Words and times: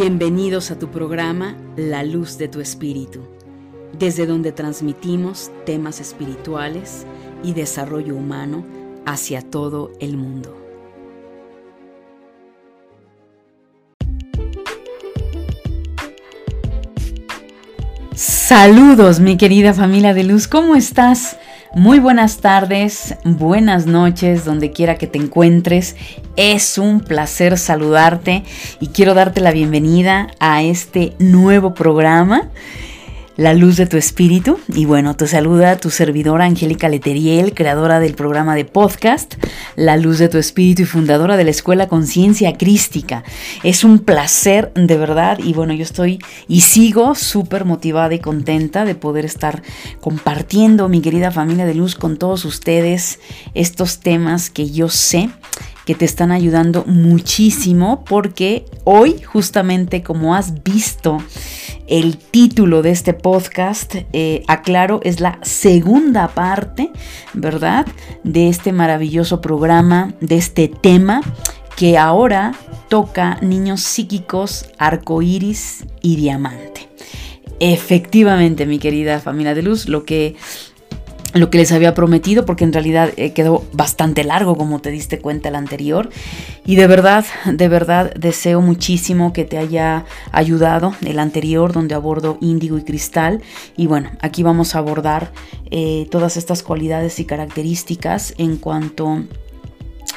Bienvenidos 0.00 0.70
a 0.70 0.78
tu 0.78 0.92
programa 0.92 1.56
La 1.76 2.04
Luz 2.04 2.38
de 2.38 2.46
tu 2.46 2.60
Espíritu, 2.60 3.18
desde 3.98 4.26
donde 4.26 4.52
transmitimos 4.52 5.50
temas 5.66 5.98
espirituales 5.98 7.04
y 7.42 7.52
desarrollo 7.52 8.14
humano 8.14 8.64
hacia 9.06 9.42
todo 9.42 9.90
el 9.98 10.16
mundo. 10.16 10.56
Saludos 18.14 19.18
mi 19.18 19.36
querida 19.36 19.74
familia 19.74 20.14
de 20.14 20.22
luz, 20.22 20.46
¿cómo 20.46 20.76
estás? 20.76 21.36
Muy 21.74 21.98
buenas 21.98 22.38
tardes, 22.38 23.14
buenas 23.24 23.84
noches, 23.86 24.46
donde 24.46 24.72
quiera 24.72 24.96
que 24.96 25.06
te 25.06 25.18
encuentres. 25.18 25.96
Es 26.36 26.78
un 26.78 27.00
placer 27.00 27.58
saludarte 27.58 28.42
y 28.80 28.88
quiero 28.88 29.12
darte 29.12 29.42
la 29.42 29.52
bienvenida 29.52 30.28
a 30.40 30.62
este 30.62 31.14
nuevo 31.18 31.74
programa 31.74 32.48
la 33.38 33.54
luz 33.54 33.76
de 33.76 33.86
tu 33.86 33.96
espíritu. 33.96 34.58
Y 34.74 34.84
bueno, 34.84 35.14
te 35.14 35.28
saluda 35.28 35.76
tu 35.76 35.90
servidora 35.90 36.44
Angélica 36.44 36.88
Leteriel, 36.88 37.54
creadora 37.54 38.00
del 38.00 38.14
programa 38.14 38.56
de 38.56 38.64
podcast 38.64 39.36
La 39.76 39.96
luz 39.96 40.18
de 40.18 40.28
tu 40.28 40.38
espíritu 40.38 40.82
y 40.82 40.86
fundadora 40.86 41.36
de 41.36 41.44
la 41.44 41.50
Escuela 41.50 41.86
Conciencia 41.86 42.58
Crística. 42.58 43.22
Es 43.62 43.84
un 43.84 44.00
placer 44.00 44.72
de 44.74 44.96
verdad 44.96 45.38
y 45.38 45.52
bueno, 45.52 45.72
yo 45.72 45.84
estoy 45.84 46.18
y 46.48 46.62
sigo 46.62 47.14
súper 47.14 47.64
motivada 47.64 48.12
y 48.12 48.18
contenta 48.18 48.84
de 48.84 48.96
poder 48.96 49.24
estar 49.24 49.62
compartiendo 50.00 50.88
mi 50.88 51.00
querida 51.00 51.30
familia 51.30 51.64
de 51.64 51.76
luz 51.76 51.94
con 51.94 52.16
todos 52.16 52.44
ustedes 52.44 53.20
estos 53.54 54.00
temas 54.00 54.50
que 54.50 54.68
yo 54.68 54.88
sé 54.88 55.30
que 55.88 55.94
te 55.94 56.04
están 56.04 56.32
ayudando 56.32 56.84
muchísimo 56.84 58.04
porque 58.04 58.66
hoy 58.84 59.22
justamente 59.22 60.02
como 60.02 60.34
has 60.34 60.62
visto 60.62 61.16
el 61.86 62.18
título 62.18 62.82
de 62.82 62.90
este 62.90 63.14
podcast, 63.14 63.94
eh, 64.12 64.42
aclaro, 64.48 65.00
es 65.02 65.20
la 65.20 65.38
segunda 65.40 66.28
parte, 66.28 66.90
¿verdad? 67.32 67.86
De 68.22 68.50
este 68.50 68.70
maravilloso 68.70 69.40
programa, 69.40 70.12
de 70.20 70.36
este 70.36 70.68
tema 70.68 71.22
que 71.74 71.96
ahora 71.96 72.54
toca 72.90 73.38
niños 73.40 73.80
psíquicos, 73.80 74.66
arcoíris 74.76 75.86
y 76.02 76.16
diamante. 76.16 76.86
Efectivamente, 77.60 78.66
mi 78.66 78.78
querida 78.78 79.20
familia 79.20 79.54
de 79.54 79.62
luz, 79.62 79.88
lo 79.88 80.04
que 80.04 80.36
lo 81.34 81.50
que 81.50 81.58
les 81.58 81.72
había 81.72 81.94
prometido, 81.94 82.46
porque 82.46 82.64
en 82.64 82.72
realidad 82.72 83.10
eh, 83.16 83.32
quedó 83.32 83.64
bastante 83.72 84.24
largo, 84.24 84.56
como 84.56 84.80
te 84.80 84.90
diste 84.90 85.18
cuenta 85.18 85.48
el 85.48 85.56
anterior. 85.56 86.08
Y 86.64 86.76
de 86.76 86.86
verdad, 86.86 87.24
de 87.46 87.68
verdad 87.68 88.12
deseo 88.14 88.60
muchísimo 88.60 89.32
que 89.32 89.44
te 89.44 89.58
haya 89.58 90.04
ayudado 90.32 90.94
el 91.04 91.18
anterior, 91.18 91.72
donde 91.72 91.94
abordo 91.94 92.38
índigo 92.40 92.78
y 92.78 92.82
cristal. 92.82 93.42
Y 93.76 93.86
bueno, 93.86 94.10
aquí 94.20 94.42
vamos 94.42 94.74
a 94.74 94.78
abordar 94.78 95.32
eh, 95.70 96.06
todas 96.10 96.36
estas 96.36 96.62
cualidades 96.62 97.20
y 97.20 97.24
características 97.24 98.34
en 98.38 98.56
cuanto 98.56 99.22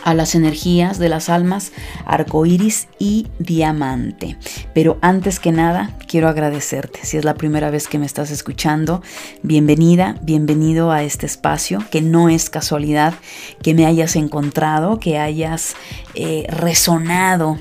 las 0.06 0.36
energías 0.36 1.00
de 1.00 1.10
las 1.10 1.30
almas, 1.30 1.72
arcoíris 2.06 2.88
y 3.00 3.28
diamante. 3.40 4.38
Pero 4.74 4.98
antes 5.02 5.40
que 5.40 5.52
nada, 5.52 5.96
quiero 6.08 6.28
agradecerte. 6.28 7.00
Si 7.04 7.18
es 7.18 7.26
la 7.26 7.36
primera 7.36 7.70
vez 7.70 7.88
que 7.88 8.00
me 8.00 8.06
estás 8.06 8.32
escuchando, 8.32 9.02
bienvenida, 9.44 10.18
bienvenido 10.22 10.92
a 10.92 11.04
este 11.04 11.26
espacio, 11.26 11.84
que 11.92 12.02
no 12.02 12.30
es 12.30 12.50
casualidad 12.50 13.14
que 13.62 13.74
me 13.74 13.86
hayas 13.86 14.16
encontrado, 14.16 15.00
que 15.00 15.18
hayas 15.18 15.76
eh, 16.16 16.46
resonado 16.50 17.58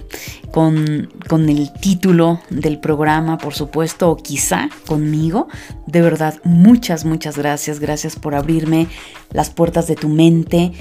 con, 0.50 1.12
con, 1.28 1.48
el 1.48 1.72
título 1.74 2.40
del 2.50 2.80
programa, 2.80 3.38
por 3.38 3.54
supuesto, 3.54 4.10
o 4.10 4.16
quizá 4.16 4.68
conmigo. 4.86 5.48
De 5.86 6.02
verdad, 6.02 6.34
muchas, 6.42 7.04
muchas 7.04 7.38
gracias. 7.38 7.78
Gracias 7.78 8.16
por 8.16 8.34
abrirme 8.34 8.88
las 9.32 9.50
puertas 9.50 9.86
de 9.86 9.94
tu 9.94 10.08
mente 10.08 10.72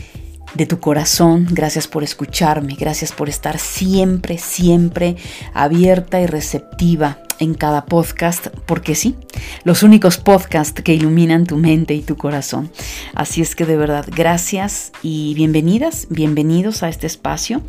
de 0.54 0.66
tu 0.66 0.80
corazón. 0.80 1.48
Gracias 1.50 1.88
por 1.88 2.04
escucharme. 2.04 2.76
Gracias 2.76 3.12
por 3.12 3.30
estar 3.30 3.60
siempre, 3.60 4.38
siempre 4.38 5.16
abierta 5.54 6.20
y 6.22 6.26
receptiva 6.26 7.20
en 7.40 7.54
cada 7.54 7.86
podcast, 7.86 8.48
porque 8.66 8.96
sí, 8.96 9.16
los 9.64 9.82
únicos 9.82 10.18
podcasts 10.18 10.82
que 10.82 10.94
iluminan 10.94 11.46
tu 11.46 11.56
mente 11.56 11.94
y 11.94 12.02
tu 12.02 12.18
corazón. 12.18 12.70
Así 13.16 13.42
es 13.42 13.56
que 13.56 13.66
de 13.66 13.78
verdad, 13.78 14.06
gracias 14.14 14.92
y 15.02 15.34
bienvenidas, 15.36 16.08
bienvenidos 16.10 16.84
a 16.84 16.90
este 16.90 17.08
espacio. 17.08 17.62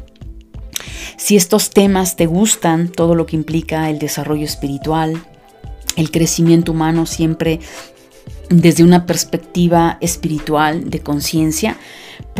Si 1.16 1.36
estos 1.36 1.70
temas 1.70 2.16
te 2.16 2.26
gustan, 2.26 2.88
todo 2.88 3.14
lo 3.14 3.26
que 3.26 3.36
implica 3.36 3.90
el 3.90 3.98
desarrollo 3.98 4.44
espiritual, 4.44 5.22
el 5.96 6.10
crecimiento 6.10 6.72
humano 6.72 7.06
siempre 7.06 7.60
desde 8.48 8.82
una 8.82 9.06
perspectiva 9.06 9.98
espiritual 10.00 10.90
de 10.90 11.00
conciencia, 11.00 11.76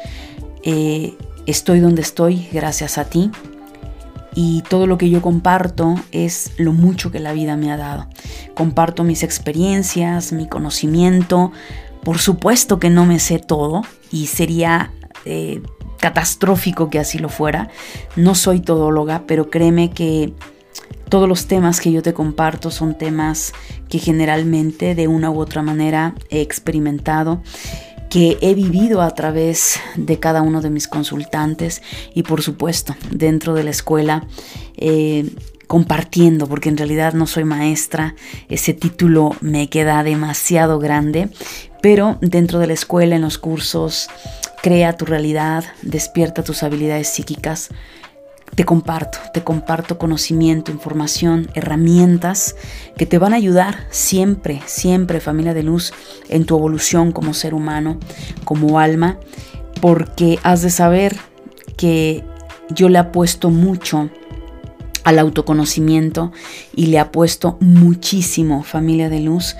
eh, 0.63 1.15
estoy 1.45 1.79
donde 1.79 2.01
estoy 2.01 2.47
gracias 2.51 2.97
a 2.97 3.05
ti. 3.05 3.31
Y 4.35 4.63
todo 4.69 4.87
lo 4.87 4.97
que 4.97 5.09
yo 5.09 5.21
comparto 5.21 5.95
es 6.11 6.51
lo 6.57 6.71
mucho 6.71 7.11
que 7.11 7.19
la 7.19 7.33
vida 7.33 7.57
me 7.57 7.71
ha 7.71 7.77
dado. 7.77 8.07
Comparto 8.53 9.03
mis 9.03 9.23
experiencias, 9.23 10.31
mi 10.31 10.47
conocimiento. 10.47 11.51
Por 12.03 12.19
supuesto 12.19 12.79
que 12.79 12.89
no 12.89 13.05
me 13.05 13.19
sé 13.19 13.39
todo 13.39 13.81
y 14.11 14.27
sería 14.27 14.93
eh, 15.25 15.61
catastrófico 15.99 16.89
que 16.89 16.99
así 16.99 17.17
lo 17.19 17.29
fuera. 17.29 17.69
No 18.15 18.35
soy 18.35 18.59
todóloga, 18.59 19.23
pero 19.27 19.49
créeme 19.49 19.91
que 19.91 20.33
todos 21.09 21.27
los 21.27 21.47
temas 21.47 21.81
que 21.81 21.91
yo 21.91 22.01
te 22.01 22.13
comparto 22.13 22.71
son 22.71 22.97
temas 22.97 23.53
que 23.89 23.99
generalmente 23.99 24.95
de 24.95 25.07
una 25.07 25.31
u 25.31 25.39
otra 25.39 25.61
manera 25.61 26.15
he 26.29 26.41
experimentado 26.41 27.41
que 28.09 28.37
he 28.41 28.55
vivido 28.55 29.01
a 29.01 29.11
través 29.11 29.79
de 29.95 30.19
cada 30.19 30.41
uno 30.41 30.61
de 30.61 30.71
mis 30.71 30.87
consultantes 30.87 31.81
y 32.13 32.23
por 32.23 32.41
supuesto 32.41 32.95
dentro 33.11 33.53
de 33.53 33.63
la 33.63 33.69
escuela 33.69 34.25
eh, 34.77 35.29
compartiendo, 35.67 36.47
porque 36.47 36.69
en 36.69 36.77
realidad 36.77 37.13
no 37.13 37.27
soy 37.27 37.43
maestra, 37.43 38.15
ese 38.49 38.73
título 38.73 39.35
me 39.39 39.69
queda 39.69 40.01
demasiado 40.03 40.79
grande, 40.79 41.29
pero 41.83 42.17
dentro 42.21 42.57
de 42.57 42.65
la 42.65 42.73
escuela, 42.73 43.15
en 43.15 43.21
los 43.21 43.37
cursos, 43.37 44.09
crea 44.61 44.93
tu 44.93 45.05
realidad, 45.05 45.63
despierta 45.81 46.43
tus 46.43 46.63
habilidades 46.63 47.07
psíquicas. 47.07 47.69
Te 48.55 48.65
comparto, 48.65 49.19
te 49.33 49.43
comparto 49.43 49.99
conocimiento, 49.99 50.71
información, 50.71 51.49
herramientas 51.53 52.55
que 52.97 53.05
te 53.05 53.19
van 53.19 53.33
a 53.33 53.37
ayudar 53.37 53.87
siempre, 53.91 54.61
siempre, 54.65 55.19
familia 55.19 55.53
de 55.53 55.63
luz, 55.63 55.93
en 56.29 56.45
tu 56.45 56.57
evolución 56.57 57.11
como 57.11 57.33
ser 57.33 57.53
humano, 57.53 57.99
como 58.43 58.79
alma, 58.79 59.19
porque 59.81 60.39
has 60.43 60.61
de 60.61 60.71
saber 60.71 61.15
que 61.77 62.23
yo 62.69 62.89
le 62.89 62.97
apuesto 62.97 63.49
mucho 63.49 64.09
al 65.03 65.19
autoconocimiento 65.19 66.31
y 66.75 66.87
le 66.87 66.99
apuesto 66.99 67.57
muchísimo, 67.61 68.63
familia 68.63 69.09
de 69.09 69.21
luz, 69.21 69.55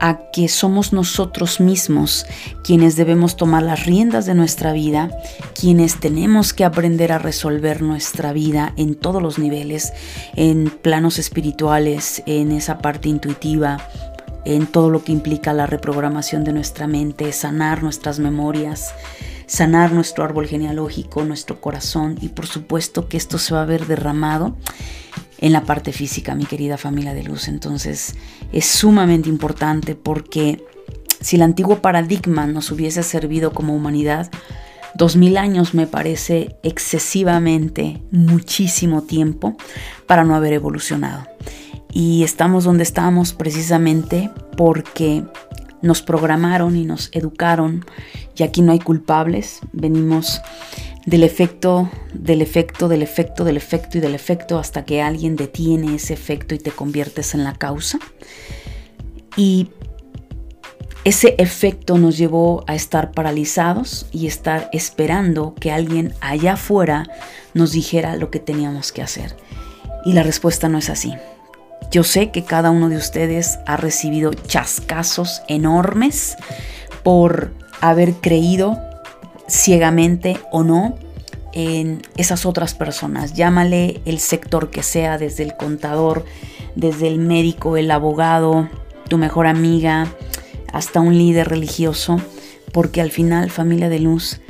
a 0.00 0.30
que 0.30 0.48
somos 0.48 0.92
nosotros 0.92 1.60
mismos 1.60 2.26
quienes 2.62 2.96
debemos 2.96 3.36
tomar 3.36 3.62
las 3.62 3.86
riendas 3.86 4.26
de 4.26 4.34
nuestra 4.34 4.72
vida, 4.72 5.10
quienes 5.58 6.00
tenemos 6.00 6.52
que 6.52 6.64
aprender 6.64 7.12
a 7.12 7.18
resolver 7.18 7.82
nuestra 7.82 8.32
vida 8.32 8.72
en 8.76 8.94
todos 8.94 9.22
los 9.22 9.38
niveles, 9.38 9.92
en 10.34 10.70
planos 10.70 11.18
espirituales, 11.18 12.22
en 12.26 12.52
esa 12.52 12.78
parte 12.78 13.08
intuitiva, 13.08 13.78
en 14.44 14.66
todo 14.66 14.90
lo 14.90 15.02
que 15.02 15.12
implica 15.12 15.52
la 15.52 15.66
reprogramación 15.66 16.44
de 16.44 16.52
nuestra 16.52 16.86
mente, 16.86 17.32
sanar 17.32 17.82
nuestras 17.82 18.18
memorias, 18.18 18.94
sanar 19.46 19.92
nuestro 19.92 20.24
árbol 20.24 20.46
genealógico, 20.46 21.24
nuestro 21.24 21.60
corazón 21.60 22.16
y 22.20 22.28
por 22.28 22.46
supuesto 22.46 23.08
que 23.08 23.16
esto 23.16 23.38
se 23.38 23.54
va 23.54 23.62
a 23.62 23.66
ver 23.66 23.86
derramado 23.86 24.56
en 25.38 25.52
la 25.52 25.64
parte 25.64 25.92
física, 25.92 26.34
mi 26.34 26.46
querida 26.46 26.76
familia 26.76 27.14
de 27.14 27.22
luz. 27.22 27.48
Entonces 27.48 28.14
es 28.52 28.66
sumamente 28.66 29.28
importante 29.28 29.94
porque 29.94 30.64
si 31.20 31.36
el 31.36 31.42
antiguo 31.42 31.80
paradigma 31.80 32.46
nos 32.46 32.70
hubiese 32.70 33.02
servido 33.02 33.52
como 33.52 33.74
humanidad, 33.74 34.30
dos 34.94 35.16
mil 35.16 35.36
años 35.36 35.74
me 35.74 35.86
parece 35.86 36.56
excesivamente 36.62 38.02
muchísimo 38.10 39.02
tiempo 39.02 39.56
para 40.06 40.24
no 40.24 40.34
haber 40.34 40.54
evolucionado. 40.54 41.26
Y 41.92 42.24
estamos 42.24 42.64
donde 42.64 42.82
estamos 42.82 43.32
precisamente 43.32 44.30
porque 44.56 45.24
nos 45.82 46.02
programaron 46.02 46.76
y 46.76 46.84
nos 46.84 47.10
educaron 47.12 47.84
y 48.36 48.42
aquí 48.42 48.62
no 48.62 48.72
hay 48.72 48.78
culpables, 48.78 49.60
venimos 49.72 50.40
del 51.06 51.22
efecto, 51.22 51.88
del 52.12 52.42
efecto, 52.42 52.88
del 52.88 53.02
efecto, 53.02 53.44
del 53.44 53.56
efecto 53.56 53.98
y 53.98 54.00
del 54.00 54.14
efecto 54.14 54.58
hasta 54.58 54.84
que 54.84 55.00
alguien 55.00 55.36
detiene 55.36 55.94
ese 55.94 56.12
efecto 56.14 56.54
y 56.54 56.58
te 56.58 56.72
conviertes 56.72 57.34
en 57.34 57.44
la 57.44 57.54
causa. 57.54 57.98
Y 59.36 59.68
ese 61.04 61.36
efecto 61.38 61.98
nos 61.98 62.18
llevó 62.18 62.64
a 62.66 62.74
estar 62.74 63.12
paralizados 63.12 64.06
y 64.10 64.26
estar 64.26 64.68
esperando 64.72 65.54
que 65.54 65.70
alguien 65.70 66.12
allá 66.20 66.54
afuera 66.54 67.08
nos 67.54 67.70
dijera 67.70 68.16
lo 68.16 68.32
que 68.32 68.40
teníamos 68.40 68.90
que 68.90 69.02
hacer. 69.02 69.36
Y 70.04 70.14
la 70.14 70.24
respuesta 70.24 70.68
no 70.68 70.78
es 70.78 70.90
así. 70.90 71.14
Yo 71.90 72.04
sé 72.04 72.30
que 72.30 72.44
cada 72.44 72.70
uno 72.70 72.88
de 72.88 72.96
ustedes 72.96 73.58
ha 73.66 73.76
recibido 73.76 74.32
chascazos 74.32 75.42
enormes 75.48 76.36
por 77.02 77.52
haber 77.80 78.14
creído 78.14 78.78
ciegamente 79.48 80.38
o 80.50 80.64
no 80.64 80.98
en 81.52 82.02
esas 82.16 82.44
otras 82.44 82.74
personas. 82.74 83.32
Llámale 83.34 84.00
el 84.04 84.18
sector 84.18 84.70
que 84.70 84.82
sea, 84.82 85.16
desde 85.16 85.42
el 85.42 85.56
contador, 85.56 86.24
desde 86.74 87.08
el 87.08 87.18
médico, 87.18 87.76
el 87.76 87.90
abogado, 87.90 88.68
tu 89.08 89.18
mejor 89.18 89.46
amiga, 89.46 90.06
hasta 90.72 91.00
un 91.00 91.16
líder 91.16 91.48
religioso, 91.48 92.20
porque 92.72 93.00
al 93.00 93.10
final, 93.10 93.50
familia 93.50 93.88
de 93.88 94.00
luz, 94.00 94.40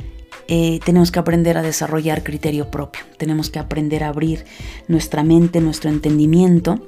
eh, 0.49 0.79
tenemos 0.83 1.11
que 1.11 1.19
aprender 1.19 1.57
a 1.57 1.61
desarrollar 1.61 2.23
criterio 2.23 2.71
propio, 2.71 3.03
tenemos 3.17 3.49
que 3.49 3.59
aprender 3.59 4.03
a 4.03 4.09
abrir 4.09 4.45
nuestra 4.87 5.23
mente, 5.23 5.61
nuestro 5.61 5.89
entendimiento. 5.89 6.85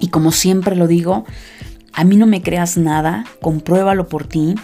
Y 0.00 0.08
como 0.08 0.32
siempre 0.32 0.76
lo 0.76 0.86
digo, 0.86 1.24
a 1.92 2.04
mí 2.04 2.16
no 2.16 2.26
me 2.26 2.42
creas 2.42 2.76
nada, 2.76 3.24
compruébalo 3.40 4.08
por 4.08 4.26
ti 4.26 4.54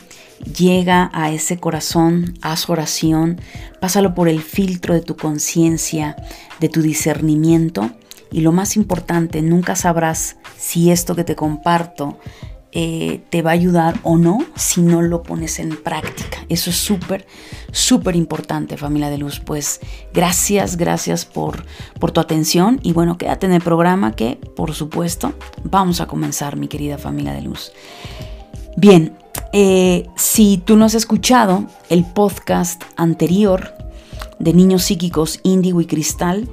llega 0.44 1.10
a 1.12 1.30
ese 1.30 1.58
corazón, 1.58 2.34
haz 2.42 2.68
oración, 2.68 3.40
pásalo 3.80 4.14
por 4.14 4.28
el 4.28 4.42
filtro 4.42 4.94
de 4.94 5.00
tu 5.00 5.16
conciencia, 5.16 6.16
de 6.60 6.68
tu 6.68 6.82
discernimiento 6.82 7.90
y 8.30 8.40
lo 8.40 8.52
más 8.52 8.76
importante, 8.76 9.42
nunca 9.42 9.76
sabrás 9.76 10.36
si 10.58 10.90
esto 10.90 11.14
que 11.14 11.24
te 11.24 11.36
comparto 11.36 12.18
eh, 12.76 13.20
te 13.30 13.40
va 13.40 13.50
a 13.50 13.54
ayudar 13.54 14.00
o 14.02 14.16
no 14.16 14.44
si 14.56 14.82
no 14.82 15.00
lo 15.00 15.22
pones 15.22 15.60
en 15.60 15.76
práctica. 15.76 16.38
Eso 16.48 16.70
es 16.70 16.76
súper, 16.76 17.24
súper 17.70 18.16
importante, 18.16 18.76
familia 18.76 19.10
de 19.10 19.18
luz. 19.18 19.38
Pues 19.38 19.80
gracias, 20.12 20.76
gracias 20.76 21.24
por, 21.24 21.64
por 22.00 22.10
tu 22.10 22.20
atención 22.20 22.80
y 22.82 22.92
bueno, 22.92 23.16
quédate 23.16 23.46
en 23.46 23.52
el 23.52 23.62
programa 23.62 24.16
que, 24.16 24.40
por 24.56 24.74
supuesto, 24.74 25.34
vamos 25.62 26.00
a 26.00 26.06
comenzar, 26.06 26.56
mi 26.56 26.66
querida 26.66 26.98
familia 26.98 27.32
de 27.32 27.42
luz. 27.42 27.70
Bien, 28.76 29.16
eh, 29.52 30.08
si 30.16 30.58
tú 30.58 30.76
no 30.76 30.84
has 30.84 30.94
escuchado 30.94 31.66
el 31.90 32.04
podcast 32.04 32.82
anterior 32.96 33.72
de 34.40 34.52
Niños 34.52 34.82
Psíquicos 34.82 35.38
Índigo 35.44 35.80
y 35.80 35.86
Cristal, 35.86 36.48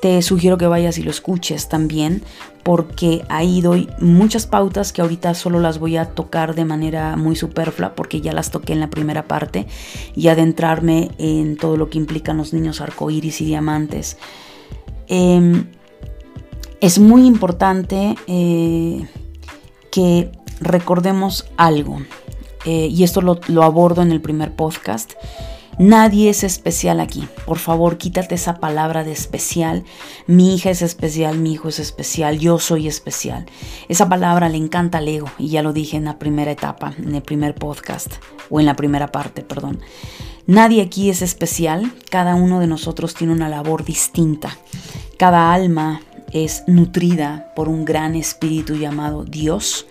te 0.00 0.22
sugiero 0.22 0.56
que 0.56 0.66
vayas 0.66 0.96
y 0.96 1.02
lo 1.02 1.10
escuches 1.10 1.68
también, 1.68 2.22
porque 2.66 3.24
ahí 3.28 3.60
doy 3.60 3.88
muchas 4.00 4.48
pautas 4.48 4.92
que 4.92 5.00
ahorita 5.00 5.34
solo 5.34 5.60
las 5.60 5.78
voy 5.78 5.96
a 5.96 6.06
tocar 6.06 6.56
de 6.56 6.64
manera 6.64 7.14
muy 7.14 7.36
superflua, 7.36 7.94
porque 7.94 8.20
ya 8.20 8.32
las 8.32 8.50
toqué 8.50 8.72
en 8.72 8.80
la 8.80 8.90
primera 8.90 9.28
parte, 9.28 9.68
y 10.16 10.26
adentrarme 10.26 11.12
en 11.18 11.56
todo 11.56 11.76
lo 11.76 11.90
que 11.90 11.98
implican 11.98 12.38
los 12.38 12.52
niños 12.52 12.80
arcoíris 12.80 13.40
y 13.40 13.44
diamantes. 13.44 14.18
Em, 15.06 15.68
es 16.80 16.98
muy 16.98 17.24
importante 17.24 18.16
eh, 18.26 19.06
que 19.92 20.32
recordemos 20.58 21.46
algo. 21.56 22.00
Eh, 22.64 22.88
y 22.90 23.04
esto 23.04 23.22
lo, 23.22 23.38
lo 23.46 23.62
abordo 23.62 24.02
en 24.02 24.10
el 24.10 24.20
primer 24.20 24.56
podcast. 24.56 25.12
Nadie 25.78 26.30
es 26.30 26.42
especial 26.42 27.00
aquí. 27.00 27.28
Por 27.44 27.58
favor, 27.58 27.98
quítate 27.98 28.34
esa 28.34 28.60
palabra 28.60 29.04
de 29.04 29.12
especial. 29.12 29.84
Mi 30.26 30.54
hija 30.54 30.70
es 30.70 30.80
especial, 30.80 31.38
mi 31.38 31.52
hijo 31.52 31.68
es 31.68 31.78
especial, 31.78 32.38
yo 32.38 32.58
soy 32.58 32.88
especial. 32.88 33.44
Esa 33.88 34.08
palabra 34.08 34.48
le 34.48 34.56
encanta 34.56 34.98
al 34.98 35.08
ego 35.08 35.30
y 35.38 35.48
ya 35.48 35.62
lo 35.62 35.74
dije 35.74 35.98
en 35.98 36.06
la 36.06 36.18
primera 36.18 36.50
etapa, 36.50 36.94
en 36.98 37.14
el 37.14 37.22
primer 37.22 37.54
podcast 37.54 38.14
o 38.48 38.58
en 38.58 38.64
la 38.64 38.74
primera 38.74 39.12
parte, 39.12 39.42
perdón. 39.42 39.80
Nadie 40.46 40.80
aquí 40.80 41.10
es 41.10 41.20
especial, 41.20 41.92
cada 42.10 42.36
uno 42.36 42.58
de 42.60 42.68
nosotros 42.68 43.14
tiene 43.14 43.34
una 43.34 43.48
labor 43.50 43.84
distinta. 43.84 44.56
Cada 45.18 45.52
alma 45.52 46.00
es 46.32 46.64
nutrida 46.66 47.52
por 47.54 47.68
un 47.68 47.84
gran 47.84 48.14
espíritu 48.14 48.76
llamado 48.76 49.24
Dios, 49.24 49.86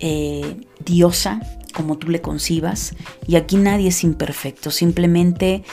eh, 0.00 0.56
diosa, 0.84 1.40
como 1.74 1.98
tú 1.98 2.08
le 2.08 2.22
concibas. 2.22 2.94
Y 3.26 3.36
aquí 3.36 3.56
nadie 3.56 3.88
es 3.88 4.04
imperfecto, 4.04 4.70
simplemente 4.70 5.64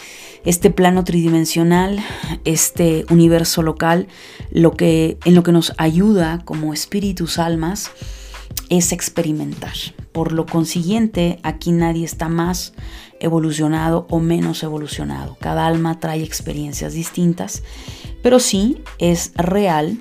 este 0.43 0.71
plano 0.71 1.03
tridimensional, 1.03 2.03
este 2.45 3.05
universo 3.09 3.61
local, 3.61 4.07
lo 4.51 4.71
que, 4.73 5.17
en 5.23 5.35
lo 5.35 5.43
que 5.43 5.51
nos 5.51 5.73
ayuda 5.77 6.41
como 6.43 6.73
espíritus, 6.73 7.39
almas, 7.39 7.91
es 8.69 8.91
experimentar. 8.91 9.73
Por 10.11 10.31
lo 10.31 10.45
consiguiente, 10.45 11.39
aquí 11.43 11.71
nadie 11.71 12.05
está 12.05 12.27
más 12.27 12.73
evolucionado 13.19 14.07
o 14.09 14.19
menos 14.19 14.63
evolucionado. 14.63 15.37
Cada 15.39 15.67
alma 15.67 15.99
trae 15.99 16.23
experiencias 16.23 16.93
distintas, 16.93 17.63
pero 18.23 18.39
sí 18.39 18.81
es 18.97 19.31
real 19.35 19.97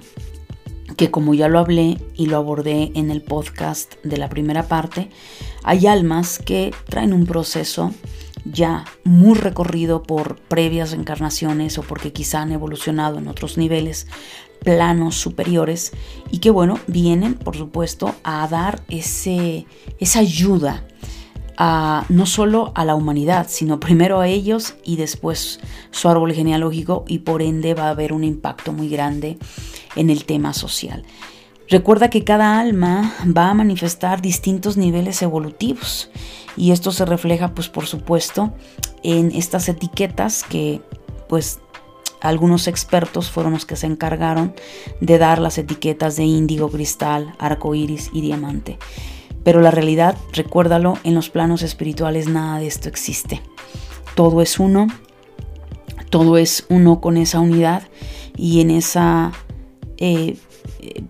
que 1.00 1.10
como 1.10 1.32
ya 1.32 1.48
lo 1.48 1.58
hablé 1.58 1.96
y 2.14 2.26
lo 2.26 2.36
abordé 2.36 2.92
en 2.94 3.10
el 3.10 3.22
podcast 3.22 3.94
de 4.04 4.18
la 4.18 4.28
primera 4.28 4.68
parte, 4.68 5.08
hay 5.62 5.86
almas 5.86 6.38
que 6.38 6.74
traen 6.90 7.14
un 7.14 7.24
proceso 7.24 7.94
ya 8.44 8.84
muy 9.02 9.32
recorrido 9.32 10.02
por 10.02 10.36
previas 10.36 10.92
encarnaciones 10.92 11.78
o 11.78 11.82
porque 11.84 12.12
quizá 12.12 12.42
han 12.42 12.52
evolucionado 12.52 13.16
en 13.16 13.28
otros 13.28 13.56
niveles, 13.56 14.08
planos 14.62 15.14
superiores 15.14 15.92
y 16.30 16.36
que 16.36 16.50
bueno, 16.50 16.78
vienen 16.86 17.32
por 17.32 17.56
supuesto 17.56 18.14
a 18.22 18.46
dar 18.46 18.82
ese, 18.90 19.64
esa 20.00 20.18
ayuda 20.18 20.84
a, 21.56 22.04
no 22.10 22.26
solo 22.26 22.72
a 22.74 22.84
la 22.84 22.94
humanidad, 22.94 23.46
sino 23.48 23.80
primero 23.80 24.20
a 24.20 24.28
ellos 24.28 24.74
y 24.84 24.96
después 24.96 25.60
su 25.92 26.10
árbol 26.10 26.34
genealógico 26.34 27.06
y 27.08 27.20
por 27.20 27.40
ende 27.40 27.72
va 27.72 27.84
a 27.84 27.90
haber 27.90 28.12
un 28.12 28.22
impacto 28.22 28.74
muy 28.74 28.90
grande 28.90 29.38
en 30.00 30.10
el 30.10 30.24
tema 30.24 30.52
social. 30.54 31.04
Recuerda 31.68 32.10
que 32.10 32.24
cada 32.24 32.58
alma 32.58 33.14
va 33.24 33.50
a 33.50 33.54
manifestar 33.54 34.20
distintos 34.20 34.76
niveles 34.76 35.22
evolutivos 35.22 36.10
y 36.56 36.72
esto 36.72 36.90
se 36.90 37.04
refleja 37.04 37.54
pues 37.54 37.68
por 37.68 37.86
supuesto 37.86 38.52
en 39.04 39.30
estas 39.30 39.68
etiquetas 39.68 40.42
que 40.42 40.80
pues 41.28 41.60
algunos 42.20 42.66
expertos 42.66 43.30
fueron 43.30 43.52
los 43.52 43.66
que 43.66 43.76
se 43.76 43.86
encargaron 43.86 44.54
de 45.00 45.18
dar 45.18 45.38
las 45.38 45.58
etiquetas 45.58 46.16
de 46.16 46.24
índigo, 46.24 46.70
cristal, 46.70 47.34
arco 47.38 47.74
iris 47.74 48.10
y 48.12 48.20
diamante. 48.20 48.78
Pero 49.44 49.60
la 49.60 49.70
realidad, 49.70 50.16
recuérdalo, 50.32 50.98
en 51.04 51.14
los 51.14 51.30
planos 51.30 51.62
espirituales 51.62 52.26
nada 52.26 52.58
de 52.58 52.66
esto 52.66 52.88
existe. 52.88 53.40
Todo 54.14 54.42
es 54.42 54.58
uno, 54.58 54.88
todo 56.10 56.36
es 56.36 56.66
uno 56.68 57.00
con 57.00 57.16
esa 57.16 57.40
unidad 57.40 57.84
y 58.36 58.60
en 58.60 58.70
esa 58.70 59.32
eh, 60.00 60.36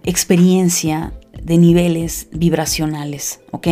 experiencia 0.04 1.14
de 1.42 1.56
niveles 1.56 2.28
vibracionales, 2.32 3.40
¿ok? 3.50 3.66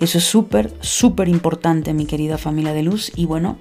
Eso 0.00 0.18
es 0.18 0.24
súper, 0.24 0.72
súper 0.80 1.28
importante, 1.28 1.92
mi 1.92 2.06
querida 2.06 2.38
familia 2.38 2.72
de 2.72 2.84
luz. 2.84 3.10
Y 3.16 3.26
bueno, 3.26 3.58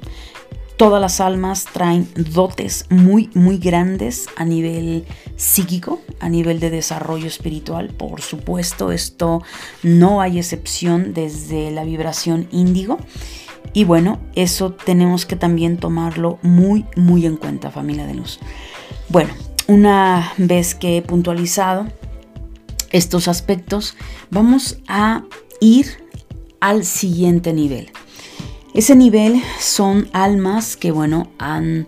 Todas 0.80 1.02
las 1.02 1.20
almas 1.20 1.66
traen 1.66 2.08
dotes 2.16 2.86
muy, 2.90 3.30
muy 3.34 3.58
grandes 3.58 4.28
a 4.38 4.46
nivel 4.46 5.04
psíquico, 5.36 6.00
a 6.22 6.30
nivel 6.30 6.62
de 6.62 6.70
desarrollo 6.70 7.28
espiritual. 7.28 7.90
Por 7.90 8.22
supuesto, 8.22 8.94
esto 8.94 9.44
no 9.84 10.22
hay 10.22 10.38
excepción 10.38 11.14
desde 11.14 11.70
la 11.72 11.84
vibración 11.84 12.48
índigo. 12.54 12.98
Y 13.74 13.84
bueno, 13.84 14.22
eso 14.36 14.72
tenemos 14.72 15.26
que 15.26 15.36
también 15.36 15.76
tomarlo 15.76 16.40
muy, 16.44 16.86
muy 16.96 17.26
en 17.26 17.36
cuenta, 17.36 17.72
familia 17.72 18.06
de 18.08 18.14
luz. 18.14 18.40
Bueno, 19.10 19.34
una 19.70 20.34
vez 20.38 20.74
que 20.74 20.98
he 20.98 21.02
puntualizado 21.04 21.86
estos 22.90 23.28
aspectos, 23.28 23.96
vamos 24.32 24.80
a 24.88 25.24
ir 25.62 25.86
al 26.60 26.84
siguiente 26.84 27.54
nivel. 27.54 27.92
Ese 28.74 28.96
nivel 28.96 29.42
son 29.60 30.10
almas 30.12 30.76
que, 30.76 30.90
bueno, 30.90 31.30
han, 31.38 31.88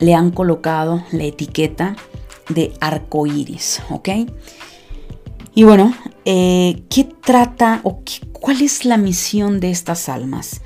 le 0.00 0.14
han 0.14 0.32
colocado 0.32 1.04
la 1.12 1.22
etiqueta 1.22 1.94
de 2.48 2.72
arcoíris, 2.80 3.80
¿ok? 3.90 4.08
Y 5.54 5.62
bueno, 5.62 5.94
eh, 6.24 6.82
¿qué 6.90 7.04
trata 7.04 7.80
o 7.84 8.02
cuál 8.32 8.60
es 8.60 8.84
la 8.84 8.96
misión 8.96 9.60
de 9.60 9.70
estas 9.70 10.08
almas? 10.08 10.62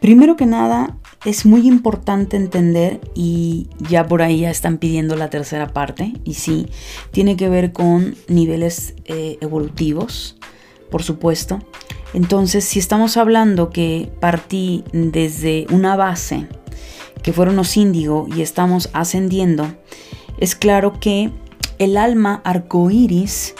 Primero 0.00 0.34
que 0.34 0.46
nada, 0.46 0.98
es 1.26 1.44
muy 1.44 1.66
importante 1.66 2.36
entender, 2.36 3.00
y 3.14 3.66
ya 3.80 4.06
por 4.06 4.22
ahí 4.22 4.40
ya 4.40 4.50
están 4.50 4.78
pidiendo 4.78 5.16
la 5.16 5.28
tercera 5.28 5.72
parte, 5.72 6.14
y 6.24 6.34
sí, 6.34 6.68
tiene 7.10 7.36
que 7.36 7.48
ver 7.48 7.72
con 7.72 8.14
niveles 8.28 8.94
eh, 9.06 9.36
evolutivos, 9.40 10.36
por 10.88 11.02
supuesto. 11.02 11.58
Entonces, 12.14 12.64
si 12.64 12.78
estamos 12.78 13.16
hablando 13.16 13.70
que 13.70 14.08
partí 14.20 14.84
desde 14.92 15.66
una 15.70 15.96
base, 15.96 16.46
que 17.22 17.32
fueron 17.32 17.56
los 17.56 17.76
índigo, 17.76 18.28
y 18.34 18.42
estamos 18.42 18.88
ascendiendo, 18.92 19.66
es 20.38 20.54
claro 20.54 21.00
que 21.00 21.32
el 21.80 21.96
alma 21.96 22.40
arcoíris 22.44 23.56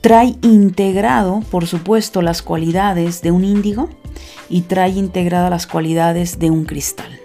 trae 0.00 0.34
integrado, 0.40 1.40
por 1.50 1.66
supuesto, 1.66 2.22
las 2.22 2.40
cualidades 2.40 3.20
de 3.20 3.32
un 3.32 3.44
índigo 3.44 3.90
y 4.48 4.62
trae 4.62 4.90
integradas 4.90 5.50
las 5.50 5.66
cualidades 5.66 6.38
de 6.38 6.50
un 6.50 6.64
cristal. 6.64 7.18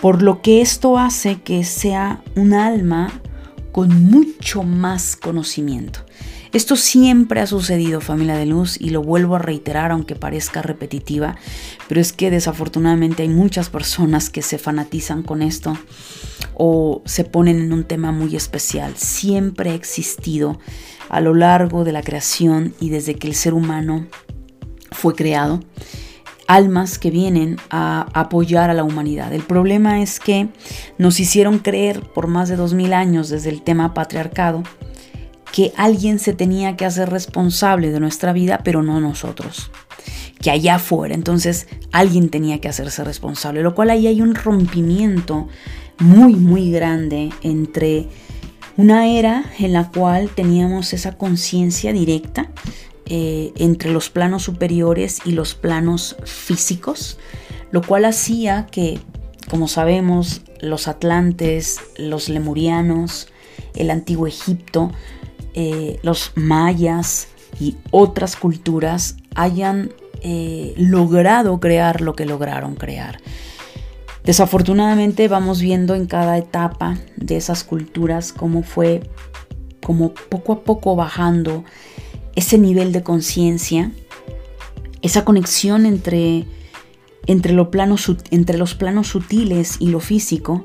Por 0.00 0.22
lo 0.22 0.42
que 0.42 0.60
esto 0.60 0.98
hace 0.98 1.40
que 1.42 1.64
sea 1.64 2.22
un 2.34 2.52
alma 2.52 3.20
con 3.72 4.04
mucho 4.04 4.62
más 4.62 5.16
conocimiento. 5.16 6.00
Esto 6.52 6.76
siempre 6.76 7.40
ha 7.40 7.46
sucedido, 7.46 8.00
familia 8.00 8.36
de 8.36 8.46
luz, 8.46 8.80
y 8.80 8.88
lo 8.88 9.02
vuelvo 9.02 9.36
a 9.36 9.38
reiterar 9.38 9.90
aunque 9.90 10.14
parezca 10.14 10.62
repetitiva, 10.62 11.36
pero 11.86 12.00
es 12.00 12.14
que 12.14 12.30
desafortunadamente 12.30 13.22
hay 13.22 13.28
muchas 13.28 13.68
personas 13.68 14.30
que 14.30 14.40
se 14.40 14.56
fanatizan 14.56 15.22
con 15.22 15.42
esto 15.42 15.76
o 16.54 17.02
se 17.04 17.24
ponen 17.24 17.60
en 17.60 17.74
un 17.74 17.84
tema 17.84 18.12
muy 18.12 18.36
especial. 18.36 18.96
Siempre 18.96 19.70
ha 19.70 19.74
existido 19.74 20.58
a 21.10 21.20
lo 21.20 21.34
largo 21.34 21.84
de 21.84 21.92
la 21.92 22.02
creación 22.02 22.74
y 22.80 22.88
desde 22.88 23.16
que 23.16 23.28
el 23.28 23.34
ser 23.34 23.52
humano 23.52 24.06
fue 24.90 25.14
creado, 25.14 25.60
almas 26.46 26.98
que 26.98 27.10
vienen 27.10 27.56
a 27.70 28.06
apoyar 28.14 28.70
a 28.70 28.74
la 28.74 28.84
humanidad. 28.84 29.32
El 29.32 29.42
problema 29.42 30.02
es 30.02 30.20
que 30.20 30.48
nos 30.98 31.20
hicieron 31.20 31.58
creer 31.58 32.00
por 32.00 32.28
más 32.28 32.48
de 32.48 32.56
dos 32.56 32.74
mil 32.74 32.92
años 32.92 33.28
desde 33.28 33.50
el 33.50 33.62
tema 33.62 33.94
patriarcado 33.94 34.62
que 35.52 35.72
alguien 35.76 36.18
se 36.18 36.34
tenía 36.34 36.76
que 36.76 36.84
hacer 36.84 37.08
responsable 37.08 37.90
de 37.90 38.00
nuestra 38.00 38.32
vida, 38.32 38.60
pero 38.62 38.82
no 38.82 39.00
nosotros. 39.00 39.70
Que 40.40 40.50
allá 40.50 40.74
afuera, 40.74 41.14
entonces 41.14 41.66
alguien 41.92 42.28
tenía 42.28 42.60
que 42.60 42.68
hacerse 42.68 43.02
responsable, 43.04 43.62
lo 43.62 43.74
cual 43.74 43.90
ahí 43.90 44.06
hay 44.06 44.20
un 44.20 44.34
rompimiento 44.34 45.48
muy, 45.98 46.34
muy 46.34 46.70
grande 46.70 47.30
entre 47.42 48.08
una 48.76 49.06
era 49.08 49.46
en 49.58 49.72
la 49.72 49.90
cual 49.90 50.28
teníamos 50.28 50.92
esa 50.92 51.16
conciencia 51.16 51.94
directa 51.94 52.50
eh, 53.06 53.52
entre 53.56 53.90
los 53.90 54.10
planos 54.10 54.42
superiores 54.42 55.20
y 55.24 55.32
los 55.32 55.54
planos 55.54 56.16
físicos, 56.24 57.18
lo 57.70 57.82
cual 57.82 58.04
hacía 58.04 58.66
que, 58.70 58.98
como 59.48 59.68
sabemos, 59.68 60.42
los 60.60 60.88
atlantes, 60.88 61.78
los 61.96 62.28
lemurianos, 62.28 63.28
el 63.76 63.90
antiguo 63.90 64.26
Egipto, 64.26 64.90
eh, 65.54 66.00
los 66.02 66.32
mayas 66.34 67.28
y 67.60 67.76
otras 67.90 68.34
culturas 68.36 69.16
hayan 69.34 69.92
eh, 70.22 70.74
logrado 70.76 71.60
crear 71.60 72.00
lo 72.00 72.14
que 72.14 72.26
lograron 72.26 72.74
crear. 72.74 73.20
Desafortunadamente 74.24 75.28
vamos 75.28 75.60
viendo 75.60 75.94
en 75.94 76.06
cada 76.06 76.36
etapa 76.36 76.98
de 77.16 77.36
esas 77.36 77.62
culturas 77.62 78.32
cómo 78.32 78.64
fue 78.64 79.08
como 79.80 80.12
poco 80.12 80.52
a 80.52 80.60
poco 80.64 80.96
bajando 80.96 81.64
ese 82.36 82.58
nivel 82.58 82.92
de 82.92 83.02
conciencia, 83.02 83.90
esa 85.02 85.24
conexión 85.24 85.86
entre, 85.86 86.44
entre, 87.26 87.52
los 87.52 87.68
planos 87.68 89.08
sutiles 89.08 89.76
y 89.80 89.88
lo 89.88 90.00
físico. 90.00 90.64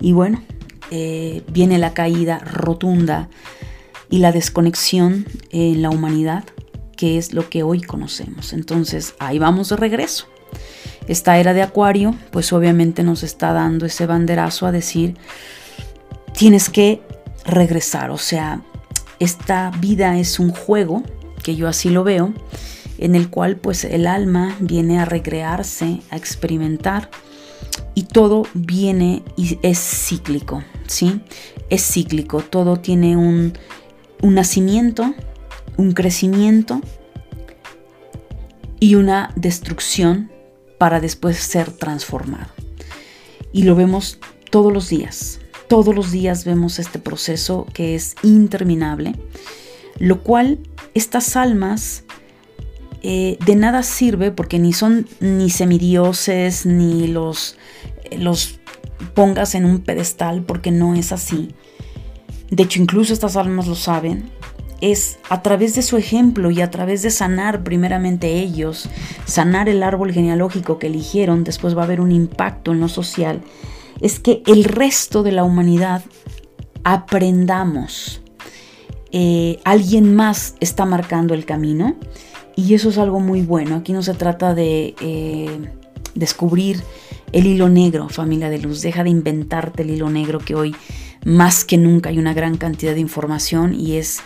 Y 0.00 0.12
bueno, 0.12 0.42
eh, 0.90 1.42
viene 1.52 1.78
la 1.78 1.92
caída 1.92 2.38
rotunda 2.38 3.28
y 4.08 4.18
la 4.18 4.32
desconexión 4.32 5.26
en 5.50 5.82
la 5.82 5.90
humanidad, 5.90 6.44
que 6.96 7.18
es 7.18 7.34
lo 7.34 7.50
que 7.50 7.62
hoy 7.62 7.82
conocemos. 7.82 8.52
Entonces, 8.52 9.14
ahí 9.18 9.38
vamos 9.38 9.68
de 9.68 9.76
regreso. 9.76 10.28
Esta 11.08 11.38
era 11.38 11.52
de 11.52 11.62
Acuario, 11.62 12.14
pues 12.30 12.52
obviamente 12.52 13.02
nos 13.02 13.22
está 13.22 13.52
dando 13.52 13.86
ese 13.86 14.06
banderazo 14.06 14.66
a 14.66 14.72
decir, 14.72 15.16
tienes 16.32 16.68
que 16.68 17.00
regresar, 17.44 18.10
o 18.10 18.18
sea, 18.18 18.62
esta 19.18 19.70
vida 19.80 20.18
es 20.18 20.38
un 20.38 20.50
juego, 20.50 21.02
que 21.42 21.56
yo 21.56 21.68
así 21.68 21.90
lo 21.90 22.04
veo, 22.04 22.32
en 22.98 23.14
el 23.14 23.30
cual 23.30 23.56
pues 23.56 23.84
el 23.84 24.06
alma 24.06 24.56
viene 24.60 24.98
a 24.98 25.04
recrearse, 25.04 26.00
a 26.10 26.16
experimentar 26.16 27.10
y 27.94 28.04
todo 28.04 28.44
viene 28.54 29.22
y 29.36 29.58
es 29.62 29.78
cíclico, 29.78 30.62
¿sí? 30.86 31.20
Es 31.70 31.84
cíclico, 31.86 32.40
todo 32.42 32.76
tiene 32.76 33.16
un, 33.16 33.52
un 34.22 34.34
nacimiento, 34.34 35.14
un 35.76 35.92
crecimiento 35.92 36.80
y 38.80 38.94
una 38.94 39.32
destrucción 39.36 40.30
para 40.78 41.00
después 41.00 41.38
ser 41.38 41.72
transformado. 41.72 42.50
Y 43.52 43.64
lo 43.64 43.74
vemos 43.74 44.18
todos 44.50 44.72
los 44.72 44.88
días. 44.88 45.40
Todos 45.68 45.94
los 45.94 46.10
días 46.10 46.46
vemos 46.46 46.78
este 46.78 46.98
proceso 46.98 47.66
que 47.74 47.94
es 47.94 48.14
interminable, 48.22 49.14
lo 49.98 50.22
cual 50.22 50.58
estas 50.94 51.36
almas 51.36 52.04
eh, 53.02 53.36
de 53.44 53.54
nada 53.54 53.82
sirve 53.82 54.30
porque 54.30 54.58
ni 54.58 54.72
son 54.72 55.06
ni 55.20 55.50
semidioses 55.50 56.64
ni 56.64 57.06
los, 57.06 57.56
los 58.16 58.60
pongas 59.14 59.54
en 59.54 59.66
un 59.66 59.80
pedestal 59.80 60.42
porque 60.42 60.70
no 60.70 60.94
es 60.94 61.12
así. 61.12 61.54
De 62.50 62.62
hecho, 62.62 62.80
incluso 62.80 63.12
estas 63.12 63.36
almas 63.36 63.66
lo 63.66 63.74
saben. 63.74 64.30
Es 64.80 65.18
a 65.28 65.42
través 65.42 65.74
de 65.74 65.82
su 65.82 65.96
ejemplo 65.96 66.50
y 66.50 66.62
a 66.62 66.70
través 66.70 67.02
de 67.02 67.10
sanar 67.10 67.62
primeramente 67.62 68.40
ellos, 68.40 68.88
sanar 69.26 69.68
el 69.68 69.82
árbol 69.82 70.12
genealógico 70.12 70.78
que 70.78 70.86
eligieron, 70.86 71.44
después 71.44 71.76
va 71.76 71.82
a 71.82 71.84
haber 71.84 72.00
un 72.00 72.12
impacto 72.12 72.72
en 72.72 72.80
lo 72.80 72.88
social 72.88 73.42
es 74.00 74.20
que 74.20 74.42
el 74.46 74.64
resto 74.64 75.22
de 75.22 75.32
la 75.32 75.44
humanidad 75.44 76.02
aprendamos. 76.84 78.20
Eh, 79.10 79.58
alguien 79.64 80.14
más 80.14 80.54
está 80.60 80.84
marcando 80.84 81.34
el 81.34 81.44
camino 81.44 81.96
y 82.56 82.74
eso 82.74 82.90
es 82.90 82.98
algo 82.98 83.20
muy 83.20 83.42
bueno. 83.42 83.76
Aquí 83.76 83.92
no 83.92 84.02
se 84.02 84.14
trata 84.14 84.54
de 84.54 84.94
eh, 85.00 85.58
descubrir 86.14 86.82
el 87.32 87.46
hilo 87.46 87.68
negro, 87.68 88.08
familia 88.08 88.50
de 88.50 88.58
luz. 88.58 88.82
Deja 88.82 89.04
de 89.04 89.10
inventarte 89.10 89.82
el 89.82 89.90
hilo 89.90 90.10
negro 90.10 90.38
que 90.38 90.54
hoy 90.54 90.74
más 91.24 91.64
que 91.64 91.76
nunca 91.76 92.10
hay 92.10 92.18
una 92.18 92.34
gran 92.34 92.56
cantidad 92.56 92.94
de 92.94 93.00
información 93.00 93.74
y 93.74 93.96
es, 93.96 94.20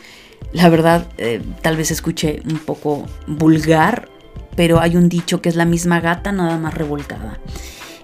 la 0.52 0.68
verdad, 0.68 1.08
eh, 1.18 1.42
tal 1.62 1.76
vez 1.76 1.90
escuche 1.90 2.42
un 2.44 2.58
poco 2.58 3.06
vulgar, 3.26 4.08
pero 4.56 4.80
hay 4.80 4.96
un 4.96 5.08
dicho 5.08 5.40
que 5.40 5.48
es 5.48 5.56
la 5.56 5.64
misma 5.64 6.00
gata 6.00 6.32
nada 6.32 6.58
más 6.58 6.74
revolcada. 6.74 7.40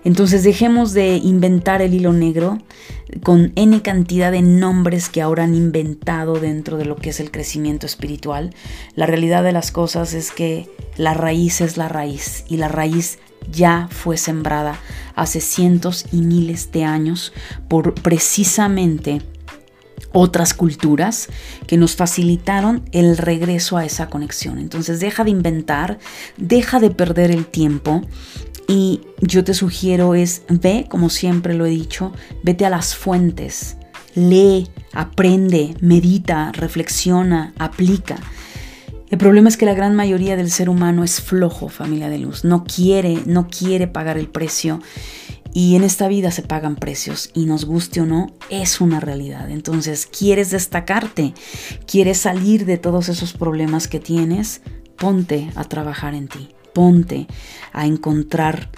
Entonces 0.05 0.43
dejemos 0.43 0.93
de 0.93 1.17
inventar 1.17 1.83
el 1.83 1.95
hilo 1.95 2.13
negro 2.13 2.59
con 3.23 3.53
n 3.57 3.83
cantidad 3.83 4.33
de 4.33 4.43
nombres 4.43 5.09
que 5.09 5.23
ahora 5.23 5.45
han 5.45 5.55
inventado 5.55 6.35
dentro 6.35 6.77
de 6.77 6.85
lo 6.85 6.97
que 6.97 7.11
es 7.11 7.21
el 7.21 7.31
crecimiento 7.31 7.87
espiritual. 7.87 8.55
La 8.95 9.07
realidad 9.07 9.43
de 9.43 9.53
las 9.53 9.71
cosas 9.71 10.15
es 10.15 10.31
que 10.31 10.69
la 10.97 11.15
raíz 11.15 11.61
es 11.61 11.77
la 11.77 11.89
raíz 11.89 12.45
y 12.49 12.57
la 12.57 12.69
raíz 12.69 13.19
ya 13.51 13.89
fue 13.91 14.17
sembrada 14.17 14.79
hace 15.15 15.41
cientos 15.41 16.07
y 16.13 16.19
miles 16.19 16.71
de 16.73 16.85
años 16.85 17.33
por 17.69 17.95
precisamente 17.95 19.23
otras 20.13 20.55
culturas 20.55 21.29
que 21.67 21.77
nos 21.77 21.97
facilitaron 21.97 22.83
el 22.93 23.17
regreso 23.19 23.77
a 23.77 23.85
esa 23.85 24.09
conexión. 24.09 24.59
Entonces 24.59 25.01
deja 25.01 25.25
de 25.25 25.31
inventar, 25.31 25.99
deja 26.37 26.81
de 26.81 26.91
perder 26.91 27.31
el 27.31 27.47
tiempo 27.47 28.03
Y 28.71 29.01
yo 29.23 29.45
te 29.45 29.55
sugiero 29.55 30.15
es, 30.15 30.43
ve, 30.51 30.87
como 30.91 31.09
siempre 31.09 31.55
lo 31.55 31.65
he 31.65 31.71
dicho, 31.71 32.13
vete 32.43 32.67
a 32.67 32.71
las 32.71 32.95
fuentes, 32.95 33.79
lee, 34.15 34.69
aprende, 34.93 35.75
medita, 35.81 36.53
reflexiona, 36.53 37.55
aplica. 37.59 38.17
El 39.09 39.17
problema 39.17 39.49
es 39.49 39.57
que 39.57 39.65
la 39.65 39.73
gran 39.73 39.97
mayoría 39.97 40.37
del 40.37 40.51
ser 40.51 40.69
humano 40.69 41.03
es 41.03 41.23
flojo, 41.23 41.71
familia 41.71 42.11
de 42.11 42.19
luz. 42.19 42.45
No 42.45 42.65
quiere, 42.65 43.23
no 43.25 43.49
quiere 43.49 43.87
pagar 43.87 44.19
el 44.19 44.29
precio. 44.29 44.81
Y 45.55 45.77
en 45.77 45.83
esta 45.83 46.09
vida 46.09 46.31
se 46.31 46.43
pagan 46.43 46.77
precios 46.77 47.31
y 47.33 47.47
nos 47.47 47.65
guste 47.65 48.03
o 48.03 48.07
no, 48.07 48.35
es 48.51 48.83
una 48.83 49.01
realidad. 49.01 49.51
Entonces, 49.51 50.07
¿quieres 50.07 50.51
destacarte? 50.51 51.33
¿Quieres 51.87 52.19
salir 52.19 52.67
de 52.67 52.77
todos 52.77 53.09
esos 53.09 53.33
problemas 53.33 53.89
que 53.89 53.99
tienes? 53.99 54.61
Ponte 54.99 55.51
a 55.55 55.65
trabajar 55.65 56.15
en 56.15 56.29
ti. 56.29 56.51
Ponte 56.73 57.27
a 57.73 57.87
encontrar 57.87 58.71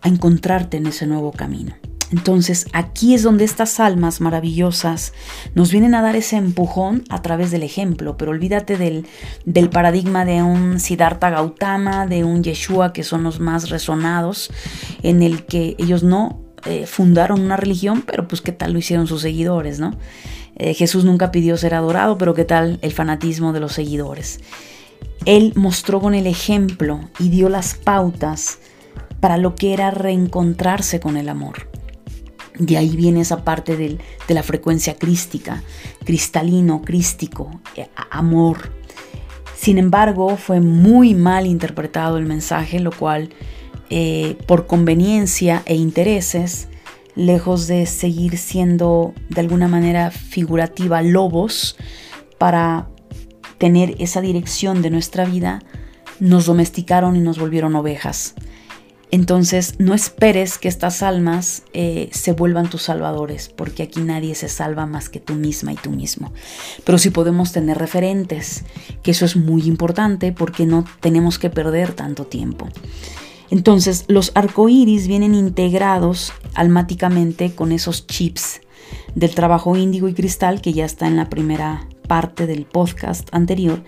a 0.00 0.08
encontrarte 0.08 0.76
en 0.76 0.86
ese 0.86 1.06
nuevo 1.06 1.32
camino. 1.32 1.74
Entonces 2.10 2.66
aquí 2.72 3.14
es 3.14 3.22
donde 3.22 3.44
estas 3.44 3.80
almas 3.80 4.20
maravillosas 4.20 5.12
nos 5.54 5.70
vienen 5.70 5.94
a 5.94 6.00
dar 6.00 6.16
ese 6.16 6.36
empujón 6.36 7.04
a 7.10 7.20
través 7.20 7.50
del 7.50 7.62
ejemplo, 7.62 8.16
pero 8.16 8.30
olvídate 8.30 8.78
del, 8.78 9.06
del 9.44 9.68
paradigma 9.68 10.24
de 10.24 10.42
un 10.42 10.80
Siddhartha 10.80 11.28
Gautama, 11.28 12.06
de 12.06 12.24
un 12.24 12.42
Yeshua, 12.42 12.94
que 12.94 13.02
son 13.02 13.24
los 13.24 13.40
más 13.40 13.68
resonados, 13.68 14.50
en 15.02 15.22
el 15.22 15.44
que 15.44 15.76
ellos 15.78 16.02
no 16.02 16.40
eh, 16.64 16.86
fundaron 16.86 17.42
una 17.42 17.56
religión, 17.58 18.02
pero 18.06 18.26
pues 18.26 18.40
qué 18.40 18.52
tal 18.52 18.72
lo 18.72 18.78
hicieron 18.78 19.06
sus 19.06 19.20
seguidores, 19.20 19.78
¿no? 19.78 19.94
Eh, 20.56 20.74
Jesús 20.74 21.04
nunca 21.04 21.30
pidió 21.30 21.56
ser 21.56 21.74
adorado, 21.74 22.16
pero 22.16 22.34
qué 22.34 22.44
tal 22.44 22.78
el 22.82 22.92
fanatismo 22.92 23.52
de 23.52 23.60
los 23.60 23.72
seguidores. 23.72 24.40
Él 25.24 25.52
mostró 25.56 26.00
con 26.00 26.14
el 26.14 26.26
ejemplo 26.26 27.00
y 27.18 27.28
dio 27.28 27.48
las 27.48 27.74
pautas 27.74 28.58
para 29.20 29.36
lo 29.36 29.54
que 29.54 29.72
era 29.72 29.90
reencontrarse 29.90 31.00
con 31.00 31.16
el 31.16 31.28
amor. 31.28 31.68
De 32.58 32.76
ahí 32.76 32.96
viene 32.96 33.20
esa 33.20 33.44
parte 33.44 33.76
de 33.76 33.98
la 34.34 34.42
frecuencia 34.42 34.96
crística, 34.96 35.62
cristalino, 36.04 36.82
crístico, 36.82 37.60
eh, 37.76 37.88
amor. 38.10 38.72
Sin 39.56 39.78
embargo, 39.78 40.36
fue 40.36 40.60
muy 40.60 41.14
mal 41.14 41.46
interpretado 41.46 42.18
el 42.18 42.26
mensaje, 42.26 42.80
lo 42.80 42.90
cual, 42.90 43.30
eh, 43.90 44.36
por 44.46 44.66
conveniencia 44.66 45.62
e 45.66 45.74
intereses, 45.74 46.68
lejos 47.14 47.66
de 47.66 47.86
seguir 47.86 48.38
siendo 48.38 49.14
de 49.28 49.40
alguna 49.40 49.66
manera 49.66 50.10
figurativa 50.10 51.02
lobos 51.02 51.76
para 52.38 52.88
tener 53.58 53.96
esa 53.98 54.20
dirección 54.20 54.82
de 54.82 54.90
nuestra 54.90 55.24
vida, 55.24 55.60
nos 56.20 56.46
domesticaron 56.46 57.16
y 57.16 57.20
nos 57.20 57.38
volvieron 57.38 57.76
ovejas. 57.76 58.34
Entonces 59.10 59.74
no 59.78 59.94
esperes 59.94 60.58
que 60.58 60.68
estas 60.68 61.02
almas 61.02 61.62
eh, 61.72 62.10
se 62.12 62.32
vuelvan 62.32 62.68
tus 62.68 62.82
salvadores, 62.82 63.48
porque 63.48 63.82
aquí 63.82 64.00
nadie 64.00 64.34
se 64.34 64.48
salva 64.48 64.84
más 64.84 65.08
que 65.08 65.18
tú 65.18 65.34
misma 65.34 65.72
y 65.72 65.76
tú 65.76 65.90
mismo. 65.90 66.32
Pero 66.84 66.98
sí 66.98 67.10
podemos 67.10 67.52
tener 67.52 67.78
referentes, 67.78 68.64
que 69.02 69.12
eso 69.12 69.24
es 69.24 69.36
muy 69.36 69.62
importante 69.62 70.32
porque 70.32 70.66
no 70.66 70.84
tenemos 71.00 71.38
que 71.38 71.48
perder 71.48 71.94
tanto 71.94 72.26
tiempo. 72.26 72.68
Entonces 73.50 74.04
los 74.08 74.30
arcoíris 74.34 75.08
vienen 75.08 75.34
integrados 75.34 76.32
almáticamente 76.54 77.52
con 77.54 77.72
esos 77.72 78.06
chips 78.06 78.60
del 79.14 79.34
trabajo 79.34 79.74
índigo 79.74 80.08
y 80.08 80.14
cristal 80.14 80.60
que 80.60 80.74
ya 80.74 80.84
está 80.84 81.06
en 81.06 81.16
la 81.16 81.30
primera 81.30 81.88
parte 82.08 82.48
del 82.48 82.64
podcast 82.64 83.28
anterior, 83.32 83.84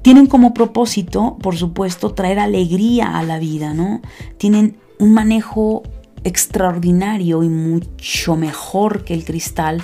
tienen 0.00 0.26
como 0.26 0.54
propósito, 0.54 1.36
por 1.42 1.56
supuesto, 1.56 2.14
traer 2.14 2.38
alegría 2.38 3.18
a 3.18 3.22
la 3.22 3.38
vida, 3.38 3.74
¿no? 3.74 4.00
Tienen 4.38 4.78
un 4.98 5.12
manejo 5.12 5.82
extraordinario 6.24 7.42
y 7.42 7.48
mucho 7.48 8.36
mejor 8.36 9.04
que 9.04 9.14
el 9.14 9.24
cristal 9.24 9.82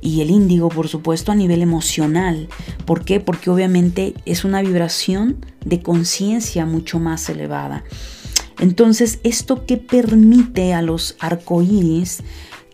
y 0.00 0.20
el 0.20 0.30
índigo, 0.30 0.68
por 0.68 0.88
supuesto, 0.88 1.32
a 1.32 1.34
nivel 1.34 1.62
emocional. 1.62 2.48
¿Por 2.84 3.04
qué? 3.04 3.20
Porque 3.20 3.50
obviamente 3.50 4.14
es 4.24 4.44
una 4.44 4.62
vibración 4.62 5.44
de 5.64 5.82
conciencia 5.82 6.64
mucho 6.64 6.98
más 6.98 7.28
elevada. 7.28 7.84
Entonces, 8.58 9.20
esto 9.22 9.66
que 9.66 9.76
permite 9.76 10.74
a 10.74 10.82
los 10.82 11.16
arcoíris 11.20 12.22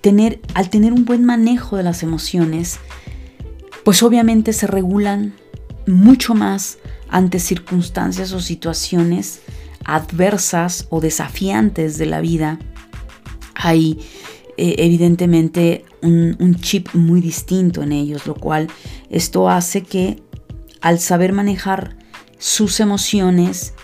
tener, 0.00 0.40
al 0.54 0.70
tener 0.70 0.92
un 0.92 1.04
buen 1.04 1.24
manejo 1.24 1.76
de 1.76 1.82
las 1.82 2.02
emociones, 2.02 2.78
pues 3.84 4.02
obviamente 4.02 4.52
se 4.52 4.66
regulan 4.66 5.34
mucho 5.86 6.34
más 6.34 6.78
ante 7.08 7.38
circunstancias 7.38 8.32
o 8.32 8.40
situaciones 8.40 9.40
adversas 9.84 10.86
o 10.90 11.00
desafiantes 11.00 11.98
de 11.98 12.06
la 12.06 12.20
vida. 12.20 12.58
Hay 13.54 13.98
eh, 14.56 14.76
evidentemente 14.78 15.84
un, 16.02 16.36
un 16.38 16.54
chip 16.56 16.94
muy 16.94 17.20
distinto 17.20 17.82
en 17.82 17.92
ellos, 17.92 18.26
lo 18.26 18.34
cual 18.34 18.68
esto 19.10 19.48
hace 19.48 19.82
que 19.82 20.22
al 20.80 20.98
saber 20.98 21.32
manejar 21.32 21.96
sus 22.38 22.80
emociones, 22.80 23.74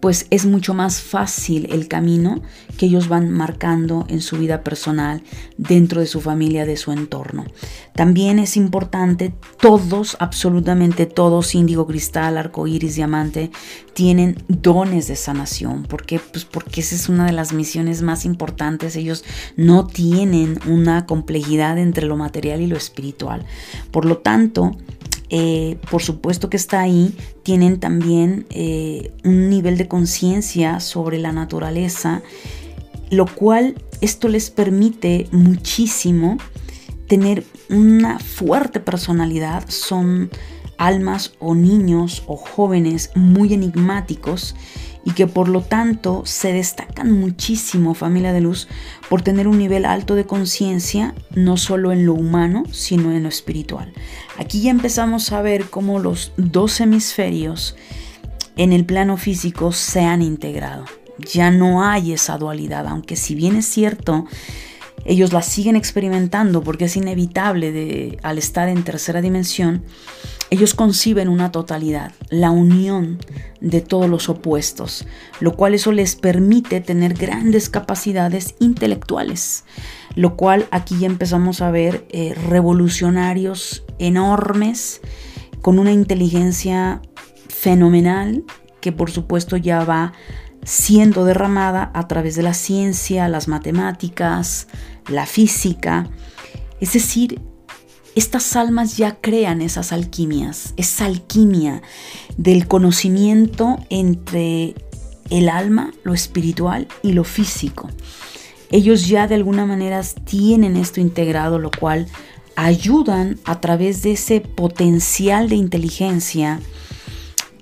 pues 0.00 0.26
es 0.30 0.44
mucho 0.44 0.74
más 0.74 1.00
fácil 1.00 1.68
el 1.70 1.88
camino 1.88 2.42
que 2.76 2.86
ellos 2.86 3.08
van 3.08 3.30
marcando 3.30 4.06
en 4.08 4.20
su 4.20 4.38
vida 4.38 4.62
personal, 4.62 5.22
dentro 5.56 6.00
de 6.00 6.06
su 6.06 6.20
familia, 6.20 6.66
de 6.66 6.76
su 6.76 6.92
entorno. 6.92 7.44
También 7.94 8.38
es 8.38 8.56
importante, 8.56 9.34
todos, 9.60 10.16
absolutamente 10.20 11.06
todos, 11.06 11.54
índigo, 11.54 11.86
cristal, 11.86 12.36
arco 12.36 12.66
iris, 12.66 12.96
diamante, 12.96 13.50
tienen 13.92 14.42
dones 14.48 15.06
de 15.06 15.16
sanación. 15.16 15.84
¿Por 15.84 16.04
qué? 16.04 16.18
Pues 16.18 16.44
porque 16.44 16.80
esa 16.80 16.94
es 16.94 17.08
una 17.08 17.26
de 17.26 17.32
las 17.32 17.52
misiones 17.52 18.02
más 18.02 18.24
importantes. 18.24 18.96
Ellos 18.96 19.24
no 19.56 19.86
tienen 19.86 20.58
una 20.66 21.06
complejidad 21.06 21.78
entre 21.78 22.06
lo 22.06 22.16
material 22.16 22.60
y 22.60 22.66
lo 22.66 22.76
espiritual. 22.76 23.46
Por 23.90 24.04
lo 24.04 24.18
tanto, 24.18 24.76
eh, 25.30 25.78
por 25.90 26.02
supuesto 26.02 26.50
que 26.50 26.56
está 26.56 26.80
ahí, 26.80 27.14
tienen 27.42 27.80
también 27.80 28.46
eh, 28.50 29.12
un 29.24 29.48
nivel 29.50 29.76
de 29.78 29.88
conciencia 29.88 30.80
sobre 30.80 31.18
la 31.18 31.32
naturaleza, 31.32 32.22
lo 33.16 33.26
cual 33.26 33.74
esto 34.00 34.28
les 34.28 34.50
permite 34.50 35.28
muchísimo 35.32 36.38
tener 37.08 37.44
una 37.68 38.18
fuerte 38.18 38.80
personalidad, 38.80 39.68
son 39.68 40.30
almas 40.78 41.32
o 41.38 41.54
niños 41.54 42.24
o 42.26 42.36
jóvenes 42.36 43.10
muy 43.14 43.54
enigmáticos 43.54 44.54
y 45.04 45.12
que 45.12 45.26
por 45.26 45.48
lo 45.48 45.60
tanto 45.60 46.22
se 46.24 46.52
destacan 46.52 47.12
muchísimo, 47.12 47.94
familia 47.94 48.32
de 48.32 48.40
luz, 48.40 48.68
por 49.08 49.22
tener 49.22 49.46
un 49.48 49.58
nivel 49.58 49.84
alto 49.84 50.14
de 50.14 50.24
conciencia, 50.24 51.14
no 51.34 51.56
solo 51.56 51.92
en 51.92 52.06
lo 52.06 52.14
humano, 52.14 52.64
sino 52.72 53.12
en 53.12 53.22
lo 53.22 53.28
espiritual. 53.28 53.92
Aquí 54.38 54.62
ya 54.62 54.70
empezamos 54.70 55.30
a 55.32 55.42
ver 55.42 55.66
cómo 55.68 55.98
los 55.98 56.32
dos 56.38 56.80
hemisferios 56.80 57.76
en 58.56 58.72
el 58.72 58.86
plano 58.86 59.16
físico 59.16 59.72
se 59.72 60.00
han 60.00 60.22
integrado. 60.22 60.86
Ya 61.18 61.50
no 61.50 61.84
hay 61.84 62.12
esa 62.12 62.38
dualidad, 62.38 62.86
aunque 62.86 63.16
si 63.16 63.34
bien 63.34 63.56
es 63.56 63.66
cierto, 63.66 64.26
ellos 65.04 65.32
la 65.32 65.42
siguen 65.42 65.76
experimentando 65.76 66.62
porque 66.62 66.86
es 66.86 66.96
inevitable 66.96 67.72
de, 67.72 68.18
al 68.22 68.38
estar 68.38 68.68
en 68.68 68.84
tercera 68.84 69.20
dimensión, 69.20 69.84
ellos 70.50 70.74
conciben 70.74 71.28
una 71.28 71.52
totalidad, 71.52 72.12
la 72.30 72.50
unión 72.50 73.18
de 73.60 73.80
todos 73.80 74.08
los 74.08 74.28
opuestos, 74.28 75.06
lo 75.40 75.56
cual 75.56 75.74
eso 75.74 75.92
les 75.92 76.16
permite 76.16 76.80
tener 76.80 77.14
grandes 77.14 77.68
capacidades 77.68 78.54
intelectuales, 78.60 79.64
lo 80.14 80.36
cual 80.36 80.66
aquí 80.70 80.98
ya 80.98 81.06
empezamos 81.06 81.60
a 81.60 81.70
ver 81.70 82.06
eh, 82.10 82.34
revolucionarios 82.48 83.84
enormes 83.98 85.00
con 85.60 85.78
una 85.78 85.92
inteligencia 85.92 87.00
fenomenal 87.48 88.44
que 88.80 88.92
por 88.92 89.10
supuesto 89.10 89.56
ya 89.56 89.82
va 89.84 90.12
siendo 90.64 91.24
derramada 91.24 91.90
a 91.94 92.08
través 92.08 92.34
de 92.36 92.42
la 92.42 92.54
ciencia, 92.54 93.28
las 93.28 93.48
matemáticas, 93.48 94.66
la 95.08 95.26
física. 95.26 96.08
Es 96.80 96.94
decir, 96.94 97.40
estas 98.14 98.54
almas 98.56 98.96
ya 98.96 99.16
crean 99.20 99.60
esas 99.60 99.92
alquimias, 99.92 100.74
esa 100.76 101.06
alquimia 101.06 101.82
del 102.36 102.66
conocimiento 102.68 103.78
entre 103.90 104.74
el 105.30 105.48
alma, 105.48 105.92
lo 106.04 106.14
espiritual 106.14 106.86
y 107.02 107.12
lo 107.12 107.24
físico. 107.24 107.90
Ellos 108.70 109.08
ya 109.08 109.26
de 109.26 109.34
alguna 109.34 109.66
manera 109.66 110.02
tienen 110.24 110.76
esto 110.76 111.00
integrado, 111.00 111.58
lo 111.58 111.70
cual 111.70 112.06
ayudan 112.56 113.38
a 113.44 113.60
través 113.60 114.02
de 114.02 114.12
ese 114.12 114.40
potencial 114.40 115.48
de 115.48 115.56
inteligencia 115.56 116.60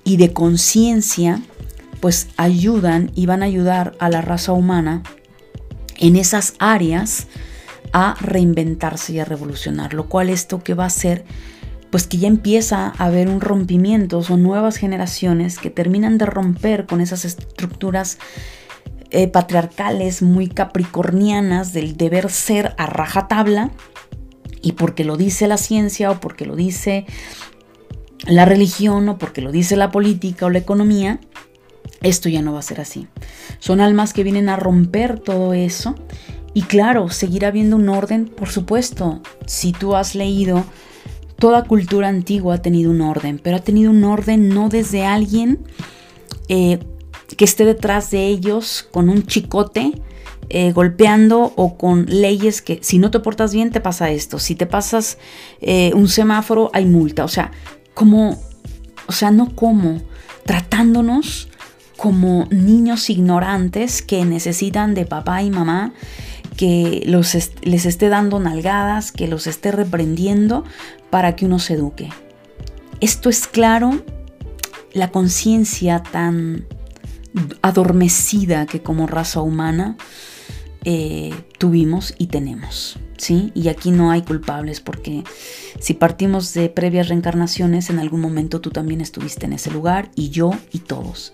y 0.03 0.17
de 0.17 0.33
conciencia, 0.33 1.41
pues 2.03 2.27
ayudan 2.35 3.13
y 3.15 3.27
van 3.27 3.43
a 3.43 3.45
ayudar 3.45 3.95
a 3.97 4.09
la 4.09 4.19
raza 4.19 4.51
humana 4.51 5.03
en 5.95 6.17
esas 6.17 6.53
áreas 6.59 7.27
a 7.93 8.15
reinventarse 8.19 9.13
y 9.13 9.19
a 9.19 9.23
revolucionar, 9.23 9.93
lo 9.93 10.09
cual 10.09 10.27
esto 10.27 10.61
que 10.61 10.73
va 10.73 10.83
a 10.83 10.87
hacer 10.87 11.23
pues 11.91 12.05
que 12.05 12.17
ya 12.17 12.27
empieza 12.27 12.87
a 12.87 13.05
haber 13.05 13.29
un 13.29 13.39
rompimiento, 13.39 14.21
son 14.21 14.43
nuevas 14.43 14.75
generaciones 14.75 15.57
que 15.57 15.69
terminan 15.69 16.17
de 16.17 16.25
romper 16.25 16.87
con 16.87 16.99
esas 16.99 17.23
estructuras 17.23 18.17
eh, 19.11 19.29
patriarcales, 19.29 20.21
muy 20.21 20.49
capricornianas 20.49 21.71
del 21.71 21.95
deber 21.95 22.29
ser 22.29 22.75
a 22.77 22.85
rajatabla 22.85 23.71
y 24.61 24.73
porque 24.73 25.05
lo 25.05 25.15
dice 25.15 25.47
la 25.47 25.55
ciencia 25.55 26.11
o 26.11 26.19
porque 26.19 26.45
lo 26.45 26.57
dice 26.57 27.05
la 28.27 28.43
religión 28.43 29.07
o 29.07 29.17
porque 29.17 29.39
lo 29.39 29.53
dice 29.53 29.77
la 29.77 29.89
política 29.89 30.47
o 30.47 30.49
la 30.49 30.59
economía, 30.59 31.21
esto 32.01 32.29
ya 32.29 32.41
no 32.41 32.53
va 32.53 32.59
a 32.59 32.63
ser 32.63 32.81
así. 32.81 33.07
Son 33.59 33.81
almas 33.81 34.13
que 34.13 34.23
vienen 34.23 34.49
a 34.49 34.55
romper 34.55 35.19
todo 35.19 35.53
eso 35.53 35.95
y 36.53 36.63
claro, 36.63 37.09
seguirá 37.09 37.47
habiendo 37.47 37.75
un 37.75 37.89
orden, 37.89 38.25
por 38.25 38.49
supuesto, 38.49 39.21
si 39.47 39.71
tú 39.71 39.95
has 39.95 40.13
leído, 40.13 40.63
toda 41.39 41.63
cultura 41.63 42.09
antigua 42.09 42.55
ha 42.55 42.61
tenido 42.61 42.91
un 42.91 43.01
orden, 43.01 43.39
pero 43.41 43.57
ha 43.57 43.61
tenido 43.61 43.89
un 43.89 44.03
orden 44.03 44.49
no 44.49 44.69
desde 44.69 45.03
alguien 45.03 45.59
eh, 46.47 46.79
que 47.35 47.45
esté 47.45 47.65
detrás 47.65 48.11
de 48.11 48.27
ellos 48.27 48.87
con 48.91 49.09
un 49.09 49.25
chicote 49.25 49.93
eh, 50.49 50.71
golpeando 50.71 51.53
o 51.55 51.77
con 51.77 52.05
leyes 52.05 52.61
que 52.61 52.79
si 52.83 52.99
no 52.99 53.09
te 53.09 53.19
portas 53.19 53.53
bien 53.53 53.71
te 53.71 53.81
pasa 53.81 54.11
esto, 54.11 54.37
si 54.37 54.53
te 54.53 54.67
pasas 54.67 55.17
eh, 55.61 55.91
un 55.95 56.07
semáforo 56.07 56.69
hay 56.73 56.85
multa, 56.85 57.23
o 57.23 57.29
sea, 57.29 57.51
como, 57.95 58.39
o 59.07 59.11
sea, 59.11 59.31
no 59.31 59.55
como, 59.55 60.01
tratándonos 60.45 61.49
como 62.03 62.49
niños 62.51 63.09
ignorantes 63.09 64.01
que 64.01 64.25
necesitan 64.25 64.93
de 64.93 65.05
papá 65.05 65.41
y 65.41 65.49
mamá 65.49 65.93
que 66.57 67.01
los 67.05 67.33
les 67.61 67.85
esté 67.85 68.09
dando 68.09 68.41
nalgadas, 68.41 69.13
que 69.13 69.29
los 69.29 69.47
esté 69.47 69.71
reprendiendo 69.71 70.65
para 71.09 71.37
que 71.37 71.45
uno 71.45 71.59
se 71.59 71.75
eduque. 71.75 72.09
Esto 72.99 73.29
es 73.29 73.47
claro, 73.47 74.03
la 74.91 75.11
conciencia 75.11 76.03
tan 76.03 76.65
adormecida 77.61 78.65
que 78.65 78.81
como 78.81 79.07
raza 79.07 79.39
humana 79.39 79.95
eh, 80.83 81.33
tuvimos 81.57 82.15
y 82.17 82.27
tenemos. 82.27 82.99
¿sí? 83.15 83.53
Y 83.55 83.69
aquí 83.69 83.91
no 83.91 84.11
hay 84.11 84.23
culpables 84.23 84.81
porque 84.81 85.23
si 85.79 85.93
partimos 85.93 86.53
de 86.53 86.67
previas 86.67 87.07
reencarnaciones, 87.07 87.89
en 87.89 87.99
algún 87.99 88.19
momento 88.19 88.59
tú 88.59 88.71
también 88.71 88.99
estuviste 88.99 89.45
en 89.45 89.53
ese 89.53 89.71
lugar 89.71 90.11
y 90.15 90.31
yo 90.31 90.51
y 90.73 90.79
todos. 90.79 91.31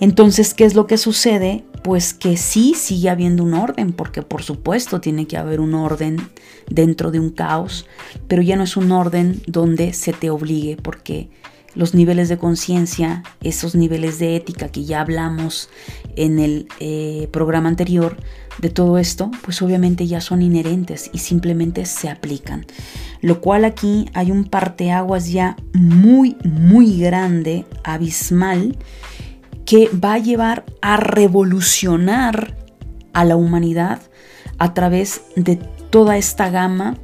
Entonces, 0.00 0.54
¿qué 0.54 0.64
es 0.64 0.74
lo 0.74 0.86
que 0.86 0.96
sucede? 0.96 1.64
Pues 1.84 2.14
que 2.14 2.36
sí 2.36 2.74
sigue 2.74 3.10
habiendo 3.10 3.44
un 3.44 3.54
orden, 3.54 3.92
porque 3.92 4.22
por 4.22 4.42
supuesto 4.42 5.00
tiene 5.00 5.26
que 5.26 5.36
haber 5.36 5.60
un 5.60 5.74
orden 5.74 6.16
dentro 6.68 7.10
de 7.10 7.20
un 7.20 7.30
caos, 7.30 7.86
pero 8.26 8.42
ya 8.42 8.56
no 8.56 8.64
es 8.64 8.76
un 8.76 8.90
orden 8.92 9.42
donde 9.46 9.92
se 9.92 10.12
te 10.12 10.30
obligue, 10.30 10.76
porque 10.76 11.28
los 11.74 11.94
niveles 11.94 12.28
de 12.28 12.38
conciencia, 12.38 13.22
esos 13.42 13.74
niveles 13.74 14.18
de 14.18 14.36
ética 14.36 14.68
que 14.68 14.84
ya 14.84 15.02
hablamos 15.02 15.68
en 16.16 16.38
el 16.38 16.66
eh, 16.80 17.28
programa 17.30 17.68
anterior, 17.68 18.16
de 18.58 18.68
todo 18.68 18.98
esto, 18.98 19.30
pues 19.42 19.62
obviamente 19.62 20.06
ya 20.06 20.20
son 20.20 20.42
inherentes 20.42 21.10
y 21.12 21.18
simplemente 21.18 21.86
se 21.86 22.08
aplican. 22.08 22.66
Lo 23.20 23.40
cual 23.40 23.64
aquí 23.64 24.06
hay 24.12 24.30
un 24.30 24.44
parteaguas 24.44 25.30
ya 25.30 25.56
muy, 25.72 26.36
muy 26.44 26.98
grande, 26.98 27.64
abismal, 27.84 28.76
que 29.70 29.88
va 29.88 30.14
a 30.14 30.18
llevar 30.18 30.64
a 30.82 30.96
revolucionar 30.96 32.56
a 33.12 33.24
la 33.24 33.36
humanidad 33.36 34.00
a 34.58 34.74
través 34.74 35.20
de 35.36 35.60
toda 35.90 36.16
esta 36.16 36.50
gama 36.50 36.98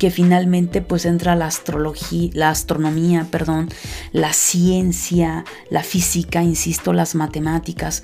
que 0.00 0.10
finalmente 0.10 0.82
pues 0.82 1.04
entra 1.04 1.36
la 1.36 1.46
astrología, 1.46 2.30
la 2.34 2.50
astronomía, 2.50 3.28
perdón, 3.30 3.68
la 4.10 4.32
ciencia, 4.32 5.44
la 5.70 5.84
física, 5.84 6.42
insisto, 6.42 6.92
las 6.92 7.14
matemáticas. 7.14 8.02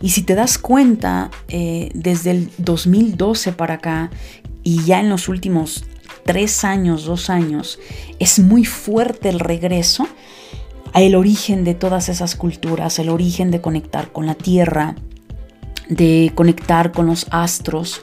Y 0.00 0.08
si 0.08 0.22
te 0.22 0.34
das 0.34 0.56
cuenta, 0.56 1.30
eh, 1.48 1.90
desde 1.92 2.30
el 2.30 2.50
2012 2.56 3.52
para 3.52 3.74
acá 3.74 4.10
y 4.62 4.84
ya 4.84 5.00
en 5.00 5.10
los 5.10 5.28
últimos 5.28 5.84
tres 6.24 6.64
años, 6.64 7.04
dos 7.04 7.28
años, 7.28 7.78
es 8.20 8.38
muy 8.38 8.64
fuerte 8.64 9.28
el 9.28 9.38
regreso 9.38 10.08
el 10.94 11.14
origen 11.14 11.64
de 11.64 11.74
todas 11.74 12.08
esas 12.08 12.34
culturas, 12.34 12.98
el 12.98 13.08
origen 13.08 13.50
de 13.50 13.60
conectar 13.60 14.10
con 14.12 14.26
la 14.26 14.34
tierra, 14.34 14.96
de 15.88 16.32
conectar 16.34 16.92
con 16.92 17.06
los 17.06 17.26
astros. 17.30 18.02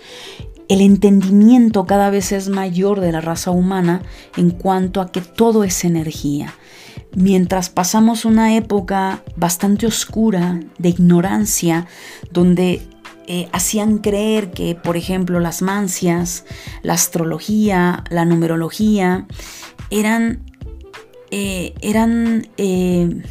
El 0.69 0.81
entendimiento 0.81 1.85
cada 1.85 2.09
vez 2.09 2.31
es 2.31 2.49
mayor 2.49 2.99
de 2.99 3.11
la 3.11 3.21
raza 3.21 3.51
humana 3.51 4.01
en 4.35 4.51
cuanto 4.51 5.01
a 5.01 5.11
que 5.11 5.21
todo 5.21 5.63
es 5.63 5.83
energía. 5.83 6.53
Mientras 7.15 7.69
pasamos 7.69 8.25
una 8.25 8.55
época 8.55 9.23
bastante 9.35 9.87
oscura 9.87 10.59
de 10.77 10.89
ignorancia, 10.89 11.87
donde 12.31 12.81
eh, 13.27 13.49
hacían 13.51 13.99
creer 13.99 14.51
que, 14.51 14.75
por 14.75 14.97
ejemplo, 14.97 15.39
las 15.39 15.61
mancias, 15.61 16.45
la 16.81 16.93
astrología, 16.93 18.03
la 18.09 18.25
numerología, 18.25 19.25
eran 19.89 20.46
eh, 21.31 21.73
eran 21.81 22.47
eh, 22.57 23.21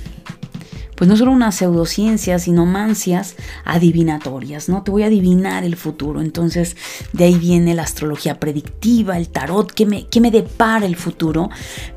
pues 0.96 1.09
no 1.09 1.16
solo 1.16 1.30
una 1.30 1.52
pseudociencia, 1.52 2.38
sino 2.38 2.64
mancias 2.64 3.37
adivinatorias, 3.64 4.68
¿no? 4.68 4.82
Te 4.82 4.90
voy 4.90 5.02
a 5.02 5.06
adivinar 5.06 5.62
el 5.62 5.76
futuro. 5.76 6.20
Entonces, 6.20 6.76
de 7.12 7.24
ahí 7.24 7.38
viene 7.38 7.74
la 7.74 7.82
astrología 7.82 8.40
predictiva, 8.40 9.18
el 9.18 9.28
tarot, 9.28 9.70
que 9.70 9.85
me, 9.85 10.06
que 10.09 10.20
me 10.20 10.30
depara 10.30 10.87
el 10.87 10.96
futuro, 10.96 11.50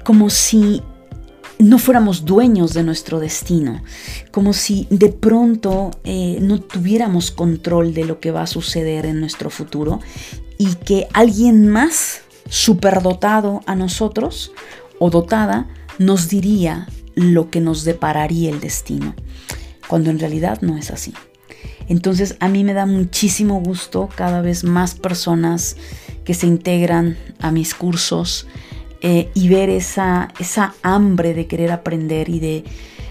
como 0.04 0.30
si 0.30 0.84
no 1.60 1.78
fuéramos 1.78 2.26
dueños 2.26 2.74
de 2.74 2.84
nuestro 2.84 3.20
destino, 3.20 3.82
como 4.32 4.54
si 4.54 4.86
de 4.90 5.10
pronto 5.10 5.92
eh, 6.04 6.38
no 6.42 6.60
tuviéramos 6.60 7.32
control 7.32 7.94
de 7.94 8.06
lo 8.06 8.20
que 8.20 8.32
va 8.32 8.44
a 8.44 8.48
suceder 8.48 9.06
en 9.06 9.20
nuestro 9.20 9.50
futuro 9.50 10.00
y 10.58 10.76
que 10.76 11.08
alguien 11.14 11.68
más 11.68 12.22
superdotado 12.50 13.62
a 13.66 13.76
nosotros 13.76 14.52
o 15.00 15.10
dotada 15.10 15.68
nos 16.00 16.30
diría 16.30 16.88
lo 17.14 17.52
que 17.52 17.62
nos 17.62 17.84
depararía 17.84 18.50
el 18.50 18.60
destino, 18.60 19.14
cuando 19.88 20.10
en 20.10 20.18
realidad 20.18 20.62
no 20.62 20.78
es 20.78 20.90
así. 20.90 21.14
Entonces 21.88 22.36
a 22.40 22.48
mí 22.48 22.64
me 22.64 22.74
da 22.74 22.86
muchísimo 22.86 23.60
gusto 23.62 24.10
cada 24.16 24.42
vez 24.42 24.64
más 24.64 24.96
personas 24.96 25.76
que 26.24 26.34
se 26.34 26.48
integran 26.48 27.18
a 27.40 27.52
mis 27.52 27.76
cursos 27.76 28.48
eh, 29.02 29.30
y 29.34 29.50
ver 29.50 29.70
esa, 29.70 30.30
esa 30.40 30.74
hambre 30.82 31.34
de 31.34 31.48
querer 31.48 31.72
aprender 31.72 32.30
y 32.30 32.40
de 32.40 32.64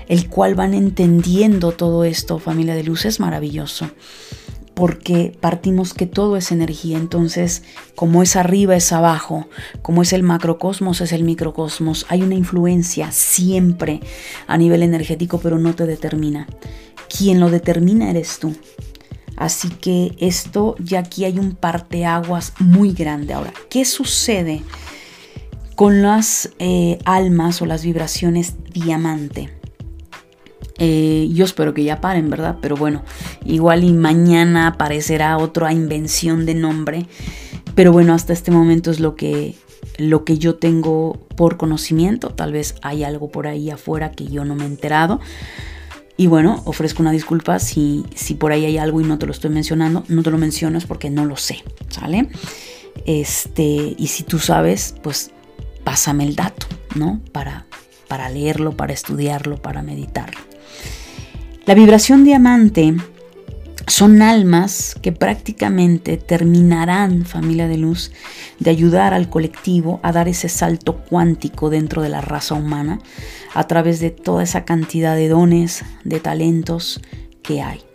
el 0.09 0.29
cual 0.29 0.55
van 0.55 0.73
entendiendo 0.73 1.73
todo 1.73 2.05
esto, 2.05 2.39
familia 2.39 2.75
de 2.75 2.83
luz, 2.83 3.05
es 3.05 3.21
maravilloso 3.21 3.91
porque 4.79 5.37
partimos 5.41 5.93
que 5.93 6.07
todo 6.07 6.37
es 6.37 6.53
energía, 6.53 6.99
entonces 6.99 7.65
como 7.97 8.23
es 8.23 8.37
arriba 8.37 8.77
es 8.77 8.93
abajo, 8.93 9.49
como 9.83 10.03
es 10.03 10.13
el 10.13 10.23
macrocosmos 10.23 11.01
es 11.01 11.11
el 11.11 11.25
microcosmos, 11.25 12.07
hay 12.09 12.23
una 12.23 12.37
influencia 12.37 13.11
siempre 13.11 13.99
a 14.47 14.57
nivel 14.57 14.85
energético, 14.85 15.41
pero 15.41 15.59
no 15.59 15.75
te 15.75 15.85
determina. 15.85 16.47
Quien 17.09 17.41
lo 17.41 17.51
determina 17.51 18.09
eres 18.09 18.39
tú. 18.39 18.55
Así 19.37 19.69
que 19.69 20.15
esto 20.21 20.77
ya 20.79 21.01
aquí 21.01 21.25
hay 21.25 21.41
un 21.41 21.57
parteaguas 21.57 22.53
muy 22.61 22.93
grande. 22.93 23.35
Ahora, 23.35 23.53
¿qué 23.71 23.85
sucede 23.85 24.63
con 25.75 26.03
las 26.03 26.51
eh, 26.61 27.01
almas 27.05 27.61
o 27.63 27.67
las 27.67 27.83
vibraciones 27.83 28.55
diamante? 28.73 29.58
Eh, 30.79 31.29
yo 31.33 31.45
espero 31.45 31.75
que 31.75 31.85
ya 31.85 32.01
paren, 32.01 32.31
¿verdad? 32.31 32.57
Pero 32.61 32.77
bueno, 32.77 33.03
igual 33.45 33.85
y 33.85 33.93
mañana 33.93 34.69
aparecerá 34.69 35.37
otra 35.39 35.73
invención 35.73 36.47
de 36.47 36.55
nombre. 36.55 37.07
Pero 37.75 37.93
bueno, 37.93 38.15
hasta 38.15 38.33
este 38.33 38.51
momento 38.51 38.91
es 38.91 39.01
lo 39.01 39.15
que, 39.15 39.55
lo 39.99 40.25
que 40.25 40.39
yo 40.39 40.57
tengo 40.57 41.27
por 41.37 41.57
conocimiento. 41.57 42.31
Tal 42.31 42.53
vez 42.53 42.77
hay 42.83 43.05
algo 43.05 43.31
por 43.31 43.47
ahí 43.47 43.71
afuera 43.71 44.13
que 44.13 44.27
yo 44.27 44.45
no 44.45 44.55
me 44.55 44.65
he 44.65 44.67
enterado. 44.67 45.21
Y 46.17 46.27
bueno, 46.27 46.63
ofrezco 46.65 47.03
una 47.03 47.13
disculpa 47.13 47.61
si, 47.61 48.05
si 48.17 48.35
por 48.35 48.51
ahí 48.51 48.65
hay 48.65 48.79
algo 48.79 49.01
y 49.01 49.05
no 49.05 49.19
te 49.19 49.27
lo 49.27 49.33
estoy 49.33 49.51
mencionando. 49.51 50.05
No 50.09 50.23
te 50.23 50.31
lo 50.31 50.39
menciono 50.39 50.79
es 50.79 50.87
porque 50.87 51.11
no 51.11 51.25
lo 51.25 51.37
sé, 51.37 51.63
¿sale? 51.89 52.29
Este, 53.07 53.95
y 53.97 54.09
si 54.09 54.25
tú 54.25 54.41
sabes, 54.41 54.97
pues 55.03 55.31
pásame 55.85 56.25
el 56.25 56.35
dato, 56.35 56.67
¿no? 56.97 57.21
Para, 57.31 57.67
para 58.09 58.29
leerlo, 58.29 58.77
para 58.77 58.93
estudiarlo, 58.93 59.63
para 59.63 59.83
meditarlo. 59.83 60.48
La 61.69 61.75
vibración 61.75 62.25
diamante 62.25 62.95
son 63.87 64.23
almas 64.23 64.97
que 65.03 65.13
prácticamente 65.13 66.17
terminarán, 66.17 67.27
familia 67.27 67.69
de 67.69 67.77
luz, 67.77 68.11
de 68.59 68.71
ayudar 68.71 69.13
al 69.13 69.29
colectivo 69.29 70.01
a 70.03 70.11
dar 70.11 70.29
ese 70.29 70.49
salto 70.49 71.05
cuántico 71.05 71.69
dentro 71.69 72.01
de 72.01 72.09
la 72.09 72.23
raza 72.23 72.55
humana 72.55 73.01
a 73.53 73.67
través 73.67 74.01
de 74.01 74.09
toda 74.09 74.45
esa 74.45 74.65
cantidad 74.65 75.15
de 75.15 75.29
dones, 75.29 75.85
de 76.05 76.21
talentos 76.21 77.03
que 77.43 77.61
hay. 77.61 77.88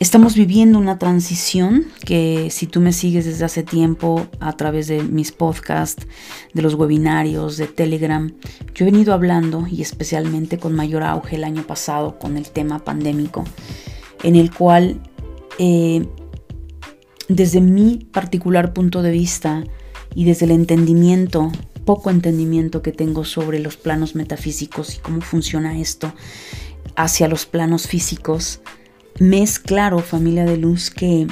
Estamos 0.00 0.34
viviendo 0.34 0.78
una 0.78 0.98
transición 0.98 1.86
que 2.04 2.50
si 2.50 2.66
tú 2.66 2.80
me 2.80 2.92
sigues 2.92 3.26
desde 3.26 3.44
hace 3.44 3.62
tiempo 3.62 4.26
a 4.40 4.52
través 4.54 4.88
de 4.88 5.02
mis 5.02 5.30
podcasts, 5.30 6.06
de 6.52 6.62
los 6.62 6.74
webinarios, 6.74 7.56
de 7.56 7.68
Telegram, 7.68 8.32
yo 8.74 8.84
he 8.84 8.90
venido 8.90 9.14
hablando 9.14 9.66
y 9.70 9.82
especialmente 9.82 10.58
con 10.58 10.74
mayor 10.74 11.04
auge 11.04 11.36
el 11.36 11.44
año 11.44 11.62
pasado 11.62 12.18
con 12.18 12.36
el 12.36 12.50
tema 12.50 12.80
pandémico, 12.80 13.44
en 14.24 14.34
el 14.34 14.52
cual 14.52 15.00
eh, 15.58 16.06
desde 17.28 17.60
mi 17.60 18.08
particular 18.12 18.72
punto 18.72 19.00
de 19.00 19.12
vista 19.12 19.62
y 20.14 20.24
desde 20.24 20.46
el 20.46 20.50
entendimiento, 20.50 21.52
poco 21.84 22.10
entendimiento 22.10 22.82
que 22.82 22.92
tengo 22.92 23.24
sobre 23.24 23.60
los 23.60 23.76
planos 23.76 24.16
metafísicos 24.16 24.96
y 24.96 24.98
cómo 24.98 25.20
funciona 25.20 25.78
esto 25.78 26.12
hacia 26.96 27.28
los 27.28 27.46
planos 27.46 27.86
físicos, 27.86 28.60
me 29.18 29.42
es 29.42 29.58
claro, 29.58 29.98
familia 30.00 30.44
de 30.44 30.56
luz, 30.56 30.90
que 30.90 31.26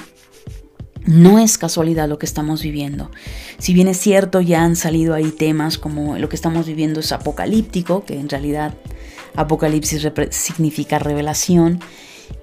no 1.05 1.38
es 1.38 1.59
casualidad 1.59 2.09
lo 2.09 2.18
que 2.18 2.27
estamos 2.27 2.62
viviendo. 2.62 3.11
Si 3.59 3.75
bien 3.75 3.88
es 3.88 3.99
cierto, 3.99 4.40
ya 4.40 4.62
han 4.62 4.77
salido 4.77 5.14
ahí 5.14 5.31
temas 5.31 5.79
como 5.79 6.16
lo 6.18 6.29
que 6.29 6.37
estamos 6.37 6.66
viviendo 6.66 7.01
es 7.01 7.12
apocalíptico, 7.12 8.05
que 8.05 8.18
en 8.18 8.29
realidad 8.29 8.75
apocalipsis 9.35 10.07
significa 10.31 10.99
revelación, 10.99 11.81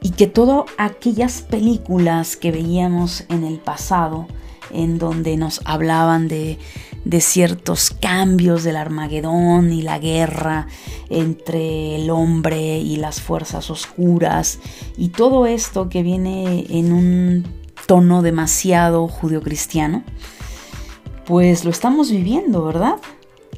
y 0.02 0.12
que 0.12 0.28
todas 0.28 0.66
aquellas 0.78 1.42
películas 1.42 2.36
que 2.36 2.52
veíamos 2.52 3.26
en 3.30 3.44
el 3.44 3.60
pasado, 3.60 4.28
en 4.72 5.00
donde 5.00 5.36
nos 5.38 5.62
hablaban 5.66 6.28
de, 6.28 6.58
de 7.06 7.22
ciertos 7.22 7.92
cambios 7.92 8.64
del 8.64 8.76
Armagedón 8.76 9.72
y 9.72 9.82
la 9.82 10.00
guerra 10.00 10.68
entre 11.10 11.96
el 11.96 12.10
hombre 12.10 12.80
y 12.80 12.98
las 12.98 13.22
fuerzas 13.22 13.70
oscuras, 13.70 14.60
y 14.98 15.10
todo 15.10 15.46
esto 15.46 15.90
que 15.90 16.04
viene 16.04 16.66
en 16.70 16.92
un 16.92 17.48
tono 17.88 18.22
demasiado 18.22 19.08
judio-cristiano, 19.08 20.04
pues 21.26 21.64
lo 21.66 21.72
estamos 21.72 22.12
viviendo, 22.12 22.64
¿verdad? 22.64 22.96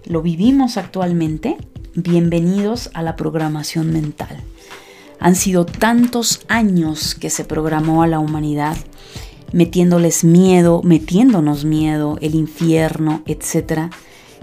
Lo 0.05 0.21
vivimos 0.21 0.77
actualmente. 0.77 1.57
Bienvenidos 1.93 2.89
a 2.93 3.01
la 3.01 3.15
programación 3.15 3.91
mental. 3.91 4.41
Han 5.19 5.35
sido 5.35 5.65
tantos 5.65 6.41
años 6.47 7.15
que 7.15 7.29
se 7.29 7.45
programó 7.45 8.01
a 8.01 8.07
la 8.07 8.19
humanidad, 8.19 8.75
metiéndoles 9.53 10.23
miedo, 10.23 10.81
metiéndonos 10.83 11.65
miedo, 11.65 12.17
el 12.21 12.35
infierno, 12.35 13.23
etc., 13.25 13.91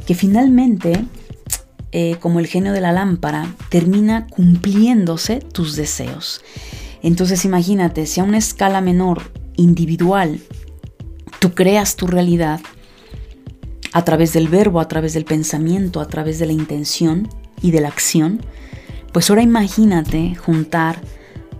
que 0.07 0.15
finalmente, 0.15 1.05
eh, 1.93 2.17
como 2.21 2.41
el 2.41 2.47
genio 2.47 2.73
de 2.73 2.81
la 2.81 2.93
lámpara, 2.93 3.55
termina 3.69 4.27
cumpliéndose 4.27 5.41
tus 5.41 5.77
deseos. 5.77 6.41
Entonces 7.03 7.45
imagínate, 7.45 8.07
si 8.07 8.21
a 8.21 8.25
una 8.25 8.39
escala 8.39 8.81
menor, 8.81 9.23
individual, 9.59 10.41
tú 11.41 11.53
creas 11.53 11.97
tu 11.97 12.07
realidad 12.07 12.61
a 13.93 14.05
través 14.05 14.33
del 14.33 14.49
verbo, 14.49 14.81
a 14.81 14.89
través 14.89 15.15
del 15.15 15.25
pensamiento, 15.25 16.01
a 16.01 16.09
través 16.09 16.39
de 16.39 16.47
la 16.47 16.53
intención 16.53 17.29
y 17.61 17.71
de 17.73 17.81
la 17.81 17.89
acción, 17.89 18.41
pues 19.13 19.29
ahora 19.29 19.43
imagínate 19.43 20.35
juntar 20.37 21.01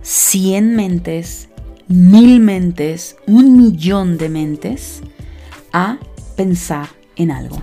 100 0.01 0.75
mentes, 0.75 1.48
mil 1.89 2.39
mentes, 2.39 3.17
un 3.25 3.57
millón 3.57 4.17
de 4.17 4.29
mentes 4.29 5.01
a 5.73 5.97
pensar 6.37 6.87
en 7.17 7.31
algo. 7.31 7.61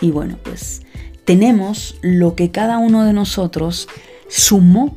Y 0.00 0.10
bueno, 0.10 0.36
pues 0.42 0.82
tenemos 1.24 1.96
lo 2.02 2.34
que 2.34 2.50
cada 2.50 2.78
uno 2.78 3.04
de 3.04 3.12
nosotros 3.12 3.88
sumó 4.28 4.96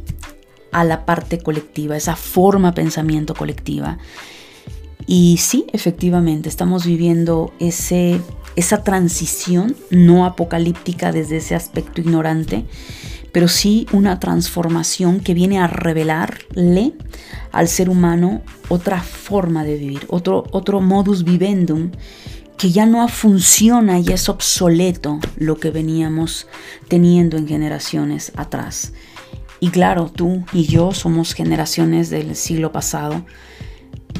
a 0.71 0.83
la 0.83 1.05
parte 1.05 1.37
colectiva, 1.37 1.95
esa 1.95 2.15
forma 2.15 2.73
pensamiento 2.73 3.35
colectiva. 3.35 3.99
Y 5.05 5.37
sí, 5.37 5.65
efectivamente, 5.71 6.49
estamos 6.49 6.85
viviendo 6.85 7.53
ese, 7.59 8.19
esa 8.55 8.83
transición 8.83 9.75
no 9.91 10.25
apocalíptica 10.25 11.11
desde 11.11 11.37
ese 11.37 11.53
aspecto 11.53 12.01
ignorante 12.01 12.65
pero 13.33 13.49
sí 13.49 13.87
una 13.91 14.19
transformación 14.19 15.19
que 15.19 15.33
viene 15.33 15.59
a 15.59 15.67
revelarle 15.67 16.93
al 17.51 17.67
ser 17.67 17.89
humano 17.89 18.41
otra 18.69 19.01
forma 19.01 19.65
de 19.65 19.75
vivir, 19.75 20.05
otro, 20.07 20.45
otro 20.51 20.79
modus 20.79 21.25
vivendum 21.25 21.91
que 22.57 22.71
ya 22.71 22.85
no 22.85 23.05
funciona 23.09 23.99
y 23.99 24.09
es 24.09 24.29
obsoleto 24.29 25.19
lo 25.35 25.57
que 25.57 25.71
veníamos 25.71 26.47
teniendo 26.87 27.35
en 27.35 27.47
generaciones 27.47 28.31
atrás. 28.37 28.93
Y 29.59 29.69
claro, 29.69 30.11
tú 30.13 30.45
y 30.53 30.65
yo 30.65 30.93
somos 30.93 31.33
generaciones 31.33 32.09
del 32.09 32.35
siglo 32.35 32.71
pasado. 32.71 33.25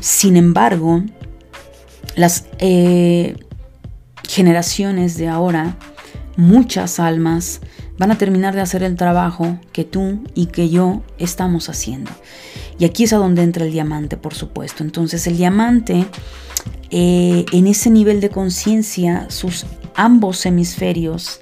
Sin 0.02 0.38
embargo, 0.38 1.04
las 2.16 2.46
eh, 2.58 3.36
generaciones 4.28 5.18
de 5.18 5.28
ahora, 5.28 5.78
muchas 6.36 7.00
almas 7.00 7.62
van 7.98 8.12
a 8.12 8.18
terminar 8.18 8.56
de 8.56 8.62
hacer 8.62 8.84
el 8.84 8.96
trabajo 8.96 9.60
que 9.72 9.84
tú 9.84 10.24
y 10.34 10.48
que 10.48 10.70
yo 10.70 11.02
estamos 11.18 11.70
haciendo. 11.70 12.12
Y 12.80 12.86
aquí 12.86 13.04
es 13.04 13.14
a 13.14 13.18
donde 13.18 13.44
entra 13.44 13.66
el 13.66 13.72
diamante, 13.72 14.18
por 14.18 14.34
supuesto. 14.34 14.84
Entonces 14.84 15.28
el 15.28 15.38
diamante, 15.38 16.06
eh, 16.90 17.46
en 17.52 17.68
ese 17.68 17.90
nivel 17.90 18.20
de 18.20 18.30
conciencia, 18.30 19.30
sus 19.30 19.66
ambos 19.96 20.46
hemisferios 20.46 21.40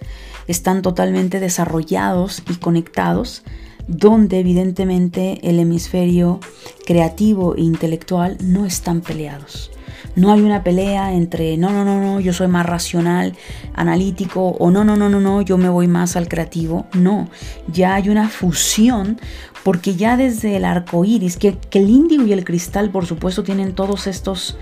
están 0.47 0.81
totalmente 0.81 1.39
desarrollados 1.39 2.43
y 2.49 2.55
conectados, 2.55 3.43
donde 3.87 4.39
evidentemente 4.39 5.39
el 5.43 5.59
hemisferio 5.59 6.39
creativo 6.85 7.55
e 7.55 7.61
intelectual 7.61 8.37
no 8.41 8.65
están 8.65 9.01
peleados. 9.01 9.71
No 10.15 10.31
hay 10.31 10.41
una 10.41 10.63
pelea 10.63 11.13
entre 11.13 11.57
no, 11.57 11.71
no, 11.71 11.85
no, 11.85 12.01
no, 12.01 12.19
yo 12.19 12.33
soy 12.33 12.47
más 12.47 12.65
racional, 12.65 13.33
analítico 13.73 14.47
o 14.47 14.71
no, 14.71 14.83
no, 14.83 14.95
no, 14.95 15.09
no, 15.09 15.19
no, 15.19 15.41
yo 15.41 15.57
me 15.57 15.69
voy 15.69 15.87
más 15.87 16.15
al 16.15 16.27
creativo. 16.27 16.85
No, 16.93 17.29
ya 17.67 17.95
hay 17.95 18.09
una 18.09 18.29
fusión 18.29 19.19
porque 19.63 19.95
ya 19.95 20.17
desde 20.17 20.57
el 20.57 20.65
arco 20.65 21.05
iris, 21.05 21.37
que, 21.37 21.57
el 21.71 21.89
índigo 21.89 22.25
y 22.25 22.33
el 22.33 22.43
cristal, 22.43 22.89
por 22.89 23.05
supuesto, 23.05 23.43
tienen 23.43 23.73
todos 23.73 24.07
estos, 24.07 24.57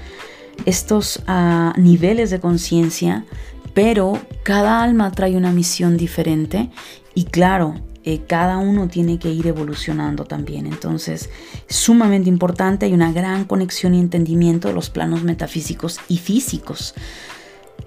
estos 0.66 1.24
ah, 1.28 1.74
niveles 1.78 2.30
de 2.30 2.40
conciencia, 2.40 3.26
pero 3.74 4.20
cada 4.44 4.84
alma 4.84 5.12
trae 5.12 5.38
una 5.38 5.52
misión 5.52 5.98
diferente 5.98 6.70
y 7.16 7.26
claro, 7.26 7.76
eh, 8.04 8.22
cada 8.28 8.58
uno 8.58 8.88
tiene 8.88 9.20
que 9.20 9.30
ir 9.32 9.48
evolucionando 9.48 10.26
también. 10.26 10.66
Entonces, 10.68 11.30
sumamente 11.68 12.30
importante, 12.30 12.86
hay 12.86 12.94
una 12.94 13.12
gran 13.12 13.46
conexión 13.46 13.94
y 13.94 14.00
entendimiento 14.00 14.68
de 14.68 14.74
los 14.74 14.90
planos 14.90 15.24
metafísicos 15.24 16.00
y 16.08 16.18
físicos. 16.18 16.96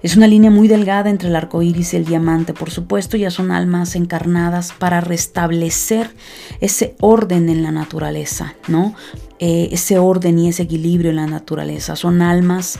Es 0.03 0.17
una 0.17 0.27
línea 0.27 0.51
muy 0.51 0.67
delgada 0.67 1.09
entre 1.09 1.29
el 1.29 1.35
arco 1.35 1.61
iris 1.61 1.93
y 1.93 1.97
el 1.97 2.05
diamante, 2.05 2.53
por 2.53 2.69
supuesto, 2.71 3.15
ya 3.15 3.31
son 3.31 3.51
almas 3.51 3.95
encarnadas 3.95 4.73
para 4.73 4.99
restablecer 4.99 6.13
ese 6.59 6.95
orden 6.99 7.47
en 7.47 7.63
la 7.63 7.71
naturaleza, 7.71 8.55
¿no? 8.67 8.95
Eh, 9.39 9.69
ese 9.71 9.99
orden 9.99 10.39
y 10.39 10.49
ese 10.49 10.63
equilibrio 10.63 11.11
en 11.11 11.15
la 11.15 11.27
naturaleza. 11.27 11.95
Son 11.95 12.21
almas 12.21 12.79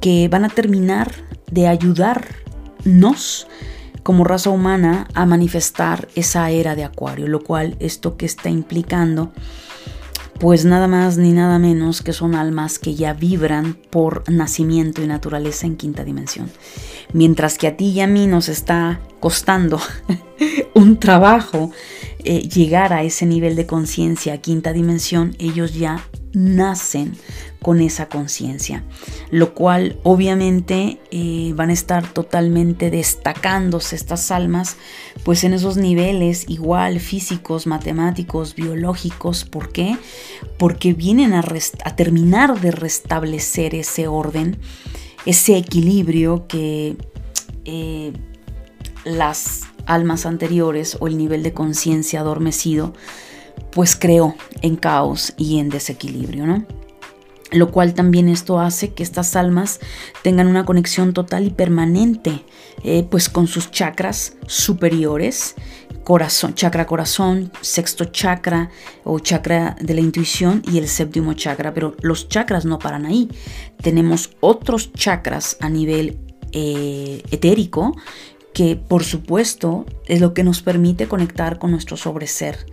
que 0.00 0.28
van 0.28 0.44
a 0.44 0.48
terminar 0.48 1.12
de 1.50 1.66
ayudarnos 1.66 3.48
como 4.02 4.24
raza 4.24 4.50
humana 4.50 5.08
a 5.14 5.26
manifestar 5.26 6.08
esa 6.14 6.50
era 6.50 6.74
de 6.74 6.84
Acuario, 6.84 7.28
lo 7.28 7.42
cual 7.42 7.76
esto 7.80 8.16
que 8.16 8.26
está 8.26 8.50
implicando 8.50 9.32
pues 10.42 10.64
nada 10.64 10.88
más 10.88 11.18
ni 11.18 11.30
nada 11.30 11.60
menos 11.60 12.02
que 12.02 12.12
son 12.12 12.34
almas 12.34 12.80
que 12.80 12.96
ya 12.96 13.12
vibran 13.12 13.74
por 13.90 14.28
nacimiento 14.28 15.00
y 15.00 15.06
naturaleza 15.06 15.68
en 15.68 15.76
quinta 15.76 16.02
dimensión. 16.02 16.50
Mientras 17.12 17.58
que 17.58 17.68
a 17.68 17.76
ti 17.76 17.90
y 17.90 18.00
a 18.00 18.08
mí 18.08 18.26
nos 18.26 18.48
está 18.48 19.00
costando 19.20 19.80
un 20.74 20.98
trabajo 20.98 21.70
eh, 22.24 22.40
llegar 22.48 22.92
a 22.92 23.04
ese 23.04 23.24
nivel 23.24 23.54
de 23.54 23.66
conciencia, 23.66 24.38
quinta 24.38 24.72
dimensión, 24.72 25.36
ellos 25.38 25.74
ya 25.74 26.04
nacen 26.32 27.12
con 27.62 27.80
esa 27.80 28.08
conciencia, 28.08 28.84
lo 29.30 29.54
cual 29.54 29.98
obviamente 30.02 30.98
eh, 31.10 31.52
van 31.54 31.70
a 31.70 31.72
estar 31.72 32.06
totalmente 32.12 32.90
destacándose 32.90 33.96
estas 33.96 34.30
almas, 34.30 34.76
pues 35.24 35.44
en 35.44 35.54
esos 35.54 35.76
niveles 35.76 36.44
igual 36.48 36.98
físicos, 37.00 37.66
matemáticos, 37.66 38.56
biológicos. 38.56 39.44
¿Por 39.44 39.72
qué? 39.72 39.96
Porque 40.58 40.92
vienen 40.92 41.32
a, 41.32 41.42
terminar 41.96 42.60
de 42.60 42.72
restablecer 42.72 43.74
ese 43.74 44.08
orden, 44.08 44.58
ese 45.24 45.56
equilibrio 45.56 46.46
que 46.48 46.96
eh, 47.64 48.12
las 49.04 49.62
almas 49.86 50.26
anteriores 50.26 50.96
o 51.00 51.06
el 51.06 51.16
nivel 51.16 51.42
de 51.42 51.52
conciencia 51.52 52.20
adormecido 52.20 52.92
pues 53.70 53.96
creó 53.96 54.34
en 54.60 54.76
caos 54.76 55.32
y 55.36 55.58
en 55.58 55.70
desequilibrio, 55.70 56.46
¿no? 56.46 56.81
Lo 57.52 57.70
cual 57.70 57.94
también 57.94 58.28
esto 58.28 58.60
hace 58.60 58.94
que 58.94 59.02
estas 59.02 59.36
almas 59.36 59.80
tengan 60.22 60.46
una 60.46 60.64
conexión 60.64 61.12
total 61.12 61.46
y 61.46 61.50
permanente, 61.50 62.42
eh, 62.82 63.06
pues 63.10 63.28
con 63.28 63.46
sus 63.46 63.70
chakras 63.70 64.36
superiores, 64.46 65.54
corazón, 66.02 66.54
chakra 66.54 66.86
corazón, 66.86 67.52
sexto 67.60 68.06
chakra 68.06 68.70
o 69.04 69.18
chakra 69.18 69.76
de 69.80 69.94
la 69.94 70.00
intuición 70.00 70.62
y 70.70 70.78
el 70.78 70.88
séptimo 70.88 71.34
chakra. 71.34 71.74
Pero 71.74 71.94
los 72.00 72.28
chakras 72.28 72.64
no 72.64 72.78
paran 72.78 73.04
ahí. 73.04 73.28
Tenemos 73.82 74.30
otros 74.40 74.92
chakras 74.94 75.58
a 75.60 75.68
nivel 75.68 76.18
eh, 76.52 77.22
etérico 77.30 77.96
que 78.52 78.76
por 78.76 79.04
supuesto 79.04 79.86
es 80.06 80.20
lo 80.20 80.34
que 80.34 80.44
nos 80.44 80.62
permite 80.62 81.08
conectar 81.08 81.58
con 81.58 81.70
nuestro 81.70 81.96
sobreser 81.96 82.66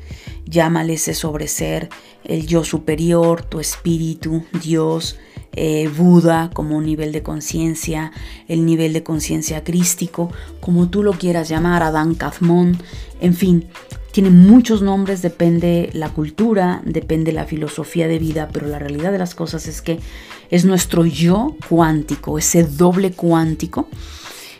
llámale 0.49 0.93
ese 0.93 1.13
sobreser, 1.13 1.89
el 2.23 2.47
yo 2.47 2.63
superior, 2.63 3.43
tu 3.43 3.59
espíritu, 3.59 4.43
Dios, 4.63 5.17
eh, 5.53 5.89
Buda 5.95 6.51
como 6.53 6.77
un 6.77 6.85
nivel 6.85 7.11
de 7.11 7.23
conciencia, 7.23 8.11
el 8.47 8.65
nivel 8.65 8.93
de 8.93 9.03
conciencia 9.03 9.63
crístico, 9.63 10.31
como 10.59 10.89
tú 10.89 11.03
lo 11.03 11.13
quieras 11.13 11.49
llamar, 11.49 11.83
Adán 11.83 12.15
Kazmón, 12.15 12.77
en 13.19 13.33
fin, 13.33 13.67
tiene 14.11 14.29
muchos 14.29 14.81
nombres, 14.81 15.21
depende 15.21 15.89
la 15.93 16.09
cultura, 16.09 16.81
depende 16.83 17.31
la 17.31 17.45
filosofía 17.45 18.07
de 18.07 18.19
vida, 18.19 18.49
pero 18.51 18.67
la 18.67 18.79
realidad 18.79 19.11
de 19.11 19.19
las 19.19 19.35
cosas 19.35 19.67
es 19.67 19.81
que 19.81 19.99
es 20.49 20.65
nuestro 20.65 21.05
yo 21.05 21.55
cuántico, 21.67 22.37
ese 22.37 22.63
doble 22.63 23.11
cuántico 23.11 23.87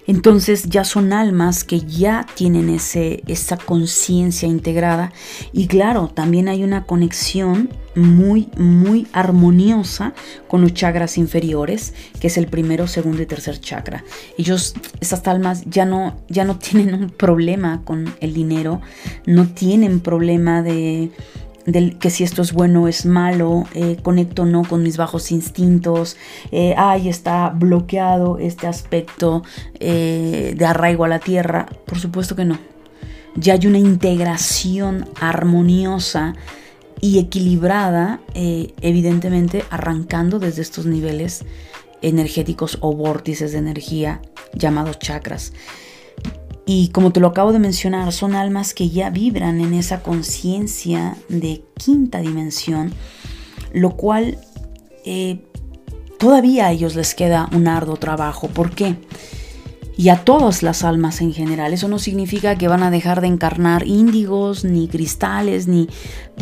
entonces 0.10 0.64
ya 0.64 0.86
son 0.86 1.14
almas 1.14 1.64
que 1.64 1.82
ya 1.82 2.26
tienen 2.34 2.70
ese, 2.70 3.22
esa 3.28 3.58
conciencia 3.58 4.48
integrada 4.48 5.14
y 5.54 5.68
claro, 5.68 6.08
también 6.12 6.48
hay 6.48 6.64
una 6.64 6.88
conexión 6.88 7.70
muy, 7.94 8.50
muy 8.58 9.06
armoniosa 9.14 10.16
con 10.48 10.62
los 10.62 10.74
chakras 10.74 11.20
inferiores, 11.20 11.94
que 12.20 12.26
es 12.26 12.40
el 12.40 12.48
primero, 12.48 12.88
segundo 12.88 13.22
y 13.22 13.28
tercer 13.28 13.60
chakra. 13.60 14.04
Ellos, 14.36 14.74
estas 15.00 15.28
almas 15.28 15.62
ya 15.66 15.86
no, 15.86 16.18
ya 16.28 16.44
no 16.44 16.58
tienen 16.60 16.96
un 16.96 17.10
problema 17.12 17.84
con 17.84 18.12
el 18.20 18.34
dinero, 18.34 18.82
no 19.28 19.48
tienen 19.50 20.00
problema 20.00 20.64
de 20.64 21.12
que 22.00 22.10
si 22.10 22.24
esto 22.24 22.42
es 22.42 22.54
bueno 22.54 22.84
o 22.84 22.88
es 22.88 23.06
malo, 23.06 23.66
eh, 23.74 23.98
conecto 24.02 24.44
o 24.44 24.46
no 24.46 24.64
con 24.64 24.84
mis 24.84 24.98
bajos 24.98 25.32
instintos, 25.32 26.18
eh, 26.52 26.74
ay, 26.78 27.10
está 27.10 27.50
bloqueado 27.50 28.38
este 28.38 28.68
aspecto 28.68 29.44
eh, 29.80 30.54
de 30.58 30.66
arraigo 30.66 31.06
a 31.06 31.08
la 31.08 31.20
tierra. 31.20 31.68
Por 31.86 32.00
supuesto 32.00 32.36
que 32.36 32.46
no. 32.46 32.58
Ya 33.36 33.54
hay 33.54 33.68
una 33.68 33.78
integración 33.78 35.08
armoniosa 35.20 36.36
y 37.00 37.20
equilibrada, 37.20 38.20
evidentemente 38.34 39.64
arrancando 39.70 40.40
desde 40.40 40.62
estos 40.62 40.86
niveles 40.86 41.46
energéticos 42.02 42.78
o 42.82 42.94
vórtices 42.94 43.54
de 43.54 43.60
energía 43.60 44.22
llamados 44.54 45.00
chakras. 45.00 45.54
Y 46.72 46.90
como 46.90 47.12
te 47.12 47.20
lo 47.20 47.30
acabo 47.30 47.52
de 47.52 47.58
mencionar, 47.58 48.14
son 48.14 48.36
almas 48.36 48.76
que 48.76 48.92
ya 48.92 49.10
vibran 49.10 49.60
en 49.60 49.74
esa 49.74 50.04
conciencia 50.04 51.18
de 51.28 51.64
quinta 51.76 52.20
dimensión, 52.20 52.94
lo 53.74 53.98
cual 53.98 54.38
eh, 55.04 55.42
todavía 56.20 56.68
a 56.68 56.72
ellos 56.72 56.94
les 56.94 57.16
queda 57.16 57.50
un 57.54 57.68
arduo 57.68 57.98
trabajo. 57.98 58.50
¿Por 58.50 58.70
qué? 58.70 58.98
Y 59.98 60.10
a 60.10 60.24
todas 60.24 60.62
las 60.62 60.84
almas 60.84 61.22
en 61.22 61.34
general. 61.34 61.74
Eso 61.74 61.88
no 61.88 61.98
significa 61.98 62.56
que 62.56 62.68
van 62.68 62.84
a 62.84 62.92
dejar 62.92 63.22
de 63.22 63.28
encarnar 63.30 63.88
índigos, 63.88 64.64
ni 64.64 64.88
cristales, 64.88 65.68
ni 65.68 65.90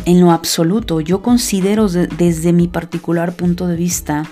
en 0.04 0.20
lo 0.20 0.30
absoluto. 0.30 1.00
Yo 1.00 1.22
considero 1.22 1.88
desde 1.88 2.52
mi 2.52 2.68
particular 2.68 3.32
punto 3.32 3.66
de 3.66 3.76
vista 3.76 4.24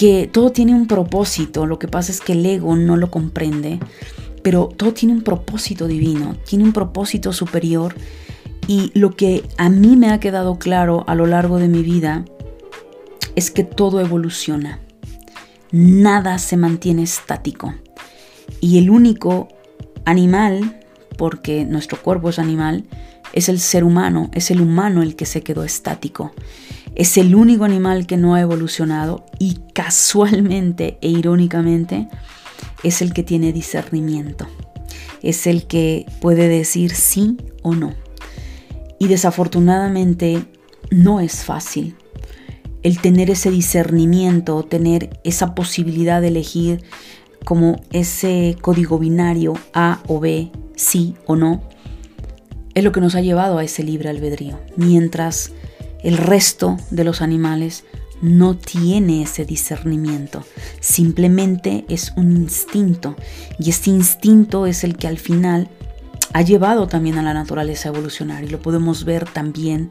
que 0.00 0.30
todo 0.32 0.50
tiene 0.50 0.74
un 0.74 0.86
propósito, 0.86 1.66
lo 1.66 1.78
que 1.78 1.86
pasa 1.86 2.10
es 2.10 2.22
que 2.22 2.32
el 2.32 2.46
ego 2.46 2.74
no 2.74 2.96
lo 2.96 3.10
comprende, 3.10 3.78
pero 4.42 4.68
todo 4.76 4.92
tiene 4.92 5.14
un 5.14 5.22
propósito 5.22 5.86
divino, 5.86 6.36
tiene 6.46 6.64
un 6.64 6.72
propósito 6.72 7.32
superior. 7.32 7.94
Y 8.66 8.90
lo 8.94 9.16
que 9.16 9.44
a 9.58 9.68
mí 9.68 9.96
me 9.96 10.10
ha 10.10 10.20
quedado 10.20 10.58
claro 10.58 11.04
a 11.06 11.14
lo 11.14 11.26
largo 11.26 11.58
de 11.58 11.68
mi 11.68 11.82
vida 11.82 12.24
es 13.34 13.50
que 13.50 13.64
todo 13.64 14.00
evoluciona, 14.00 14.80
nada 15.72 16.38
se 16.38 16.56
mantiene 16.56 17.02
estático. 17.02 17.74
Y 18.60 18.78
el 18.78 18.90
único 18.90 19.48
animal, 20.04 20.80
porque 21.16 21.64
nuestro 21.64 22.00
cuerpo 22.00 22.30
es 22.30 22.38
animal, 22.38 22.84
es 23.32 23.48
el 23.48 23.60
ser 23.60 23.84
humano, 23.84 24.30
es 24.34 24.50
el 24.50 24.60
humano 24.60 25.02
el 25.02 25.16
que 25.16 25.26
se 25.26 25.42
quedó 25.42 25.64
estático. 25.64 26.32
Es 26.94 27.16
el 27.16 27.34
único 27.34 27.64
animal 27.64 28.06
que 28.06 28.16
no 28.16 28.34
ha 28.34 28.40
evolucionado 28.40 29.24
y 29.38 29.60
casualmente 29.74 30.98
e 31.00 31.08
irónicamente 31.08 32.08
es 32.82 33.02
el 33.02 33.12
que 33.12 33.22
tiene 33.22 33.52
discernimiento. 33.52 34.46
Es 35.22 35.46
el 35.46 35.66
que 35.66 36.06
puede 36.20 36.48
decir 36.48 36.94
sí 36.94 37.36
o 37.62 37.74
no. 37.74 37.94
Y 38.98 39.08
desafortunadamente 39.08 40.44
no 40.90 41.20
es 41.20 41.44
fácil 41.44 41.96
el 42.82 42.98
tener 43.00 43.30
ese 43.30 43.50
discernimiento, 43.50 44.62
tener 44.62 45.20
esa 45.24 45.54
posibilidad 45.54 46.20
de 46.20 46.28
elegir 46.28 46.82
como 47.44 47.80
ese 47.92 48.56
código 48.60 48.98
binario 48.98 49.54
A 49.74 50.02
o 50.06 50.20
B, 50.20 50.50
sí 50.76 51.14
o 51.26 51.36
no, 51.36 51.62
es 52.74 52.84
lo 52.84 52.92
que 52.92 53.00
nos 53.00 53.14
ha 53.14 53.20
llevado 53.20 53.58
a 53.58 53.64
ese 53.64 53.82
libre 53.82 54.08
albedrío. 54.08 54.58
Mientras 54.76 55.52
el 56.02 56.16
resto 56.16 56.76
de 56.90 57.04
los 57.04 57.20
animales 57.20 57.84
no 58.20 58.56
tiene 58.56 59.22
ese 59.22 59.44
discernimiento, 59.44 60.44
simplemente 60.80 61.84
es 61.88 62.12
un 62.16 62.36
instinto. 62.36 63.16
Y 63.58 63.70
este 63.70 63.90
instinto 63.90 64.66
es 64.66 64.84
el 64.84 64.96
que 64.96 65.08
al 65.08 65.18
final 65.18 65.68
ha 66.32 66.42
llevado 66.42 66.86
también 66.86 67.18
a 67.18 67.22
la 67.22 67.34
naturaleza 67.34 67.88
a 67.88 67.92
evolucionar. 67.92 68.44
Y 68.44 68.48
lo 68.48 68.60
podemos 68.60 69.04
ver 69.04 69.28
también 69.28 69.88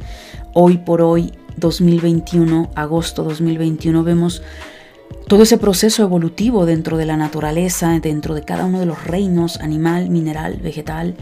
hoy 0.53 0.77
por 0.77 1.01
hoy 1.01 1.33
2021, 1.57 2.71
agosto 2.75 3.23
2021 3.23 4.03
vemos 4.03 4.41
todo 5.29 5.43
ese 5.43 5.59
proceso 5.59 6.01
evolutivo 6.01 6.65
dentro 6.65 6.97
de 6.97 7.05
la 7.05 7.15
naturaleza, 7.15 7.99
dentro 7.99 8.33
de 8.33 8.43
cada 8.43 8.65
uno 8.65 8.79
de 8.79 8.87
los 8.87 9.03
reinos, 9.03 9.57
animal, 9.57 10.09
mineral, 10.09 10.57
vegetal. 10.57 11.15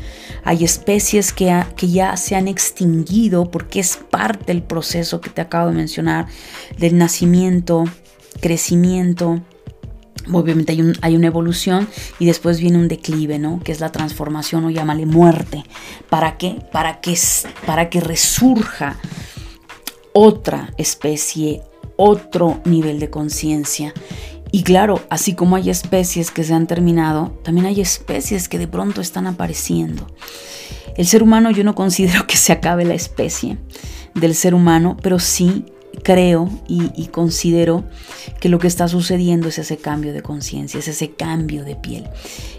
Hay 0.45 0.63
especies 0.63 1.33
que, 1.33 1.53
ya 1.81 2.15
se 2.15 2.35
han 2.37 2.47
extinguido 2.47 3.51
porque 3.51 3.81
es 3.81 3.97
parte 3.97 4.45
del 4.45 4.63
proceso 4.63 5.19
que 5.19 5.29
te 5.29 5.41
acabo 5.41 5.67
de 5.69 5.75
mencionar, 5.75 6.27
del 6.77 6.97
nacimiento, 6.97 7.83
crecimiento, 8.39 9.41
Obviamente 10.33 10.73
hay, 10.73 10.93
hay, 11.01 11.15
una 11.15 11.27
evolución 11.27 11.87
y 12.19 12.25
después 12.25 12.59
viene 12.59 12.77
un 12.77 12.89
declive, 12.89 13.39
¿no? 13.39 13.61
Que 13.63 13.71
es 13.71 13.79
la 13.79 13.93
transformación 13.93 14.65
o 14.65 14.69
llámale 14.69 15.05
muerte. 15.05 15.63
¿Para 16.09 16.37
qué? 16.37 16.61
Para 16.73 16.99
que, 16.99 17.17
para 17.65 17.89
que 17.89 18.01
resurja 18.01 18.97
otra 20.11 20.73
especie, 20.77 21.61
otro 21.97 22.61
nivel 22.63 22.99
de 22.99 23.09
conciencia. 23.09 23.93
Y 24.51 24.63
claro, 24.63 25.01
así 25.09 25.33
como 25.33 25.57
hay 25.57 25.69
especies 25.69 26.31
que 26.31 26.43
se 26.43 26.53
han 26.53 26.67
terminado, 26.67 27.37
también 27.43 27.65
hay 27.65 27.81
especies 27.81 28.47
que 28.47 28.57
de 28.57 28.67
pronto 28.67 29.01
están 29.01 29.27
apareciendo. 29.27 30.07
El 30.95 31.05
ser 31.05 31.21
humano 31.21 31.51
yo 31.51 31.63
no 31.63 31.75
considero 31.75 32.25
que 32.27 32.37
se 32.37 32.53
acabe 32.53 32.85
la 32.85 32.93
especie 32.93 33.57
del 34.15 34.33
ser 34.33 34.55
humano, 34.55 34.95
pero 35.01 35.19
sí 35.19 35.65
creo 36.03 36.49
y, 36.67 37.07
considero 37.07 37.83
que 38.39 38.49
lo 38.49 38.59
que 38.59 38.67
está 38.67 38.87
sucediendo 38.87 39.47
es 39.47 39.57
ese 39.57 39.77
cambio 39.77 40.13
de 40.13 40.21
conciencia, 40.21 40.79
es 40.79 40.87
ese 40.87 41.11
cambio 41.11 41.63
de 41.63 41.75
piel. 41.75 42.05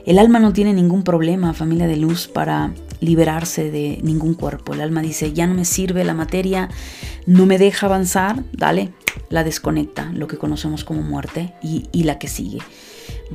El 0.07 0.19
alma 0.19 0.39
no 0.39 0.53
tiene 0.53 0.73
ningún 0.73 1.03
problema, 1.03 1.55
familia 1.55 1.87
de 1.87 1.97
luz, 1.97 2.29
para 2.29 2.73
liberarse 3.01 3.71
de 3.71 4.01
ningún 4.03 4.35
cuerpo. 4.35 4.75
El 4.75 4.81
alma 4.81 5.03
dice, 5.03 5.33
ya 5.33 5.47
no 5.47 5.55
me 5.55 5.65
sirve 5.65 6.05
la 6.05 6.15
materia, 6.15 6.69
no 7.27 7.47
me 7.47 7.59
deja 7.59 7.87
avanzar, 7.87 8.43
dale, 8.53 8.93
la 9.29 9.45
desconecta, 9.45 10.11
lo 10.13 10.27
que 10.27 10.39
conocemos 10.39 10.85
como 10.85 11.03
muerte, 11.03 11.55
y, 11.63 12.03
la 12.03 12.19
que 12.19 12.29
sigue. 12.29 12.59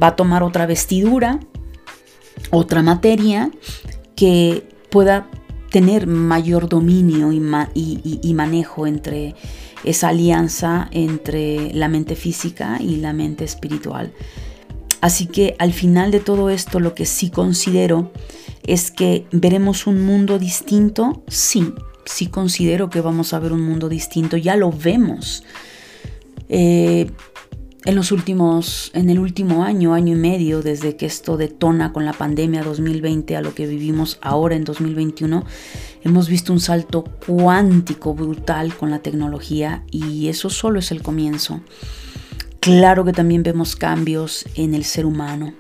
Va 0.02 0.08
a 0.08 0.16
tomar 0.16 0.44
otra 0.44 0.66
vestidura, 0.66 1.40
otra 2.50 2.82
materia 2.82 3.52
que 4.16 4.68
pueda 4.90 5.28
tener 5.70 6.06
mayor 6.08 6.70
dominio 6.70 7.32
y, 7.32 8.34
manejo 8.34 8.86
entre 8.88 9.36
esa 9.84 10.10
alianza 10.10 10.88
entre 10.92 11.74
la 11.74 11.88
mente 11.88 12.16
física 12.16 12.78
y 12.80 12.98
la 12.98 13.14
mente 13.14 13.44
espiritual. 13.44 14.14
Así 15.02 15.28
que 15.28 15.56
al 15.60 15.74
final 15.74 16.12
de 16.12 16.20
todo 16.20 16.50
esto 16.50 16.80
lo 16.80 16.96
que 16.96 17.06
sí 17.06 17.30
considero 17.30 18.12
es 18.66 18.92
que 18.92 19.26
veremos 19.32 19.86
un 19.86 20.06
mundo 20.06 20.40
distinto, 20.40 21.24
sí, 21.28 21.74
sí 22.06 22.28
considero 22.28 22.90
que 22.90 23.02
vamos 23.02 23.34
a 23.34 23.40
ver 23.40 23.52
un 23.52 23.62
mundo 23.62 23.90
distinto, 23.90 24.38
ya 24.38 24.56
lo 24.56 24.72
vemos. 24.72 25.44
Eh, 26.48 27.12
en 27.86 27.96
los 27.96 28.12
últimos, 28.12 28.92
en 28.94 29.10
el 29.10 29.20
último 29.20 29.64
año, 29.64 29.94
año 29.94 30.14
y 30.14 30.20
medio, 30.20 30.62
desde 30.62 30.96
que 30.96 31.06
esto 31.06 31.36
detona 31.36 31.92
con 31.92 32.06
la 32.06 32.14
pandemia 32.14 32.64
2020 32.64 33.36
a 33.36 33.42
lo 33.42 33.54
que 33.54 33.68
vivimos 33.68 34.20
ahora 34.22 34.56
en 34.56 34.64
2021, 34.64 35.44
hemos 36.04 36.30
visto 36.30 36.54
un 36.54 36.62
salto 36.62 37.04
cuántico 37.26 38.14
brutal 38.14 38.76
con 38.76 38.90
la 38.90 39.00
tecnología 39.00 39.84
y 39.92 40.30
eso 40.30 40.50
solo 40.50 40.80
es 40.80 40.92
el 40.92 41.02
comienzo. 41.02 41.62
Claro 42.62 43.04
que 43.04 43.12
también 43.12 43.44
vemos 43.44 43.76
cambios 43.76 44.46
en 44.56 44.74
el 44.74 44.86
ser 44.86 45.06
humano. 45.06 45.54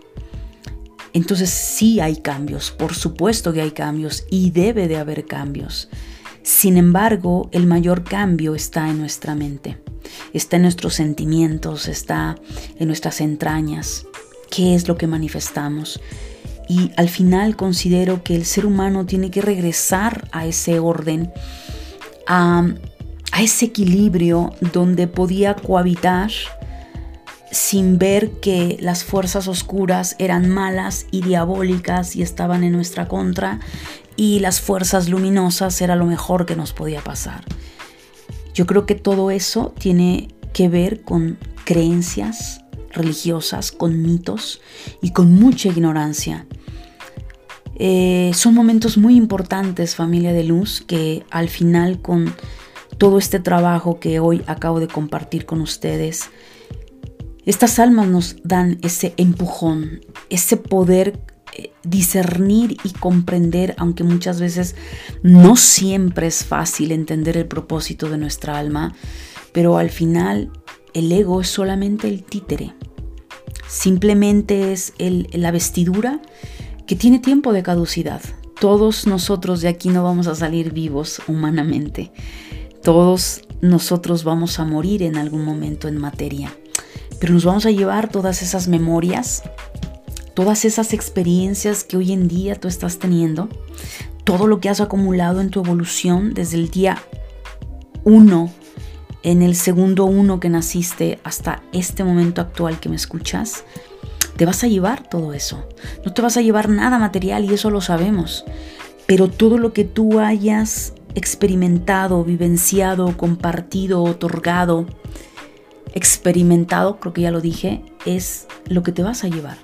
Entonces 1.11 1.49
sí 1.49 1.99
hay 1.99 2.15
cambios, 2.15 2.71
por 2.71 2.95
supuesto 2.95 3.51
que 3.51 3.61
hay 3.61 3.71
cambios 3.71 4.25
y 4.29 4.51
debe 4.51 4.87
de 4.87 4.97
haber 4.97 5.25
cambios. 5.25 5.89
Sin 6.43 6.77
embargo, 6.77 7.49
el 7.51 7.65
mayor 7.65 8.03
cambio 8.03 8.53
está 8.53 8.89
en 8.89 8.99
nuestra 8.99 9.35
mente 9.35 9.77
está 10.33 10.57
en 10.57 10.63
nuestros 10.63 10.95
sentimientos, 10.95 11.87
está 11.87 12.35
en 12.77 12.87
nuestras 12.87 13.21
entrañas, 13.21 14.05
qué 14.49 14.75
es 14.75 14.87
lo 14.87 14.97
que 14.97 15.07
manifestamos. 15.07 15.99
y 16.69 16.91
al 16.95 17.09
final 17.09 17.57
considero 17.57 18.23
que 18.23 18.35
el 18.35 18.45
ser 18.45 18.65
humano 18.65 19.05
tiene 19.05 19.29
que 19.31 19.41
regresar 19.41 20.29
a 20.31 20.45
ese 20.45 20.79
orden, 20.79 21.31
a, 22.25 22.65
ese 23.37 23.65
equilibrio 23.65 24.53
donde 24.71 25.07
podía 25.07 25.55
cohabitar 25.55 26.31
sin 27.51 27.99
ver 27.99 28.31
que 28.39 28.77
las 28.79 29.03
fuerzas 29.03 29.49
oscuras 29.49 30.15
eran 30.19 30.49
malas 30.49 31.05
y 31.11 31.21
diabólicas 31.21 32.15
y 32.15 32.21
estaban 32.21 32.63
en 32.63 32.71
nuestra 32.71 33.09
contra 33.09 33.59
y 34.15 34.39
las 34.39 34.61
fuerzas 34.61 35.09
luminosas 35.09 35.81
era 35.81 35.95
lo 35.95 36.05
mejor 36.05 36.45
que 36.45 36.55
nos 36.55 36.73
podía 36.73 37.01
pasar. 37.01 37.43
Yo 38.53 38.65
creo 38.65 38.85
que 38.85 38.95
todo 38.95 39.31
eso 39.31 39.73
tiene 39.77 40.29
que 40.53 40.69
ver 40.69 41.01
con 41.01 41.37
creencias 41.65 42.61
religiosas, 42.91 43.71
con 43.71 44.01
mitos 44.01 44.61
y 45.01 45.11
con 45.11 45.33
mucha 45.33 45.69
ignorancia. 45.69 46.45
Eh, 47.75 48.31
son 48.35 48.53
momentos 48.53 48.97
muy 48.97 49.15
importantes, 49.15 49.95
familia 49.95 50.31
de 50.31 50.43
luz, 50.43 50.83
que 50.85 51.25
al 51.31 51.49
final 51.49 52.01
con 52.01 52.33
todo 52.99 53.17
este 53.17 53.39
trabajo 53.39 53.99
que 53.99 54.19
hoy 54.19 54.43
acabo 54.45 54.79
de 54.79 54.87
compartir 54.87 55.45
con 55.45 55.59
ustedes, 55.59 56.29
estas 57.45 57.79
almas 57.79 58.07
nos 58.07 58.35
dan 58.43 58.77
ese 58.83 59.13
empujón, 59.17 60.01
ese 60.29 60.55
poder 60.55 61.19
discernir 61.83 62.77
y 62.83 62.91
comprender, 62.91 63.75
aunque 63.77 64.03
muchas 64.03 64.39
veces 64.39 64.75
no 65.21 65.55
siempre 65.55 66.27
es 66.27 66.45
fácil 66.45 66.91
entender 66.91 67.37
el 67.37 67.47
propósito 67.47 68.09
de 68.09 68.17
nuestra 68.17 68.57
alma, 68.57 68.95
pero 69.51 69.77
al 69.77 69.89
final 69.89 70.51
el 70.93 71.11
ego 71.11 71.41
es 71.41 71.49
solamente 71.49 72.07
el 72.07 72.23
títere, 72.23 72.73
simplemente 73.67 74.71
es 74.71 74.93
la 74.97 75.51
vestidura 75.51 76.21
que 76.87 76.95
tiene 76.95 77.19
tiempo 77.19 77.53
de 77.53 77.63
caducidad. 77.63 78.21
Todos 78.59 79.07
nosotros 79.07 79.61
de 79.61 79.67
aquí 79.67 79.89
no 79.89 80.03
vamos 80.03 80.27
a 80.27 80.35
salir 80.35 80.71
vivos 80.71 81.21
humanamente. 81.27 82.11
Todos 82.81 83.41
nosotros 83.61 84.23
vamos 84.23 84.59
a 84.59 84.65
morir 84.65 85.03
en 85.03 85.17
algún 85.17 85.43
momento 85.43 85.87
en 85.87 85.97
materia 85.97 86.53
pero 87.23 87.35
nos 87.35 87.45
vamos 87.45 87.65
a 87.65 87.71
llevar 87.71 88.09
todas 88.09 88.41
esas 88.41 88.67
memorias, 88.67 89.43
todas 90.33 90.65
esas 90.65 90.93
experiencias 90.93 91.83
que 91.83 91.97
hoy 91.97 92.11
en 92.11 92.27
día 92.27 92.55
tú 92.55 92.67
estás 92.67 92.99
teniendo, 92.99 93.49
todo 94.23 94.47
lo 94.47 94.59
que 94.59 94.69
has 94.69 94.81
acumulado 94.81 95.41
en 95.41 95.49
tu 95.49 95.59
evolución 95.59 96.33
desde 96.33 96.57
el 96.57 96.69
día 96.69 97.01
1, 98.03 98.51
en 99.23 99.41
el 99.41 99.55
segundo 99.55 100.05
1 100.05 100.39
que 100.39 100.49
naciste 100.49 101.19
hasta 101.23 101.63
este 101.71 102.03
momento 102.03 102.41
actual 102.41 102.79
que 102.79 102.89
me 102.89 102.95
escuchas, 102.95 103.63
te 104.35 104.45
vas 104.45 104.63
a 104.63 104.67
llevar 104.67 105.07
todo 105.07 105.33
eso. 105.33 105.67
No 106.05 106.13
te 106.13 106.21
vas 106.21 106.37
a 106.37 106.41
llevar 106.41 106.69
nada 106.69 106.97
material 106.97 107.45
y 107.45 107.53
eso 107.53 107.69
lo 107.69 107.81
sabemos. 107.81 108.45
Pero 109.05 109.27
todo 109.27 109.57
lo 109.57 109.73
que 109.73 109.83
tú 109.83 110.19
hayas 110.19 110.93
experimentado, 111.15 112.23
vivenciado, 112.23 113.15
compartido, 113.15 114.03
otorgado, 114.03 114.87
experimentado, 115.93 116.99
creo 116.99 117.13
que 117.13 117.21
ya 117.21 117.31
lo 117.31 117.41
dije, 117.41 117.83
es 118.05 118.47
lo 118.67 118.81
que 118.81 118.91
te 118.91 119.03
vas 119.03 119.23
a 119.23 119.27
llevar. 119.27 119.57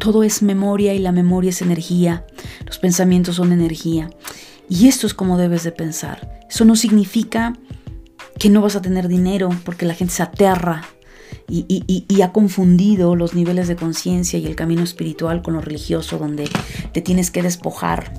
Todo 0.00 0.24
es 0.24 0.42
memoria 0.42 0.94
y 0.94 0.98
la 0.98 1.12
memoria 1.12 1.50
es 1.50 1.62
energía. 1.62 2.26
Los 2.66 2.78
pensamientos 2.78 3.36
son 3.36 3.52
energía. 3.52 4.10
Y 4.68 4.88
esto 4.88 5.06
es 5.06 5.14
como 5.14 5.38
debes 5.38 5.62
de 5.62 5.72
pensar. 5.72 6.40
Eso 6.48 6.64
no 6.64 6.74
significa 6.74 7.52
que 8.38 8.48
no 8.48 8.62
vas 8.62 8.76
a 8.76 8.82
tener 8.82 9.08
dinero 9.08 9.50
porque 9.64 9.84
la 9.84 9.94
gente 9.94 10.14
se 10.14 10.22
aterra 10.22 10.82
y, 11.48 12.22
ha 12.22 12.32
confundido 12.32 13.14
los 13.14 13.34
niveles 13.34 13.68
de 13.68 13.76
conciencia 13.76 14.38
y 14.38 14.46
el 14.46 14.56
camino 14.56 14.82
espiritual 14.82 15.42
con 15.42 15.54
lo 15.54 15.60
religioso, 15.60 16.16
donde 16.16 16.48
te 16.92 17.02
tienes 17.02 17.30
que 17.30 17.42
despojar 17.42 18.12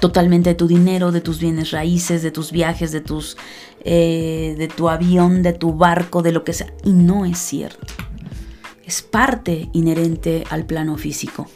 totalmente 0.00 0.50
de 0.50 0.54
tu 0.54 0.66
dinero, 0.66 1.12
de 1.12 1.20
tus 1.20 1.38
bienes 1.38 1.70
raíces, 1.70 2.22
de 2.22 2.30
tus 2.30 2.50
viajes, 2.50 2.92
de, 2.92 3.00
tus, 3.00 3.36
eh, 3.84 4.54
de 4.56 4.68
tu 4.68 4.88
avión, 4.88 5.42
de 5.42 5.52
tu 5.52 5.74
barco, 5.74 6.22
de 6.22 6.32
lo 6.32 6.44
que 6.44 6.54
sea. 6.54 6.72
Y 6.82 6.92
no 6.92 7.24
es 7.24 7.38
cierto. 7.38 7.94
Es 8.92 9.00
parte 9.00 9.70
inherente 9.72 10.44
al 10.50 10.66
plano 10.66 10.98
físico. 10.98 11.48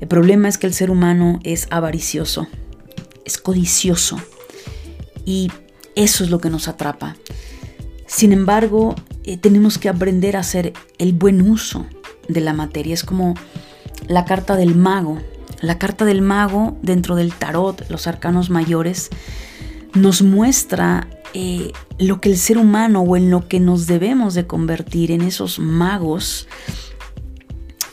El 0.00 0.08
problema 0.08 0.48
es 0.48 0.56
que 0.56 0.66
el 0.66 0.72
ser 0.72 0.90
humano 0.90 1.38
es 1.44 1.66
avaricioso, 1.68 2.48
es 3.26 3.36
codicioso. 3.36 4.18
Y 5.26 5.52
eso 5.96 6.24
es 6.24 6.30
lo 6.30 6.38
que 6.38 6.48
nos 6.48 6.66
atrapa. 6.66 7.14
Sin 8.06 8.32
embargo, 8.32 8.94
eh, 9.24 9.36
tenemos 9.36 9.76
que 9.76 9.90
aprender 9.90 10.34
a 10.34 10.40
hacer 10.40 10.72
el 10.96 11.12
buen 11.12 11.42
uso 11.42 11.84
de 12.26 12.40
la 12.40 12.54
materia. 12.54 12.94
Es 12.94 13.04
como 13.04 13.34
la 14.08 14.24
carta 14.24 14.56
del 14.56 14.74
mago. 14.74 15.20
La 15.60 15.78
carta 15.78 16.06
del 16.06 16.22
mago 16.22 16.78
dentro 16.80 17.16
del 17.16 17.34
tarot, 17.34 17.86
los 17.90 18.06
arcanos 18.06 18.48
mayores, 18.48 19.10
nos 19.96 20.22
muestra 20.22 21.08
eh, 21.34 21.72
lo 21.98 22.20
que 22.20 22.30
el 22.30 22.38
ser 22.38 22.58
humano 22.58 23.00
o 23.00 23.16
en 23.16 23.30
lo 23.30 23.48
que 23.48 23.60
nos 23.60 23.86
debemos 23.86 24.34
de 24.34 24.46
convertir 24.46 25.10
en 25.10 25.22
esos 25.22 25.58
magos 25.58 26.48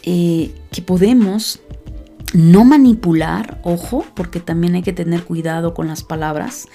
eh, 0.04 0.54
que 0.72 0.82
podemos 0.82 1.62
no 2.34 2.66
manipular, 2.66 3.60
ojo, 3.64 4.06
porque 4.16 4.40
también 4.40 4.76
hay 4.76 4.82
que 4.82 4.94
tener 4.94 5.24
cuidado 5.24 5.74
con 5.74 5.88
las 5.88 6.04
palabras, 6.04 6.68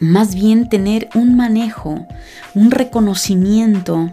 más 0.00 0.34
bien 0.34 0.68
tener 0.68 1.08
un 1.14 1.36
manejo, 1.36 2.06
un 2.54 2.70
reconocimiento 2.70 4.12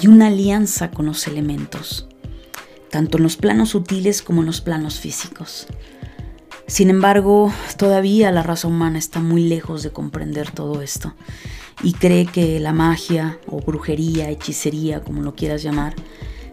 y 0.00 0.08
una 0.08 0.26
alianza 0.26 0.90
con 0.90 1.06
los 1.06 1.26
elementos 1.26 2.08
tanto 2.92 3.16
en 3.16 3.24
los 3.24 3.38
planos 3.38 3.70
sutiles 3.70 4.20
como 4.20 4.42
en 4.42 4.46
los 4.46 4.60
planos 4.60 5.00
físicos. 5.00 5.66
Sin 6.72 6.88
embargo, 6.88 7.52
todavía 7.76 8.32
la 8.32 8.42
raza 8.42 8.66
humana 8.66 8.98
está 8.98 9.20
muy 9.20 9.42
lejos 9.46 9.82
de 9.82 9.90
comprender 9.90 10.50
todo 10.52 10.80
esto 10.80 11.12
y 11.82 11.92
cree 11.92 12.24
que 12.24 12.58
la 12.60 12.72
magia 12.72 13.38
o 13.46 13.60
brujería, 13.60 14.30
hechicería, 14.30 15.02
como 15.02 15.20
lo 15.20 15.34
quieras 15.34 15.62
llamar, 15.62 15.94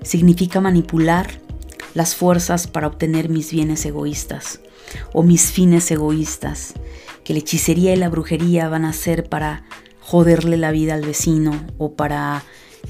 significa 0.02 0.60
manipular 0.60 1.40
las 1.94 2.18
fuerzas 2.18 2.68
para 2.68 2.88
obtener 2.88 3.30
mis 3.30 3.54
bienes 3.54 3.86
egoístas 3.86 4.60
o 5.14 5.24
mis 5.24 5.54
fines 5.54 5.90
egoístas, 5.90 6.74
que 7.24 7.32
la 7.32 7.40
hechicería 7.40 7.94
y 7.94 7.96
la 7.96 8.10
brujería 8.10 8.68
van 8.68 8.84
a 8.84 8.92
ser 8.92 9.30
para 9.30 9.64
joderle 10.02 10.58
la 10.58 10.72
vida 10.72 10.96
al 10.96 11.06
vecino 11.06 11.66
o 11.78 11.94
para 11.94 12.44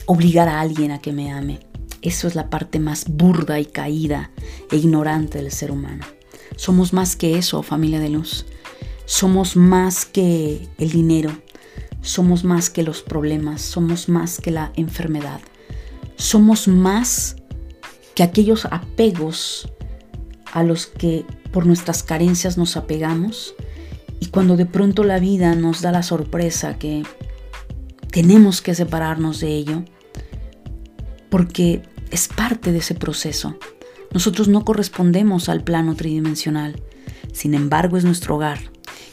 obligar 0.07 0.49
a 0.49 0.61
alguien 0.61 0.89
a 0.89 0.99
que 0.99 1.13
me 1.13 1.31
ame. 1.31 1.59
Eso 2.01 2.27
es 2.27 2.33
la 2.33 2.49
parte 2.49 2.79
más 2.79 3.05
burda 3.07 3.59
y 3.59 3.67
caída 3.67 4.31
e 4.71 4.77
ignorante 4.77 5.37
del 5.37 5.51
ser 5.51 5.69
humano. 5.69 6.05
Somos 6.55 6.93
más 6.93 7.15
que 7.15 7.37
eso, 7.37 7.63
familia 7.63 7.99
de 7.99 8.09
luz. 8.09 8.45
Somos 9.05 9.55
más 9.55 10.05
que 10.05 10.67
el 10.77 10.91
dinero. 10.91 11.31
Somos 12.01 12.43
más 12.43 12.69
que 12.69 12.83
los 12.83 13.01
problemas. 13.01 13.61
Somos 13.61 14.09
más 14.09 14.39
que 14.39 14.51
la 14.51 14.71
enfermedad. 14.75 15.41
Somos 16.15 16.67
más 16.67 17.35
que 18.15 18.23
aquellos 18.23 18.65
apegos 18.65 19.69
a 20.51 20.63
los 20.63 20.87
que 20.87 21.25
por 21.51 21.65
nuestras 21.65 22.03
carencias 22.03 22.57
nos 22.57 22.77
apegamos 22.77 23.55
y 24.19 24.27
cuando 24.27 24.57
de 24.57 24.65
pronto 24.65 25.03
la 25.03 25.19
vida 25.19 25.55
nos 25.55 25.81
da 25.81 25.91
la 25.91 26.03
sorpresa 26.03 26.77
que 26.77 27.03
tenemos 28.11 28.61
que 28.61 28.75
separarnos 28.75 29.39
de 29.39 29.55
ello, 29.55 29.83
porque 31.29 31.83
es 32.11 32.27
parte 32.27 32.71
de 32.71 32.79
ese 32.79 32.95
proceso. 32.95 33.57
Nosotros 34.13 34.47
no 34.47 34.65
correspondemos 34.65 35.49
al 35.49 35.63
plano 35.63 35.95
tridimensional, 35.95 36.81
sin 37.31 37.53
embargo 37.53 37.97
es 37.97 38.03
nuestro 38.03 38.35
hogar 38.35 38.59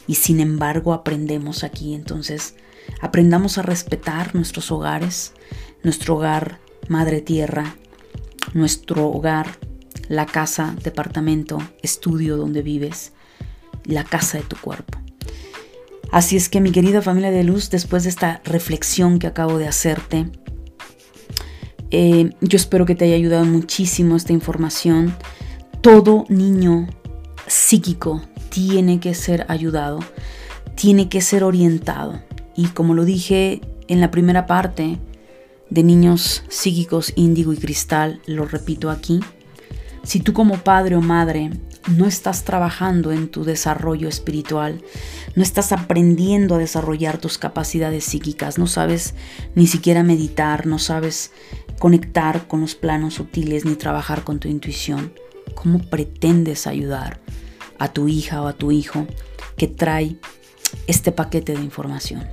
y 0.07 0.15
sin 0.15 0.39
embargo 0.39 0.93
aprendemos 0.93 1.63
aquí. 1.63 1.93
Entonces, 1.93 2.55
aprendamos 3.01 3.57
a 3.57 3.61
respetar 3.61 4.33
nuestros 4.35 4.71
hogares, 4.71 5.33
nuestro 5.83 6.15
hogar 6.15 6.59
madre 6.87 7.21
tierra, 7.21 7.75
nuestro 8.53 9.07
hogar, 9.07 9.57
la 10.07 10.25
casa, 10.25 10.75
departamento, 10.83 11.59
estudio 11.81 12.37
donde 12.37 12.61
vives, 12.61 13.13
la 13.83 14.03
casa 14.03 14.37
de 14.37 14.43
tu 14.43 14.55
cuerpo. 14.55 14.99
Así 16.11 16.37
es 16.37 16.47
que 16.47 16.61
mi 16.61 16.71
querida 16.71 17.01
familia 17.01 17.31
de 17.31 17.43
luz, 17.43 17.69
después 17.69 18.03
de 18.03 18.09
esta 18.09 18.41
reflexión 18.45 19.19
que 19.19 19.27
acabo 19.27 19.57
de 19.57 19.67
hacerte, 19.67 20.31
eh, 21.91 22.31
yo 22.41 22.57
espero 22.57 22.85
que 22.85 22.95
te 22.95 23.05
haya 23.05 23.15
ayudado 23.15 23.45
muchísimo 23.45 24.15
esta 24.15 24.33
información. 24.33 25.15
Todo 25.81 26.25
niño 26.29 26.87
psíquico 27.47 28.21
tiene 28.49 28.99
que 28.99 29.13
ser 29.13 29.45
ayudado, 29.47 29.99
tiene 30.75 31.09
que 31.09 31.21
ser 31.21 31.43
orientado. 31.43 32.21
Y 32.55 32.67
como 32.67 32.93
lo 32.93 33.05
dije 33.05 33.61
en 33.87 34.01
la 34.01 34.11
primera 34.11 34.45
parte 34.45 34.97
de 35.69 35.83
niños 35.83 36.43
psíquicos 36.49 37.13
índigo 37.15 37.53
y 37.53 37.57
cristal, 37.57 38.21
lo 38.25 38.45
repito 38.45 38.89
aquí, 38.89 39.19
si 40.03 40.19
tú 40.21 40.33
como 40.33 40.57
padre 40.59 40.95
o 40.95 41.01
madre 41.01 41.51
no 41.87 42.05
estás 42.05 42.43
trabajando 42.43 43.11
en 43.11 43.29
tu 43.29 43.43
desarrollo 43.43 44.07
espiritual, 44.07 44.81
no 45.35 45.43
estás 45.43 45.71
aprendiendo 45.71 46.55
a 46.55 46.59
desarrollar 46.59 47.17
tus 47.17 47.37
capacidades 47.37 48.05
psíquicas, 48.05 48.57
no 48.57 48.67
sabes 48.67 49.15
ni 49.55 49.67
siquiera 49.67 50.03
meditar, 50.03 50.65
no 50.65 50.79
sabes 50.79 51.31
conectar 51.79 52.47
con 52.47 52.61
los 52.61 52.75
planos 52.75 53.15
sutiles 53.15 53.65
ni 53.65 53.75
trabajar 53.75 54.23
con 54.23 54.39
tu 54.39 54.47
intuición? 54.47 55.13
¿Cómo 55.55 55.79
pretendes 55.79 56.67
ayudar 56.67 57.19
a 57.79 57.93
tu 57.93 58.07
hija 58.07 58.41
o 58.41 58.47
a 58.47 58.53
tu 58.53 58.71
hijo 58.71 59.07
que 59.57 59.67
trae 59.67 60.17
este 60.87 61.11
paquete 61.11 61.53
de 61.53 61.63
información? 61.63 62.27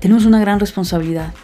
Tenemos 0.00 0.24
una 0.24 0.40
gran 0.40 0.60
responsabilidad 0.60 1.34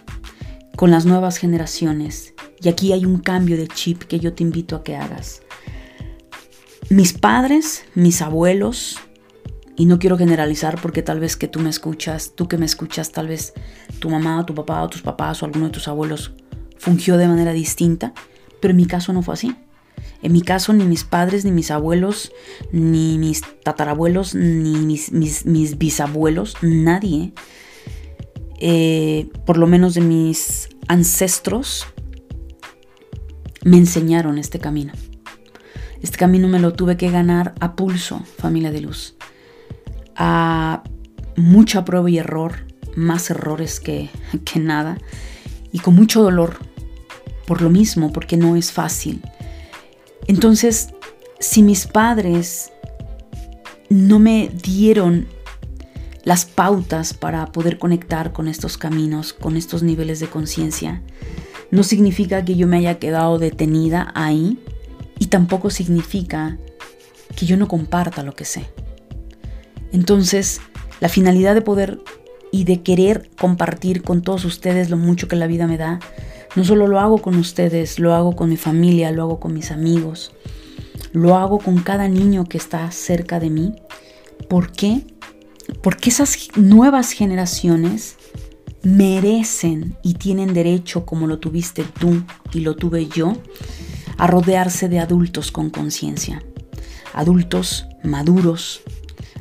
con 0.77 0.91
las 0.91 1.07
nuevas 1.07 1.37
generaciones 1.37 2.35
y 2.61 2.69
aquí 2.69 2.93
hay 2.93 3.05
un 3.05 3.19
cambio 3.19 3.57
de 3.57 3.69
chip 3.69 4.03
que 4.05 4.21
yo 4.21 4.33
te 4.35 4.43
invito 4.43 4.77
a 4.77 4.85
que 4.85 4.97
hagas. 4.97 5.43
Mis 6.91 7.13
padres, 7.13 7.85
mis 7.95 8.23
abuelos, 8.23 8.99
y 9.77 9.87
no 9.87 9.99
quiero 9.99 10.17
generalizar 10.17 10.81
porque 10.81 11.03
tal 11.03 11.21
vez 11.21 11.37
que 11.37 11.49
tú 11.49 11.61
me 11.61 11.71
escuchas, 11.71 12.33
tú 12.35 12.47
que 12.47 12.59
me 12.59 12.67
escuchas, 12.67 13.11
tal 13.11 13.29
vez 13.29 13.55
tu 13.99 14.09
mamá, 14.09 14.45
tu 14.47 14.55
papá 14.55 14.83
o 14.83 14.89
tus 14.89 15.03
papás 15.03 15.43
o 15.43 15.47
alguno 15.47 15.67
de 15.67 15.73
tus 15.73 15.89
abuelos 15.89 16.33
fungió 16.85 17.17
de 17.17 17.27
manera 17.27 17.53
distinta, 17.53 18.13
pero 18.61 18.73
en 18.73 18.77
mi 18.77 18.87
caso 18.87 19.13
no 19.13 19.23
fue 19.23 19.35
así. 19.35 19.57
En 20.23 20.33
mi 20.33 20.43
caso 20.43 20.73
ni 20.73 20.85
mis 20.85 21.05
padres, 21.05 21.45
ni 21.45 21.51
mis 21.51 21.71
abuelos, 21.71 22.33
ni 22.73 23.19
mis 23.19 23.43
tatarabuelos, 23.63 24.35
ni 24.35 24.77
mis, 24.77 25.13
mis, 25.13 25.79
bisabuelos, 25.79 26.57
nadie, 26.63 27.33
eh, 28.61 29.29
por 29.47 29.59
lo 29.59 29.67
menos 29.67 29.95
de 29.95 30.01
mis 30.01 30.69
ancestros, 30.89 31.87
me 33.65 33.77
enseñaron 33.77 34.39
este 34.39 34.59
camino. 34.59 34.93
Este 36.03 36.19
camino 36.19 36.49
me 36.49 36.59
lo 36.59 36.75
tuve 36.75 36.97
que 36.97 37.11
ganar 37.11 37.55
a 37.61 37.77
pulso, 37.77 38.23
familia 38.39 38.71
de 38.71 38.83
luz 38.83 39.17
a 40.17 40.83
mucha 41.37 41.85
prueba 41.85 42.09
y 42.11 42.19
error, 42.19 42.67
más 42.97 43.31
errores 43.31 43.81
que, 43.81 44.11
que 44.45 44.61
nada, 44.61 44.99
y 45.73 45.79
con 45.81 45.95
mucho 45.95 46.23
dolor 46.23 46.59
por 47.47 47.63
lo 47.63 47.71
mismo, 47.71 48.13
porque 48.13 48.37
no 48.37 48.57
es 48.57 48.73
fácil. 48.73 49.21
Entonces, 50.27 50.89
si 51.39 51.63
mis 51.63 51.87
padres 51.87 52.73
no 53.89 54.19
me 54.19 54.51
dieron 54.63 55.27
las 56.25 56.47
pautas 56.47 57.13
para 57.13 57.53
poder 57.53 57.79
conectar 57.79 58.33
con 58.33 58.49
estos 58.49 58.79
caminos, 58.79 59.33
con 59.33 59.57
estos 59.57 59.83
niveles 59.83 60.21
de 60.21 60.29
conciencia, 60.29 61.03
no 61.71 61.83
significa 61.83 62.45
que 62.45 62.57
yo 62.57 62.67
me 62.67 62.79
haya 62.79 62.99
quedado 62.99 63.39
detenida 63.39 64.11
ahí 64.15 64.59
y 65.19 65.27
tampoco 65.27 65.71
significa 65.71 66.59
que 67.37 67.47
yo 67.47 67.57
no 67.57 67.69
comparta 67.69 68.23
lo 68.23 68.35
que 68.35 68.45
sé. 68.45 68.67
Entonces, 69.93 70.61
la 71.01 71.09
finalidad 71.09 71.55
de 71.55 71.63
poder 71.63 72.01
y 72.51 72.65
de 72.65 72.83
querer 72.83 73.31
compartir 73.39 74.03
con 74.03 74.23
todos 74.23 74.45
ustedes 74.45 74.89
lo 74.89 74.97
mucho 74.97 75.29
que 75.29 75.37
la 75.37 75.47
vida 75.47 75.67
me 75.67 75.77
da, 75.77 75.99
no 76.57 76.65
solo 76.65 76.87
lo 76.87 77.01
hago 77.01 77.19
con 77.19 77.37
ustedes, 77.37 77.99
lo 77.99 78.15
hago 78.15 78.37
con 78.37 78.49
mi 78.49 78.57
familia, 78.57 79.11
lo 79.11 79.23
hago 79.23 79.41
con 79.41 79.53
mis 79.55 79.71
amigos, 79.71 80.33
lo 81.13 81.37
hago 81.37 81.59
con 81.59 81.79
cada 81.79 82.09
niño 82.09 82.45
que 82.45 82.59
está 82.59 82.91
cerca 82.91 83.41
de 83.41 83.51
mí. 83.51 83.75
¿Por 84.49 84.73
qué? 84.73 85.07
Porque 85.83 86.11
esas 86.11 86.49
nuevas 86.57 87.13
generaciones 87.13 88.17
merecen 88.83 89.97
y 90.03 90.15
tienen 90.15 90.55
derecho, 90.55 91.05
como 91.07 91.27
lo 91.27 91.39
tuviste 91.39 91.85
tú 91.85 92.23
y 92.53 92.61
lo 92.61 92.77
tuve 92.77 93.07
yo, 93.07 93.33
a 94.19 94.27
rodearse 94.27 94.89
de 94.89 95.01
adultos 95.01 95.51
con 95.51 95.71
conciencia. 95.71 96.43
Adultos 97.15 97.87
maduros, 98.03 98.83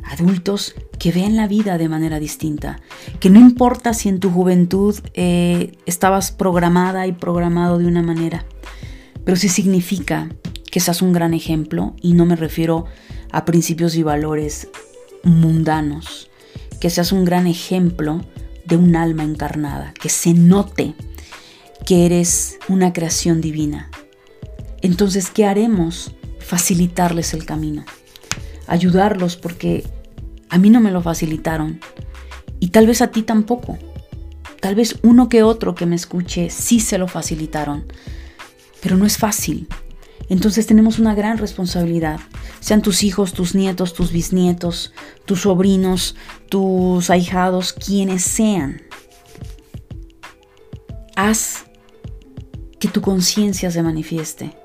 adultos 0.06 0.76
que 1.00 1.12
ven 1.12 1.36
la 1.36 1.48
vida 1.48 1.78
de 1.78 1.90
manera 1.90 2.20
distinta, 2.20 2.80
que 3.20 3.30
no 3.30 3.40
importa 3.40 3.94
si 3.94 4.10
en 4.10 4.20
tu 4.20 4.30
juventud 4.30 4.96
eh, 5.14 5.78
estabas 5.86 6.32
programada 6.32 7.08
y 7.08 7.14
programado 7.14 7.78
de 7.78 7.88
una 7.88 8.02
manera, 8.02 8.46
pero 9.24 9.38
sí 9.38 9.50
significa 9.50 10.30
que 10.72 10.80
seas 10.80 11.02
un 11.02 11.14
gran 11.14 11.34
ejemplo 11.34 11.96
y 12.02 12.14
no 12.14 12.26
me 12.26 12.36
refiero 12.36 12.86
a 13.32 13.46
principios 13.46 13.96
y 13.96 14.04
valores 14.04 14.70
mundanos, 15.24 16.30
que 16.80 16.90
seas 16.90 17.12
un 17.12 17.26
gran 17.26 17.48
ejemplo 17.48 18.24
de 18.66 18.78
un 18.78 18.96
alma 18.96 19.24
encarnada, 19.24 19.94
que 19.94 20.10
se 20.10 20.34
note 20.34 20.96
que 21.86 22.06
eres 22.06 22.60
una 22.70 22.94
creación 22.94 23.42
divina. 23.42 23.90
Entonces, 24.82 25.30
¿qué 25.30 25.46
haremos? 25.46 26.14
Facilitarles 26.40 27.34
el 27.34 27.46
camino 27.46 27.86
ayudarlos 28.68 29.36
porque 29.36 29.84
a 30.50 30.58
mí 30.58 30.70
no 30.70 30.80
me 30.82 30.92
lo 30.92 31.02
facilitaron 31.02 31.80
y 32.60 32.70
tal 32.70 32.88
vez 32.88 33.02
a 33.02 33.08
ti 33.08 33.24
tampoco. 33.24 33.78
Tal 34.62 34.76
vez 34.76 34.98
uno 35.04 35.28
que 35.28 35.44
otro 35.44 35.76
que 35.76 35.86
me 35.86 35.96
escuche 35.96 36.50
sí 36.50 36.80
se 36.80 36.98
lo 36.98 37.10
facilitaron, 37.10 37.86
pero 38.82 38.96
no 38.96 39.06
es 39.06 39.18
fácil. 39.18 39.68
Entonces 40.30 40.66
tenemos 40.66 41.00
una 41.00 41.16
gran 41.16 41.38
responsabilidad, 41.38 42.20
sean 42.62 42.82
tus 42.82 43.04
hijos, 43.04 43.34
tus 43.34 43.56
nietos, 43.56 43.94
tus 43.94 44.14
bisnietos, 44.14 44.94
tus 45.26 45.42
sobrinos, 45.42 46.16
tus 46.48 47.10
ahijados, 47.10 47.74
quienes 47.74 48.24
sean. 48.24 48.82
Haz 51.18 51.66
que 52.80 52.88
tu 52.88 53.02
conciencia 53.02 53.70
se 53.70 53.84
manifieste. 53.84 54.63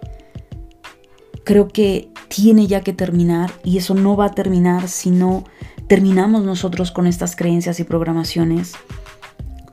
Creo 1.49 1.69
que 1.69 2.11
tiene 2.29 2.67
ya 2.67 2.83
que 2.83 2.93
terminar 2.93 3.51
y 3.65 3.79
eso 3.79 3.95
no 3.95 4.19
va 4.19 4.27
a 4.27 4.35
terminar 4.35 4.87
si 4.87 5.11
no 5.11 5.45
terminamos 5.87 6.45
nosotros 6.45 6.91
con 6.91 7.07
estas 7.07 7.37
creencias 7.37 7.81
y 7.81 7.85
programaciones 7.85 8.75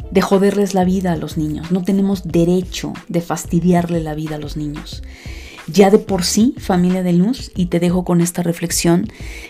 de 0.10 0.22
joderles 0.22 0.74
la 0.74 0.86
vida 0.86 1.12
a 1.12 1.18
los 1.18 1.36
niños. 1.36 1.74
No 1.74 1.84
tenemos 1.84 2.24
derecho 2.24 2.94
de 3.10 3.20
fastidiarle 3.20 4.00
la 4.00 4.16
vida 4.16 4.36
a 4.36 4.40
los 4.40 4.56
niños. 4.56 5.04
Ya 5.68 5.90
de 5.90 6.00
por 6.00 6.24
sí, 6.24 6.56
familia 6.60 7.04
de 7.04 7.12
luz, 7.12 7.52
y 7.58 7.66
te 7.66 7.82
dejo 7.82 8.06
con 8.06 8.22
esta 8.22 8.42
reflexión, 8.42 9.10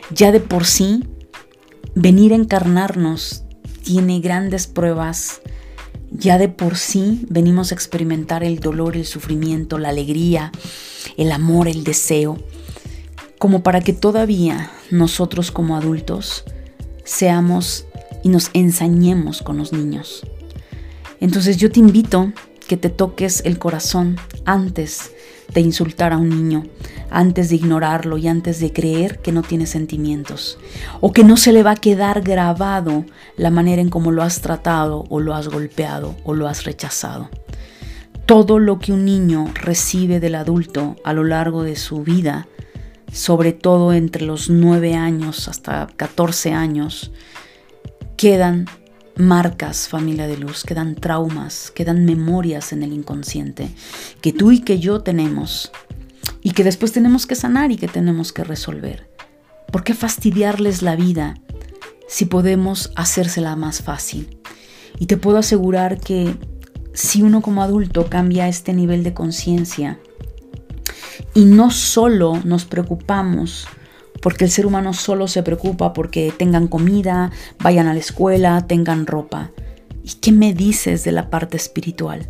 ya 0.10 0.32
de 0.32 0.40
por 0.40 0.66
sí, 0.66 1.04
venir 1.94 2.34
a 2.34 2.38
encarnarnos 2.38 3.44
tiene 3.84 4.20
grandes 4.20 4.66
pruebas. 4.66 5.42
Ya 6.10 6.40
de 6.40 6.50
por 6.50 6.76
sí 6.76 7.28
venimos 7.30 7.72
a 7.72 7.76
experimentar 7.76 8.44
el 8.44 8.62
dolor, 8.62 8.98
el 8.98 9.06
sufrimiento, 9.06 9.78
la 9.78 9.90
alegría, 9.90 10.52
el 11.18 11.32
amor, 11.32 11.68
el 11.68 11.84
deseo 11.84 12.38
como 13.40 13.64
para 13.64 13.82
que 13.82 13.94
todavía 13.94 14.72
nosotros 14.92 15.52
como 15.52 15.76
adultos 15.76 16.46
seamos 17.04 17.86
y 18.24 18.30
nos 18.30 18.50
ensañemos 18.54 19.42
con 19.42 19.58
los 19.58 19.72
niños. 19.72 20.26
Entonces 21.20 21.58
yo 21.58 21.72
te 21.72 21.80
invito 21.80 22.34
que 22.68 22.78
te 22.78 22.90
toques 22.90 23.44
el 23.46 23.60
corazón 23.60 24.18
antes 24.46 25.12
de 25.54 25.62
insultar 25.62 26.12
a 26.12 26.18
un 26.18 26.30
niño, 26.30 26.66
antes 27.12 27.50
de 27.50 27.56
ignorarlo 27.56 28.18
y 28.18 28.28
antes 28.28 28.60
de 28.60 28.74
creer 28.74 29.20
que 29.20 29.32
no 29.32 29.44
tiene 29.44 29.68
sentimientos, 29.68 30.58
o 31.02 31.12
que 31.12 31.24
no 31.24 31.38
se 31.38 31.54
le 31.54 31.62
va 31.62 31.72
a 31.72 31.76
quedar 31.76 32.22
grabado 32.22 33.06
la 33.38 33.52
manera 33.52 33.82
en 33.82 33.90
cómo 33.90 34.12
lo 34.12 34.24
has 34.24 34.42
tratado 34.42 35.06
o 35.10 35.20
lo 35.20 35.36
has 35.36 35.48
golpeado 35.48 36.16
o 36.24 36.34
lo 36.34 36.48
has 36.48 36.64
rechazado. 36.64 37.30
Todo 38.26 38.60
lo 38.60 38.80
que 38.80 38.92
un 38.92 39.06
niño 39.06 39.52
recibe 39.54 40.20
del 40.20 40.36
adulto 40.36 40.96
a 41.04 41.14
lo 41.14 41.24
largo 41.24 41.64
de 41.64 41.76
su 41.76 42.04
vida 42.04 42.48
sobre 43.16 43.54
todo 43.54 43.94
entre 43.94 44.26
los 44.26 44.50
9 44.50 44.94
años 44.94 45.48
hasta 45.48 45.88
14 45.96 46.52
años, 46.52 47.12
quedan 48.18 48.66
marcas, 49.16 49.88
familia 49.88 50.28
de 50.28 50.38
luz, 50.38 50.64
quedan 50.64 50.96
traumas, 50.96 51.72
quedan 51.74 52.04
memorias 52.04 52.74
en 52.74 52.84
el 52.84 52.92
inconsciente 52.92 53.70
que 54.20 54.34
tú 54.34 54.52
y 54.52 54.60
que 54.60 54.80
yo 54.80 55.00
tenemos 55.00 55.72
y 56.42 56.52
que 56.52 56.66
después 56.66 56.92
tenemos 56.92 57.26
que 57.26 57.36
sanar 57.36 57.72
y 57.72 57.78
que 57.78 57.88
tenemos 57.88 58.34
que 58.34 58.44
resolver. 58.44 59.10
¿Por 59.72 59.86
qué 59.86 59.94
fastidiarles 59.94 60.82
la 60.82 60.98
vida 60.98 61.36
si 62.10 62.26
podemos 62.26 62.92
hacérsela 62.98 63.56
más 63.56 63.82
fácil? 63.82 64.40
Y 65.00 65.06
te 65.06 65.16
puedo 65.16 65.38
asegurar 65.38 66.00
que 66.00 66.36
si 66.96 67.22
uno 67.22 67.42
como 67.42 67.62
adulto 67.62 68.08
cambia 68.10 68.48
este 68.48 68.74
nivel 68.74 69.04
de 69.04 69.14
conciencia, 69.14 70.00
y 71.34 71.46
no 71.46 71.70
solo 71.70 72.42
nos 72.44 72.66
preocupamos 72.66 73.68
porque 74.22 74.46
el 74.46 74.50
ser 74.50 74.66
humano 74.66 74.94
solo 74.94 75.28
se 75.28 75.44
preocupa 75.44 75.94
porque 75.94 76.34
tengan 76.36 76.68
comida, 76.68 77.32
vayan 77.60 77.88
a 77.88 77.94
la 77.94 78.00
escuela, 78.00 78.66
tengan 78.66 79.06
ropa. 79.06 79.52
¿Y 80.04 80.14
qué 80.14 80.32
me 80.32 80.54
dices 80.54 81.04
de 81.04 81.12
la 81.12 81.30
parte 81.30 81.58
espiritual? 81.58 82.30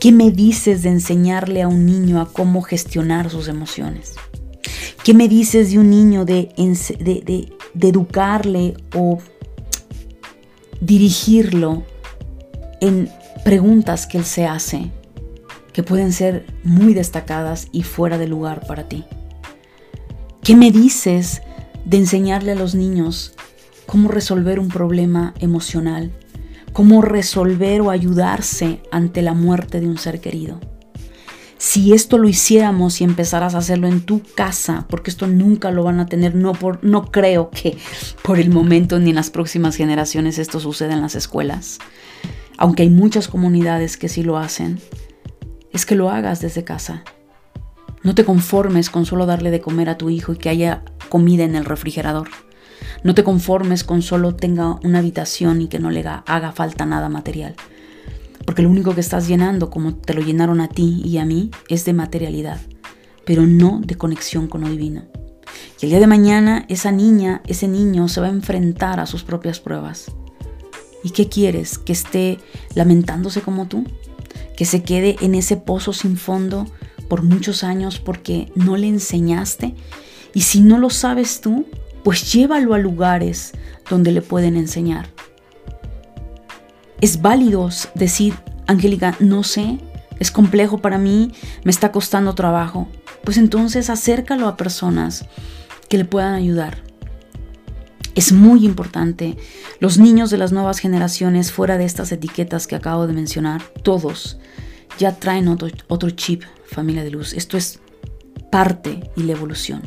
¿Qué 0.00 0.12
me 0.12 0.30
dices 0.30 0.82
de 0.82 0.90
enseñarle 0.90 1.62
a 1.62 1.68
un 1.68 1.84
niño 1.84 2.20
a 2.20 2.32
cómo 2.32 2.62
gestionar 2.62 3.28
sus 3.30 3.48
emociones? 3.48 4.14
¿Qué 5.04 5.12
me 5.12 5.28
dices 5.28 5.72
de 5.72 5.78
un 5.78 5.90
niño 5.90 6.24
de, 6.24 6.48
de, 6.56 7.52
de 7.74 7.88
educarle 7.88 8.74
o 8.94 9.18
dirigirlo 10.80 11.82
en 12.80 13.10
preguntas 13.44 14.06
que 14.06 14.18
él 14.18 14.24
se 14.24 14.46
hace 14.46 14.90
que 15.72 15.82
pueden 15.82 16.12
ser 16.12 16.46
muy 16.64 16.94
destacadas 16.94 17.68
y 17.72 17.82
fuera 17.82 18.18
de 18.18 18.28
lugar 18.28 18.66
para 18.66 18.88
ti. 18.88 19.04
¿Qué 20.42 20.54
me 20.54 20.70
dices 20.70 21.42
de 21.84 21.96
enseñarle 21.96 22.52
a 22.52 22.56
los 22.56 22.74
niños 22.74 23.34
cómo 23.86 24.08
resolver 24.08 24.58
un 24.58 24.68
problema 24.68 25.34
emocional? 25.40 26.12
¿Cómo 26.72 27.02
resolver 27.02 27.80
o 27.80 27.90
ayudarse 27.90 28.80
ante 28.90 29.22
la 29.22 29.34
muerte 29.34 29.80
de 29.80 29.86
un 29.86 29.98
ser 29.98 30.20
querido? 30.20 30.60
Si 31.58 31.92
esto 31.92 32.18
lo 32.18 32.28
hiciéramos 32.28 33.00
y 33.00 33.04
empezaras 33.04 33.54
a 33.54 33.58
hacerlo 33.58 33.86
en 33.86 34.00
tu 34.00 34.20
casa, 34.34 34.86
porque 34.88 35.10
esto 35.10 35.28
nunca 35.28 35.70
lo 35.70 35.84
van 35.84 36.00
a 36.00 36.06
tener, 36.06 36.34
no, 36.34 36.54
por, 36.54 36.82
no 36.82 37.12
creo 37.12 37.50
que 37.50 37.78
por 38.22 38.40
el 38.40 38.50
momento 38.50 38.98
ni 38.98 39.10
en 39.10 39.16
las 39.16 39.30
próximas 39.30 39.76
generaciones 39.76 40.38
esto 40.38 40.58
suceda 40.58 40.94
en 40.94 41.02
las 41.02 41.14
escuelas, 41.14 41.78
aunque 42.58 42.82
hay 42.82 42.90
muchas 42.90 43.28
comunidades 43.28 43.96
que 43.96 44.08
sí 44.08 44.22
lo 44.22 44.38
hacen, 44.38 44.80
es 45.72 45.86
que 45.86 45.94
lo 45.94 46.10
hagas 46.10 46.40
desde 46.40 46.64
casa. 46.64 47.04
No 48.02 48.14
te 48.14 48.24
conformes 48.24 48.90
con 48.90 49.06
solo 49.06 49.26
darle 49.26 49.50
de 49.50 49.60
comer 49.60 49.88
a 49.88 49.96
tu 49.96 50.10
hijo 50.10 50.32
y 50.32 50.36
que 50.36 50.48
haya 50.48 50.82
comida 51.08 51.44
en 51.44 51.54
el 51.54 51.64
refrigerador. 51.64 52.28
No 53.04 53.14
te 53.14 53.24
conformes 53.24 53.84
con 53.84 54.02
solo 54.02 54.34
tenga 54.34 54.78
una 54.82 54.98
habitación 54.98 55.62
y 55.62 55.68
que 55.68 55.78
no 55.78 55.90
le 55.90 56.04
haga 56.06 56.52
falta 56.52 56.84
nada 56.84 57.08
material. 57.08 57.54
Porque 58.44 58.62
lo 58.62 58.70
único 58.70 58.94
que 58.94 59.00
estás 59.00 59.28
llenando, 59.28 59.70
como 59.70 59.94
te 59.94 60.14
lo 60.14 60.20
llenaron 60.20 60.60
a 60.60 60.68
ti 60.68 61.00
y 61.04 61.18
a 61.18 61.24
mí, 61.24 61.50
es 61.68 61.84
de 61.84 61.92
materialidad, 61.92 62.60
pero 63.24 63.46
no 63.46 63.80
de 63.84 63.94
conexión 63.96 64.48
con 64.48 64.62
lo 64.62 64.68
divino. 64.68 65.04
Y 65.80 65.86
el 65.86 65.90
día 65.90 66.00
de 66.00 66.06
mañana 66.06 66.64
esa 66.68 66.90
niña, 66.90 67.42
ese 67.46 67.68
niño 67.68 68.08
se 68.08 68.20
va 68.20 68.26
a 68.26 68.30
enfrentar 68.30 69.00
a 69.00 69.06
sus 69.06 69.22
propias 69.22 69.60
pruebas. 69.60 70.12
¿Y 71.02 71.10
qué 71.10 71.28
quieres? 71.28 71.78
¿Que 71.78 71.92
esté 71.92 72.38
lamentándose 72.74 73.40
como 73.40 73.66
tú? 73.66 73.84
¿Que 74.56 74.64
se 74.64 74.82
quede 74.82 75.16
en 75.20 75.34
ese 75.34 75.56
pozo 75.56 75.92
sin 75.92 76.16
fondo 76.16 76.66
por 77.08 77.22
muchos 77.22 77.64
años 77.64 77.98
porque 77.98 78.50
no 78.54 78.76
le 78.76 78.88
enseñaste? 78.88 79.74
Y 80.34 80.42
si 80.42 80.60
no 80.60 80.78
lo 80.78 80.90
sabes 80.90 81.40
tú, 81.40 81.66
pues 82.04 82.32
llévalo 82.32 82.74
a 82.74 82.78
lugares 82.78 83.52
donde 83.88 84.12
le 84.12 84.22
pueden 84.22 84.56
enseñar. 84.56 85.08
Es 87.00 87.20
válido 87.20 87.68
decir, 87.94 88.34
Angélica, 88.66 89.16
no 89.18 89.42
sé, 89.42 89.78
es 90.20 90.30
complejo 90.30 90.78
para 90.78 90.98
mí, 90.98 91.32
me 91.64 91.72
está 91.72 91.90
costando 91.90 92.34
trabajo. 92.34 92.88
Pues 93.24 93.36
entonces 93.38 93.90
acércalo 93.90 94.46
a 94.46 94.56
personas 94.56 95.26
que 95.88 95.98
le 95.98 96.04
puedan 96.04 96.34
ayudar. 96.34 96.91
Es 98.14 98.32
muy 98.32 98.64
importante. 98.64 99.36
Los 99.80 99.98
niños 99.98 100.30
de 100.30 100.38
las 100.38 100.52
nuevas 100.52 100.78
generaciones, 100.78 101.50
fuera 101.50 101.78
de 101.78 101.84
estas 101.84 102.12
etiquetas 102.12 102.66
que 102.66 102.76
acabo 102.76 103.06
de 103.06 103.14
mencionar, 103.14 103.62
todos 103.82 104.38
ya 104.98 105.16
traen 105.16 105.48
otro, 105.48 106.10
chip, 106.10 106.42
familia 106.66 107.02
de 107.04 107.10
luz. 107.10 107.32
Esto 107.32 107.56
es 107.56 107.80
parte 108.50 109.10
y 109.16 109.22
la 109.22 109.32
evolución. 109.32 109.82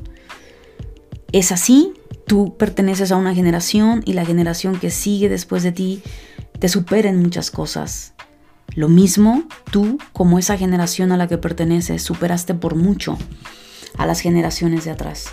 Es 1.32 1.52
así, 1.52 1.94
tú 2.26 2.58
perteneces 2.58 3.12
a 3.12 3.18
una 3.18 3.36
generación 3.36 4.02
y 4.06 4.14
la 4.14 4.26
generación 4.26 4.80
que 4.80 4.90
sigue 4.90 5.30
después 5.30 5.64
de 5.64 5.72
ti 5.72 6.02
te 6.60 6.70
supera 6.70 7.10
en 7.10 7.22
muchas 7.22 7.52
cosas. 7.52 8.14
Lo 8.76 8.90
mismo 8.90 9.44
tú 9.72 9.98
como 10.12 10.40
esa 10.40 10.58
generación 10.58 11.12
a 11.12 11.18
la 11.18 11.28
que 11.28 11.38
perteneces 11.38 12.02
superaste 12.02 12.56
por 12.56 12.76
mucho 12.76 13.18
a 13.98 14.06
las 14.06 14.20
generaciones 14.20 14.86
de 14.86 14.92
atrás. 14.92 15.28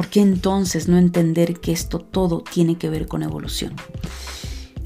¿Por 0.00 0.08
qué 0.08 0.22
entonces 0.22 0.88
no 0.88 0.96
entender 0.96 1.60
que 1.60 1.72
esto 1.72 1.98
todo 1.98 2.42
tiene 2.42 2.78
que 2.78 2.88
ver 2.88 3.06
con 3.06 3.22
evolución? 3.22 3.74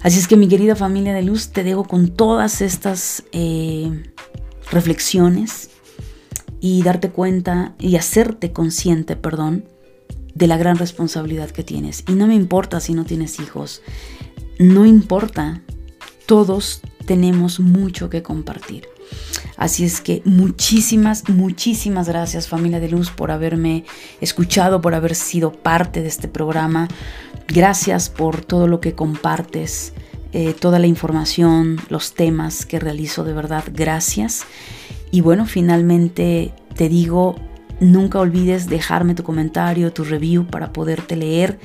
Así 0.03 0.19
es 0.19 0.27
que 0.27 0.37
mi 0.37 0.49
querida 0.49 0.75
familia 0.75 1.15
de 1.15 1.23
luz, 1.23 1.51
te 1.51 1.63
dejo 1.63 1.85
con 1.85 2.09
todas 2.09 2.61
estas 2.61 3.23
eh, 3.31 4.11
reflexiones 4.73 5.71
y 6.59 6.83
darte 6.83 7.11
cuenta 7.11 7.77
y 7.79 7.95
hacerte 7.95 8.51
consciente, 8.51 9.15
perdón, 9.15 9.69
de 10.35 10.49
la 10.49 10.57
gran 10.57 10.79
responsabilidad 10.79 11.49
que 11.53 11.63
tienes. 11.63 12.03
Y 12.09 12.15
no 12.15 12.27
me 12.27 12.35
importa 12.35 12.81
si 12.81 12.93
no 12.93 13.05
tienes 13.05 13.39
hijos, 13.39 13.83
no 14.59 14.85
importa, 14.85 15.63
todos 16.27 16.81
tenemos 17.07 17.61
mucho 17.61 18.11
que 18.11 18.25
compartir. 18.25 18.89
Así 19.57 19.85
es 19.85 20.01
que 20.01 20.21
muchísimas, 20.25 21.29
muchísimas 21.29 22.09
gracias 22.09 22.49
familia 22.49 22.81
de 22.81 22.89
luz 22.89 23.11
por 23.11 23.31
haberme 23.31 23.85
escuchado, 24.21 24.81
por 24.81 24.95
haber 24.95 25.15
sido 25.15 25.53
parte 25.53 26.03
de 26.03 26.09
este 26.09 26.27
programa. 26.27 26.89
Gracias 27.47 28.11
por 28.11 28.45
todo 28.45 28.67
lo 28.67 28.81
que 28.81 28.95
compartes, 28.95 29.93
eh, 30.33 30.55
toda 30.55 30.81
la 30.81 30.89
información, 30.89 31.81
los 31.89 32.15
temas 32.15 32.67
que 32.67 32.81
realizo, 32.81 33.23
de 33.23 33.33
verdad, 33.33 33.65
gracias. 33.73 34.45
Y 35.13 35.21
bueno, 35.21 35.47
finalmente 35.47 36.53
te 36.75 36.89
digo, 36.89 37.37
nunca 37.79 38.19
olvides 38.19 38.69
dejarme 38.69 39.15
tu 39.15 39.23
comentario, 39.23 39.93
tu 39.93 40.03
review 40.03 40.47
para 40.47 40.73
poderte 40.73 41.15
leer. 41.15 41.61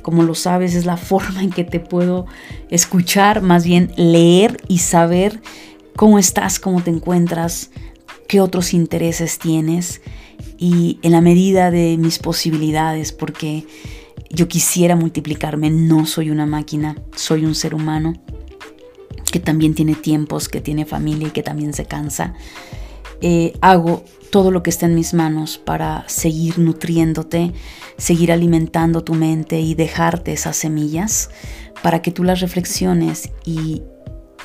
Como 0.00 0.22
lo 0.22 0.34
sabes, 0.34 0.74
es 0.74 0.86
la 0.86 0.96
forma 1.10 1.42
en 1.42 1.50
que 1.50 1.64
te 1.64 1.80
puedo 1.80 2.24
escuchar, 2.70 3.42
más 3.42 3.64
bien 3.64 3.92
leer 3.96 4.56
y 4.68 4.78
saber 4.78 5.42
cómo 5.96 6.18
estás, 6.18 6.58
cómo 6.58 6.82
te 6.82 6.90
encuentras, 6.90 7.70
qué 8.28 8.40
otros 8.40 8.74
intereses 8.74 9.38
tienes 9.38 10.00
y 10.58 10.98
en 11.02 11.12
la 11.12 11.20
medida 11.20 11.70
de 11.70 11.96
mis 11.98 12.18
posibilidades, 12.18 13.12
porque 13.12 13.66
yo 14.30 14.48
quisiera 14.48 14.96
multiplicarme, 14.96 15.70
no 15.70 16.06
soy 16.06 16.30
una 16.30 16.46
máquina, 16.46 16.96
soy 17.14 17.44
un 17.44 17.54
ser 17.54 17.74
humano 17.74 18.14
que 19.30 19.40
también 19.40 19.74
tiene 19.74 19.94
tiempos, 19.94 20.48
que 20.48 20.60
tiene 20.60 20.86
familia 20.86 21.28
y 21.28 21.32
que 21.32 21.42
también 21.42 21.72
se 21.72 21.86
cansa. 21.86 22.34
Eh, 23.20 23.56
hago 23.60 24.04
todo 24.30 24.50
lo 24.50 24.62
que 24.62 24.70
está 24.70 24.86
en 24.86 24.94
mis 24.94 25.14
manos 25.14 25.58
para 25.58 26.04
seguir 26.08 26.58
nutriéndote, 26.58 27.52
seguir 27.96 28.32
alimentando 28.32 29.04
tu 29.04 29.14
mente 29.14 29.60
y 29.60 29.74
dejarte 29.74 30.32
esas 30.32 30.56
semillas 30.56 31.30
para 31.82 32.02
que 32.02 32.10
tú 32.10 32.24
las 32.24 32.40
reflexiones 32.40 33.30
y, 33.44 33.82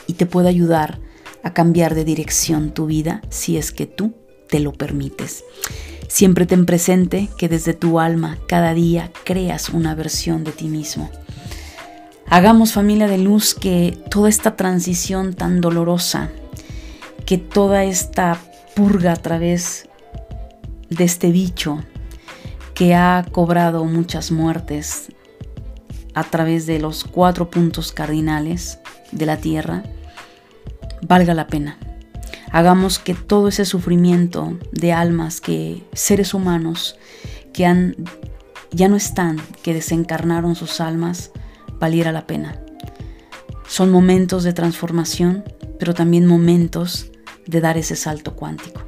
y 0.08 0.14
te 0.14 0.26
pueda 0.26 0.50
ayudar 0.50 1.00
a 1.44 1.54
cambiar 1.54 1.96
de 1.96 2.04
dirección 2.04 2.72
tu 2.72 2.86
vida 2.86 3.22
si 3.30 3.58
es 3.58 3.72
que 3.72 3.86
tú 3.86 4.14
te 4.50 4.60
lo 4.60 4.74
permites. 4.74 5.44
Siempre 6.08 6.46
ten 6.46 6.66
presente 6.66 7.30
que 7.38 7.48
desde 7.48 7.74
tu 7.74 8.00
alma 8.00 8.38
cada 8.48 8.74
día 8.74 9.12
creas 9.24 9.70
una 9.70 9.94
versión 9.96 10.44
de 10.44 10.52
ti 10.52 10.68
mismo. 10.68 11.10
Hagamos 12.28 12.74
familia 12.74 13.08
de 13.08 13.18
luz 13.18 13.54
que 13.54 13.98
toda 14.10 14.30
esta 14.30 14.56
transición 14.56 15.34
tan 15.34 15.62
dolorosa, 15.62 16.30
que 17.26 17.38
toda 17.38 17.84
esta 17.84 18.40
purga 18.76 19.14
a 19.14 19.18
través 19.18 19.88
de 20.90 21.04
este 21.04 21.32
bicho 21.32 21.80
que 22.74 22.96
ha 22.96 23.26
cobrado 23.32 23.86
muchas 23.86 24.32
muertes 24.32 25.12
a 26.14 26.24
través 26.24 26.66
de 26.66 26.80
los 26.80 27.04
cuatro 27.04 27.50
puntos 27.50 27.92
cardinales 27.92 28.80
de 29.12 29.26
la 29.26 29.38
tierra, 29.38 29.84
valga 31.02 31.34
la 31.34 31.47
pena. 31.47 31.78
Hagamos 32.52 33.00
que 33.00 33.14
todo 33.14 33.47
ese 33.47 33.66
sufrimiento 33.66 34.58
de 34.72 34.91
almas 34.93 35.39
que 35.41 35.84
seres 35.93 36.34
humanos 36.34 36.97
que 37.54 37.66
han 37.66 37.95
ya 38.72 38.88
no 38.88 38.95
están, 38.95 39.41
que 39.64 39.74
desencarnaron 39.74 40.56
sus 40.56 40.80
almas, 40.80 41.32
valiera 41.80 42.12
la 42.12 42.28
pena. 42.28 42.62
Son 43.68 43.91
momentos 43.91 44.43
de 44.43 44.54
transformación, 44.54 45.43
pero 45.80 45.93
también 45.93 46.26
momentos 46.26 47.12
de 47.45 47.62
dar 47.62 47.78
ese 47.78 47.95
salto 47.95 48.36
cuántico. 48.36 48.82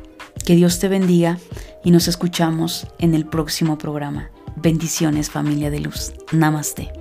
Que 0.46 0.56
Dios 0.56 0.80
te 0.80 0.88
bendiga 0.88 1.38
y 1.84 1.92
nos 1.92 2.08
escuchamos 2.08 2.88
en 3.00 3.14
el 3.14 3.26
próximo 3.26 3.78
programa. 3.78 4.30
Bendiciones 4.56 5.30
familia 5.30 5.72
de 5.72 5.80
luz. 5.80 6.14
Namaste. 6.32 7.01